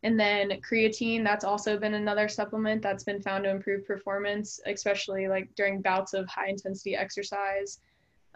and 0.04 0.18
then 0.20 0.50
creatine 0.60 1.24
that's 1.24 1.44
also 1.44 1.76
been 1.76 1.94
another 1.94 2.28
supplement 2.28 2.80
that's 2.80 3.02
been 3.02 3.20
found 3.20 3.42
to 3.44 3.50
improve 3.50 3.84
performance 3.86 4.60
especially 4.66 5.26
like 5.26 5.52
during 5.56 5.82
bouts 5.82 6.14
of 6.14 6.28
high 6.28 6.48
intensity 6.48 6.94
exercise 6.94 7.80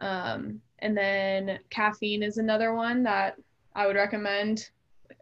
um, 0.00 0.60
and 0.80 0.96
then 0.96 1.58
caffeine 1.70 2.22
is 2.22 2.38
another 2.38 2.74
one 2.74 3.02
that 3.04 3.36
I 3.74 3.86
would 3.86 3.96
recommend 3.96 4.70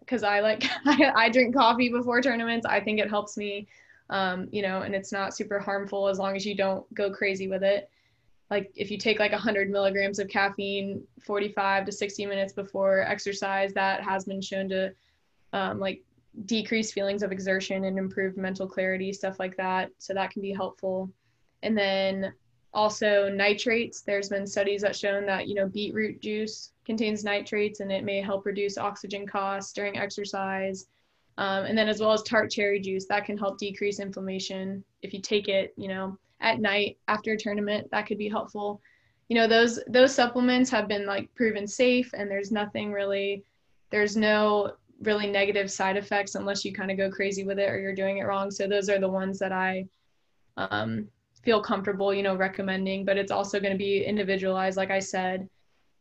because 0.00 0.22
I 0.22 0.40
like 0.40 0.64
I, 0.86 1.28
drink 1.30 1.54
coffee 1.54 1.88
before 1.90 2.20
tournaments. 2.20 2.66
I 2.66 2.80
think 2.80 3.00
it 3.00 3.08
helps 3.10 3.36
me, 3.36 3.66
um, 4.10 4.48
you 4.50 4.62
know, 4.62 4.82
and 4.82 4.94
it's 4.94 5.12
not 5.12 5.34
super 5.34 5.58
harmful 5.58 6.08
as 6.08 6.18
long 6.18 6.36
as 6.36 6.46
you 6.46 6.54
don't 6.54 6.92
go 6.94 7.10
crazy 7.10 7.48
with 7.48 7.62
it. 7.62 7.90
like 8.50 8.70
if 8.76 8.90
you 8.90 8.98
take 8.98 9.18
like 9.18 9.32
100 9.32 9.70
milligrams 9.70 10.18
of 10.18 10.28
caffeine 10.28 11.02
45 11.24 11.86
to 11.86 11.92
60 11.92 12.26
minutes 12.26 12.52
before 12.52 13.00
exercise 13.00 13.72
that 13.74 14.02
has 14.02 14.24
been 14.24 14.40
shown 14.40 14.68
to 14.68 14.92
um, 15.52 15.80
like 15.80 16.02
decrease 16.44 16.92
feelings 16.92 17.22
of 17.22 17.32
exertion 17.32 17.84
and 17.84 17.98
improve 17.98 18.36
mental 18.36 18.66
clarity 18.68 19.12
stuff 19.12 19.38
like 19.38 19.56
that. 19.56 19.90
So 19.98 20.12
that 20.14 20.30
can 20.30 20.42
be 20.42 20.52
helpful. 20.52 21.10
And 21.62 21.76
then 21.76 22.32
also 22.76 23.30
nitrates. 23.30 24.02
There's 24.02 24.28
been 24.28 24.46
studies 24.46 24.82
that 24.82 24.94
shown 24.94 25.24
that 25.26 25.48
you 25.48 25.54
know 25.54 25.66
beetroot 25.66 26.20
juice 26.20 26.72
contains 26.84 27.24
nitrates 27.24 27.80
and 27.80 27.90
it 27.90 28.04
may 28.04 28.20
help 28.20 28.44
reduce 28.44 28.76
oxygen 28.78 29.26
costs 29.26 29.72
during 29.72 29.96
exercise. 29.96 30.86
Um, 31.38 31.64
and 31.64 31.76
then 31.76 31.88
as 31.88 32.00
well 32.00 32.12
as 32.12 32.22
tart 32.22 32.50
cherry 32.50 32.80
juice 32.80 33.06
that 33.06 33.24
can 33.24 33.38
help 33.38 33.58
decrease 33.58 33.98
inflammation. 33.98 34.84
If 35.02 35.14
you 35.14 35.20
take 35.20 35.48
it 35.48 35.72
you 35.76 35.88
know 35.88 36.18
at 36.40 36.60
night 36.60 36.98
after 37.08 37.32
a 37.32 37.38
tournament 37.38 37.88
that 37.90 38.06
could 38.06 38.18
be 38.18 38.28
helpful. 38.28 38.80
You 39.28 39.36
know 39.36 39.48
those 39.48 39.80
those 39.88 40.14
supplements 40.14 40.70
have 40.70 40.86
been 40.86 41.06
like 41.06 41.34
proven 41.34 41.66
safe 41.66 42.12
and 42.12 42.30
there's 42.30 42.52
nothing 42.52 42.92
really 42.92 43.42
there's 43.90 44.16
no 44.16 44.72
really 45.02 45.26
negative 45.26 45.70
side 45.70 45.96
effects 45.96 46.34
unless 46.34 46.64
you 46.64 46.72
kind 46.72 46.90
of 46.90 46.96
go 46.96 47.10
crazy 47.10 47.44
with 47.44 47.58
it 47.58 47.70
or 47.70 47.78
you're 47.78 47.94
doing 47.94 48.18
it 48.18 48.24
wrong. 48.24 48.50
So 48.50 48.66
those 48.66 48.88
are 48.88 48.98
the 48.98 49.08
ones 49.08 49.38
that 49.38 49.52
i 49.52 49.86
um, 50.56 51.06
feel 51.42 51.60
comfortable 51.62 52.14
you 52.14 52.22
know 52.22 52.34
recommending 52.34 53.04
but 53.04 53.18
it's 53.18 53.30
also 53.30 53.60
going 53.60 53.72
to 53.72 53.78
be 53.78 54.04
individualized 54.04 54.76
like 54.76 54.90
i 54.90 54.98
said. 54.98 55.48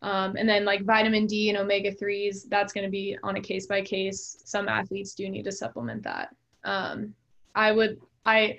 Um, 0.02 0.36
and 0.38 0.48
then 0.48 0.66
like 0.66 0.84
vitamin 0.86 1.26
d 1.26 1.50
and 1.50 1.58
omega 1.58 1.92
3s 1.92 2.48
that's 2.50 2.74
going 2.74 2.86
to 2.86 2.92
be 2.92 3.18
on 3.24 3.38
a 3.38 3.42
case 3.42 3.66
by 3.66 3.82
case. 3.82 4.42
Some 4.46 4.70
athletes 4.70 5.14
do 5.14 5.30
need 5.30 5.44
to 5.44 5.52
supplement 5.52 6.04
that. 6.04 6.36
Um, 6.64 7.14
i 7.56 7.72
would 7.72 8.00
i 8.26 8.58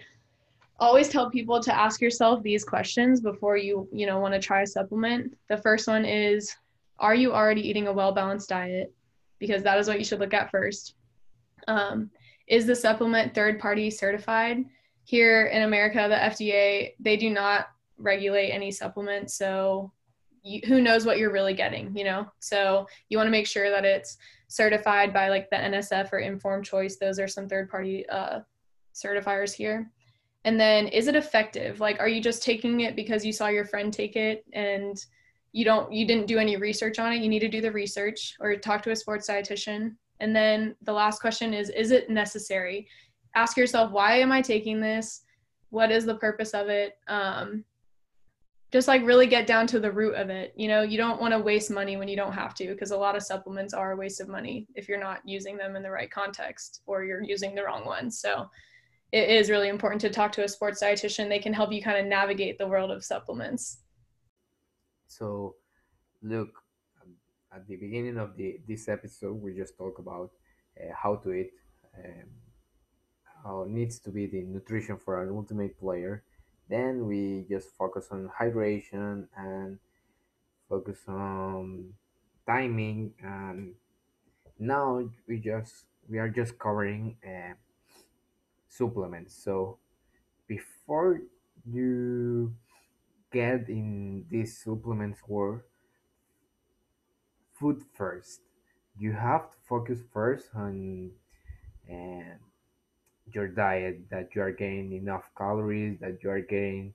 always 0.79 1.09
tell 1.09 1.31
people 1.31 1.61
to 1.63 1.75
ask 1.75 2.01
yourself 2.01 2.43
these 2.43 2.65
questions 2.65 3.21
before 3.21 3.57
you 3.57 3.89
you 3.93 4.07
know 4.07 4.19
want 4.19 4.35
to 4.35 4.41
try 4.41 4.63
a 4.63 4.67
supplement. 4.67 5.37
The 5.49 5.57
first 5.57 5.89
one 5.89 6.05
is 6.05 6.55
are 6.99 7.15
you 7.15 7.33
already 7.33 7.67
eating 7.67 7.87
a 7.89 7.93
well 7.93 8.13
balanced 8.13 8.49
diet 8.49 8.93
because 9.39 9.63
that 9.63 9.79
is 9.79 9.89
what 9.89 9.99
you 9.99 10.05
should 10.05 10.21
look 10.21 10.35
at 10.35 10.51
first. 10.51 10.95
Um, 11.69 12.11
is 12.47 12.67
the 12.67 12.77
supplement 12.77 13.35
third 13.35 13.59
party 13.59 13.91
certified? 13.91 14.65
Here 15.05 15.47
in 15.47 15.63
america 15.63 16.07
the 16.09 16.17
fda 16.17 16.93
they 16.99 17.17
do 17.17 17.31
not 17.31 17.69
regulate 17.97 18.51
any 18.51 18.73
supplements 18.73 19.35
so 19.35 19.93
you, 20.43 20.61
who 20.67 20.81
knows 20.81 21.07
what 21.07 21.19
you're 21.19 21.33
really 21.33 21.55
getting 21.55 21.97
you 21.97 22.05
know? 22.05 22.27
So 22.41 22.89
you 23.09 23.17
want 23.17 23.29
to 23.29 23.33
make 23.33 23.47
sure 23.47 23.71
that 23.71 23.85
it's 23.85 24.19
certified 24.49 25.13
by 25.13 25.29
like 25.29 25.49
the 25.51 25.57
nsf 25.57 26.13
or 26.13 26.19
informed 26.19 26.65
choice. 26.65 26.97
Those 26.97 27.21
are 27.21 27.29
some 27.29 27.49
third 27.49 27.71
party 27.71 28.09
uh, 28.09 28.41
certifiers 28.95 29.53
here. 29.53 29.91
And 30.45 30.59
then 30.59 30.89
is 30.89 31.07
it 31.07 31.17
effective? 31.17 31.79
Like 31.79 32.01
are 32.01 32.09
you 32.09 32.21
just 32.21 32.43
taking 32.43 32.81
it 32.81 32.97
because 32.97 33.25
you 33.25 33.33
saw 33.33 33.47
your 33.47 33.65
friend 33.65 33.93
take 33.93 34.17
it 34.17 34.45
and 34.53 35.05
you 35.57 35.65
don't 35.65 35.91
you 35.91 36.07
didn't 36.07 36.27
do 36.27 36.39
any 36.39 36.57
research 36.57 36.99
on 36.99 37.15
it? 37.15 37.23
You 37.23 37.31
need 37.31 37.41
to 37.41 37.49
do 37.49 37.63
the 37.63 37.73
research 37.73 38.37
or 38.41 38.55
talk 38.57 38.83
to 38.83 38.91
a 38.91 38.97
sports 38.97 39.31
dietitian. 39.31 39.95
And 40.21 40.37
then 40.37 40.77
the 40.83 40.93
last 40.93 41.19
question 41.19 41.55
is 41.55 41.71
is 41.71 41.93
it 41.93 42.11
necessary? 42.11 42.87
Ask 43.35 43.57
yourself 43.57 43.91
why 43.91 44.19
am 44.19 44.33
I 44.33 44.43
taking 44.43 44.83
this? 44.83 45.23
What 45.71 45.91
is 45.91 46.05
the 46.05 46.17
purpose 46.17 46.53
of 46.53 46.69
it? 46.69 46.99
Um, 47.09 47.65
just 48.71 48.87
like 48.87 49.07
really 49.07 49.27
get 49.27 49.47
down 49.47 49.67
to 49.69 49.81
the 49.81 49.91
root 49.91 50.17
of 50.17 50.29
it. 50.29 50.53
You 50.57 50.69
know, 50.69 50.83
you 50.83 50.99
don't 50.99 51.23
want 51.23 51.33
to 51.33 51.39
waste 51.41 51.71
money 51.71 51.97
when 51.97 52.09
you 52.09 52.17
don't 52.17 52.35
have 52.35 52.55
to 52.57 52.67
because 52.67 52.91
a 52.91 52.97
lot 52.97 53.17
of 53.17 53.23
supplements 53.23 53.73
are 53.73 53.93
a 53.93 53.97
waste 53.97 54.21
of 54.21 54.29
money 54.29 54.67
if 54.75 54.91
you're 54.91 55.01
not 55.01 55.23
using 55.25 55.57
them 55.57 55.75
in 55.75 55.83
the 55.83 55.91
right 55.91 56.11
context 56.11 56.83
or 56.85 57.03
you're 57.03 57.23
using 57.23 57.55
the 57.55 57.65
wrong 57.65 57.87
ones. 57.87 58.21
So 58.21 58.51
it 59.13 59.31
is 59.31 59.49
really 59.49 59.71
important 59.71 60.03
to 60.03 60.11
talk 60.11 60.33
to 60.33 60.45
a 60.45 60.49
sports 60.49 60.83
dietitian. 60.83 61.31
They 61.31 61.39
can 61.39 61.55
help 61.55 61.73
you 61.73 61.81
kind 61.81 61.97
of 61.97 62.05
navigate 62.05 62.59
the 62.59 62.69
world 62.69 62.91
of 62.91 63.03
supplements. 63.03 63.79
So, 65.07 65.57
look, 66.23 66.63
at 67.53 67.67
the 67.67 67.77
beginning 67.77 68.19
of 68.19 68.37
the 68.37 68.61
this 68.67 68.89
episode, 68.89 69.41
we 69.41 69.55
just 69.55 69.77
talk 69.79 69.99
about 69.99 70.31
uh, 70.81 70.93
how 70.95 71.17
to 71.17 71.33
eat, 71.33 71.53
um, 71.97 72.29
how 73.45 73.63
it 73.63 73.71
needs 73.71 73.99
to 74.01 74.11
be 74.11 74.27
the 74.27 74.43
nutrition 74.43 74.99
for 74.99 75.23
an 75.23 75.31
ultimate 75.31 75.79
player. 75.79 76.23
Then 76.69 77.07
we 77.07 77.47
just 77.49 77.71
focus 77.79 78.09
on 78.11 78.31
hydration 78.41 79.29
and 79.37 79.79
focus 80.69 80.99
on 81.09 81.95
timing, 82.47 83.15
and 83.23 83.75
now 84.59 85.09
we 85.29 85.39
just 85.39 85.87
we 86.09 86.19
are 86.19 86.29
just 86.29 86.59
covering. 86.59 87.17
Uh, 87.27 87.55
supplements. 88.69 89.35
So 89.35 89.79
before 90.47 91.21
you 91.65 92.55
get 93.37 93.69
in 93.69 94.25
this 94.31 94.59
supplements 94.65 95.21
were 95.29 95.65
food 97.55 97.83
first. 97.95 98.41
You 98.99 99.13
have 99.13 99.51
to 99.51 99.57
focus 99.69 100.01
first 100.13 100.49
on 100.55 101.11
uh, 101.91 102.37
your 103.33 103.49
diet, 103.49 104.09
that 104.11 104.35
you 104.35 104.43
are 104.43 104.53
getting 104.53 104.93
enough 104.93 105.31
calories, 105.37 105.99
that 106.01 106.23
you 106.23 106.31
are 106.31 106.41
getting 106.41 106.95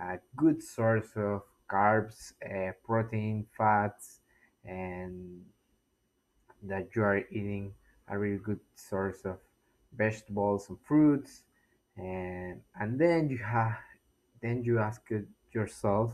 a 0.00 0.18
good 0.36 0.62
source 0.62 1.10
of 1.16 1.42
carbs, 1.70 2.32
uh, 2.44 2.72
protein, 2.84 3.46
fats, 3.56 4.20
and 4.64 5.44
that 6.62 6.88
you 6.94 7.02
are 7.02 7.18
eating 7.30 7.72
a 8.08 8.18
really 8.18 8.38
good 8.38 8.60
source 8.74 9.20
of 9.24 9.38
vegetables 9.96 10.68
and 10.68 10.78
fruits 10.86 11.42
and 11.96 12.60
and 12.80 12.98
then 12.98 13.28
you 13.28 13.38
have 13.38 13.78
then 14.42 14.62
you 14.62 14.78
ask 14.78 15.02
yourself 15.52 16.12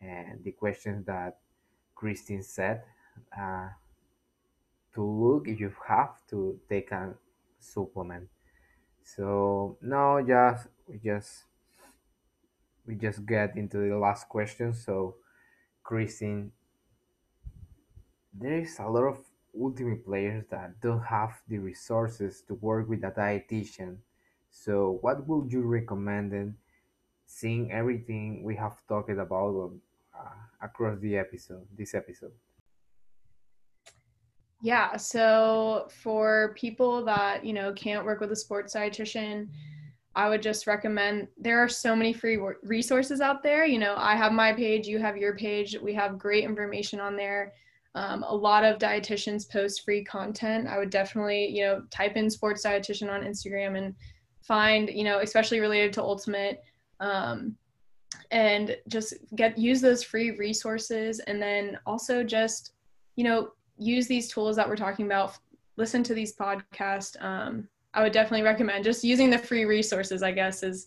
and 0.00 0.42
the 0.44 0.52
questions 0.52 1.06
that 1.06 1.38
Christine 1.94 2.42
said 2.42 2.82
uh, 3.38 3.68
to 4.94 5.04
look 5.04 5.48
if 5.48 5.60
you 5.60 5.72
have 5.86 6.26
to 6.30 6.58
take 6.68 6.90
a 6.92 7.14
supplement 7.58 8.28
so 9.02 9.76
now 9.82 10.20
just 10.22 10.68
we 10.88 10.98
just 10.98 11.44
we 12.86 12.94
just 12.94 13.24
get 13.26 13.56
into 13.56 13.78
the 13.78 13.96
last 13.96 14.28
question 14.28 14.72
so 14.72 15.16
Christine 15.82 16.52
there 18.32 18.60
is 18.60 18.78
a 18.78 18.86
lot 18.86 19.04
of 19.04 19.18
ultimate 19.58 20.04
players 20.04 20.44
that 20.50 20.80
don't 20.80 21.02
have 21.02 21.40
the 21.48 21.58
resources 21.58 22.42
to 22.46 22.54
work 22.54 22.88
with 22.88 23.04
a 23.04 23.10
dietitian. 23.10 23.96
So, 24.50 24.98
what 25.00 25.26
would 25.26 25.52
you 25.52 25.62
recommend 25.62 26.56
seeing 27.30 27.70
everything 27.70 28.42
we 28.42 28.56
have 28.56 28.76
talked 28.88 29.10
about 29.10 29.70
uh, 30.18 30.24
across 30.60 30.98
the 30.98 31.16
episode, 31.16 31.64
this 31.78 31.94
episode? 31.94 32.32
Yeah, 34.62 34.96
so 34.96 35.88
for 36.02 36.54
people 36.58 37.04
that, 37.04 37.44
you 37.44 37.52
know, 37.52 37.72
can't 37.72 38.04
work 38.04 38.20
with 38.20 38.32
a 38.32 38.36
sports 38.36 38.74
dietitian, 38.74 39.48
I 40.16 40.28
would 40.28 40.42
just 40.42 40.66
recommend 40.66 41.28
there 41.38 41.60
are 41.60 41.68
so 41.68 41.94
many 41.94 42.12
free 42.12 42.38
resources 42.62 43.20
out 43.20 43.42
there. 43.44 43.64
You 43.64 43.78
know, 43.78 43.94
I 43.96 44.16
have 44.16 44.32
my 44.32 44.52
page, 44.52 44.88
you 44.88 44.98
have 44.98 45.16
your 45.16 45.36
page. 45.36 45.78
We 45.80 45.94
have 45.94 46.18
great 46.18 46.44
information 46.44 46.98
on 46.98 47.16
there. 47.16 47.52
Um, 47.94 48.24
a 48.24 48.34
lot 48.34 48.64
of 48.64 48.78
dietitians 48.78 49.48
post 49.48 49.84
free 49.84 50.04
content. 50.04 50.66
I 50.66 50.78
would 50.78 50.90
definitely, 50.90 51.46
you 51.46 51.62
know, 51.62 51.82
type 51.90 52.16
in 52.16 52.28
sports 52.28 52.66
dietitian 52.66 53.10
on 53.10 53.22
Instagram 53.22 53.78
and 53.78 53.94
find, 54.42 54.90
you 54.90 55.04
know, 55.04 55.20
especially 55.20 55.60
related 55.60 55.92
to 55.94 56.02
Ultimate, 56.02 56.60
um, 57.00 57.56
and 58.30 58.76
just 58.88 59.14
get 59.34 59.58
use 59.58 59.80
those 59.80 60.02
free 60.02 60.32
resources. 60.32 61.20
And 61.20 61.42
then 61.42 61.78
also 61.86 62.22
just, 62.22 62.72
you 63.16 63.24
know, 63.24 63.50
use 63.76 64.06
these 64.06 64.28
tools 64.28 64.56
that 64.56 64.68
we're 64.68 64.76
talking 64.76 65.06
about. 65.06 65.36
Listen 65.76 66.02
to 66.04 66.14
these 66.14 66.36
podcasts. 66.36 67.20
Um, 67.22 67.68
I 67.94 68.02
would 68.02 68.12
definitely 68.12 68.42
recommend 68.42 68.84
just 68.84 69.02
using 69.02 69.30
the 69.30 69.38
free 69.38 69.64
resources. 69.64 70.22
I 70.22 70.32
guess 70.32 70.62
is 70.62 70.86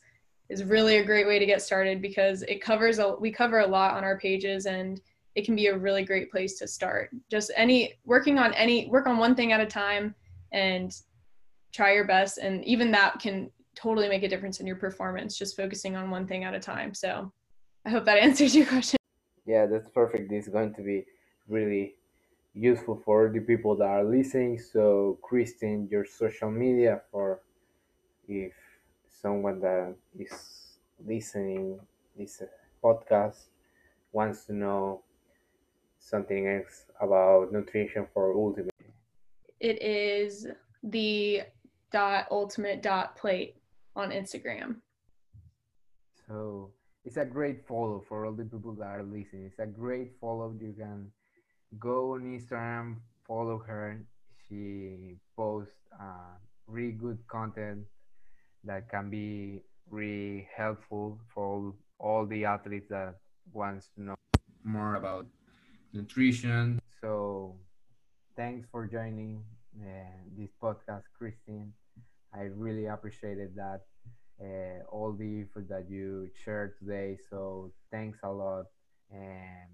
is 0.50 0.64
really 0.64 0.98
a 0.98 1.06
great 1.06 1.26
way 1.26 1.40
to 1.40 1.46
get 1.46 1.62
started 1.62 2.02
because 2.02 2.44
it 2.44 2.62
covers 2.62 3.00
a 3.00 3.16
we 3.16 3.32
cover 3.32 3.60
a 3.60 3.68
lot 3.68 3.96
on 3.96 4.04
our 4.04 4.18
pages 4.18 4.66
and 4.66 5.02
it 5.36 5.46
can 5.46 5.56
be 5.56 5.68
a 5.68 5.78
really 5.78 6.04
great 6.04 6.32
place 6.32 6.60
to 6.60 6.68
start. 6.68 7.10
Just 7.32 7.52
any 7.56 7.96
working 8.06 8.38
on 8.38 8.54
any 8.54 8.88
work 8.88 9.08
on 9.08 9.18
one 9.18 9.36
thing 9.36 9.52
at 9.52 9.62
a 9.62 9.66
time 9.66 10.14
and 10.52 10.96
try 11.74 11.94
your 11.94 12.06
best 12.06 12.38
and 12.38 12.64
even 12.66 12.92
that 12.92 13.20
can 13.20 13.50
totally 13.76 14.10
make 14.10 14.24
a 14.24 14.28
difference 14.28 14.60
in 14.60 14.68
your 14.68 14.76
performance 14.76 15.38
just 15.38 15.56
focusing 15.56 15.96
on 15.96 16.10
one 16.10 16.28
thing 16.28 16.44
at 16.44 16.54
a 16.54 16.60
time. 16.60 16.94
So 16.94 17.32
I 17.86 17.90
hope 17.90 18.06
that 18.06 18.18
answers 18.22 18.56
your 18.56 18.66
question. 18.66 18.98
Yeah, 19.46 19.66
that's 19.66 19.90
perfect. 19.90 20.30
This 20.30 20.48
is 20.48 20.54
going 20.54 20.74
to 20.76 20.82
be 20.82 21.06
really 21.48 21.96
useful 22.54 23.02
for 23.04 23.30
the 23.30 23.40
people 23.40 23.76
that 23.78 23.86
are 23.86 24.04
listening. 24.04 24.60
So, 24.60 25.18
Christine, 25.22 25.88
your 25.92 26.06
social 26.06 26.50
media 26.50 27.02
for 27.12 27.42
if 28.28 28.54
someone 29.10 29.60
that 29.60 29.96
is 30.18 30.78
listening 31.06 31.80
this 32.18 32.42
podcast 32.84 33.48
wants 34.12 34.46
to 34.46 34.54
know 34.54 35.02
something 36.00 36.48
else 36.48 36.86
about 37.02 37.52
nutrition 37.52 38.08
for 38.14 38.34
ultimate? 38.34 38.72
It 39.60 39.82
is 39.82 40.48
the 40.84 41.42
dot 41.92 42.28
ultimate 42.32 42.82
dot 42.82 43.16
plate 43.16 43.56
on 43.96 44.12
Instagram. 44.12 44.78
So 46.28 46.72
it's 47.06 47.18
a 47.18 47.26
great 47.26 47.68
follow 47.68 48.04
for 48.08 48.26
all 48.26 48.32
the 48.32 48.46
people 48.46 48.74
that 48.76 48.88
are 48.88 49.04
listening. 49.04 49.46
It's 49.46 49.60
a 49.60 49.66
great 49.66 50.12
follow. 50.20 50.54
You 50.60 50.74
can 50.78 51.12
go 51.80 52.14
on 52.14 52.22
Instagram, 52.22 52.98
follow 53.28 53.58
her. 53.68 54.02
She 54.48 55.18
posts 55.36 55.74
uh, 56.00 56.38
really 56.68 56.94
good 56.94 57.20
content 57.28 57.86
that 58.64 58.90
can 58.90 59.10
be 59.10 59.60
really 59.90 60.48
helpful 60.56 61.20
for 61.34 61.74
all, 62.00 62.26
the 62.26 62.46
athletes 62.46 62.88
that 62.90 63.16
wants 63.52 63.90
to 63.96 64.02
know 64.02 64.16
more 64.64 64.96
about 64.96 65.26
nutrition. 65.94 66.80
So 67.02 67.56
thanks 68.36 68.68
for 68.72 68.88
joining 68.88 69.44
uh, 69.80 69.86
this 70.38 70.50
podcast, 70.62 71.04
Christine. 71.18 71.74
I 72.34 72.50
really 72.56 72.88
appreciated 72.88 73.56
that 73.56 73.82
uh, 74.42 74.84
all 74.90 75.14
the 75.14 75.42
effort 75.44 75.70
that 75.70 75.90
you 75.90 76.30
shared 76.44 76.78
today. 76.80 77.18
So 77.30 77.72
thanks 77.92 78.20
a 78.24 78.30
lot. 78.30 78.66
And 79.12 79.70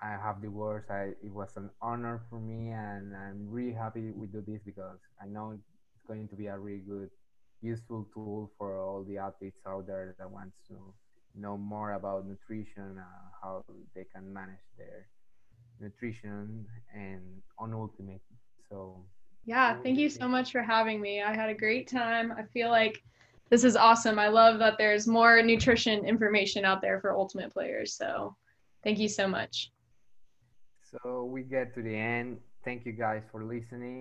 I 0.00 0.10
have 0.10 0.40
the 0.42 0.48
words. 0.50 0.90
I, 0.90 1.14
it 1.22 1.32
was 1.32 1.56
an 1.56 1.70
honor 1.80 2.22
for 2.28 2.40
me, 2.40 2.70
and 2.70 3.14
I'm 3.14 3.48
really 3.48 3.72
happy 3.72 4.10
we 4.10 4.26
do 4.26 4.42
this 4.46 4.60
because 4.64 4.98
I 5.22 5.26
know 5.26 5.52
it's 5.52 6.06
going 6.06 6.28
to 6.28 6.36
be 6.36 6.46
a 6.46 6.58
really 6.58 6.82
good, 6.82 7.10
useful 7.60 8.08
tool 8.12 8.50
for 8.58 8.80
all 8.80 9.04
the 9.04 9.18
athletes 9.18 9.60
out 9.66 9.86
there 9.86 10.14
that 10.18 10.30
wants 10.30 10.56
to 10.68 10.94
know 11.34 11.56
more 11.56 11.92
about 11.92 12.26
nutrition, 12.26 12.98
uh, 12.98 13.28
how 13.40 13.64
they 13.94 14.04
can 14.04 14.32
manage 14.32 14.66
their 14.76 15.06
nutrition, 15.80 16.66
and 16.94 17.42
on 17.58 17.72
Ultimate. 17.72 18.22
So 18.68 19.04
yeah, 19.44 19.76
thank 19.82 19.98
you 19.98 20.08
so 20.08 20.28
much 20.28 20.52
for 20.52 20.62
having 20.62 21.00
me. 21.00 21.22
I 21.22 21.34
had 21.34 21.50
a 21.50 21.54
great 21.54 21.88
time. 21.88 22.32
I 22.32 22.44
feel 22.44 22.70
like 22.70 23.02
this 23.50 23.64
is 23.64 23.76
awesome. 23.76 24.18
I 24.18 24.28
love 24.28 24.58
that 24.60 24.78
there's 24.78 25.06
more 25.06 25.42
nutrition 25.42 26.06
information 26.06 26.64
out 26.64 26.80
there 26.80 27.00
for 27.00 27.12
ultimate 27.12 27.52
players. 27.52 27.92
So 27.94 28.36
thank 28.84 28.98
you 28.98 29.08
so 29.08 29.26
much. 29.28 29.70
So 30.90 31.24
we 31.24 31.42
get 31.42 31.74
to 31.74 31.82
the 31.82 31.94
end. 31.94 32.38
Thank 32.64 32.86
you 32.86 32.92
guys 32.92 33.22
for 33.30 33.44
listening. 33.44 34.00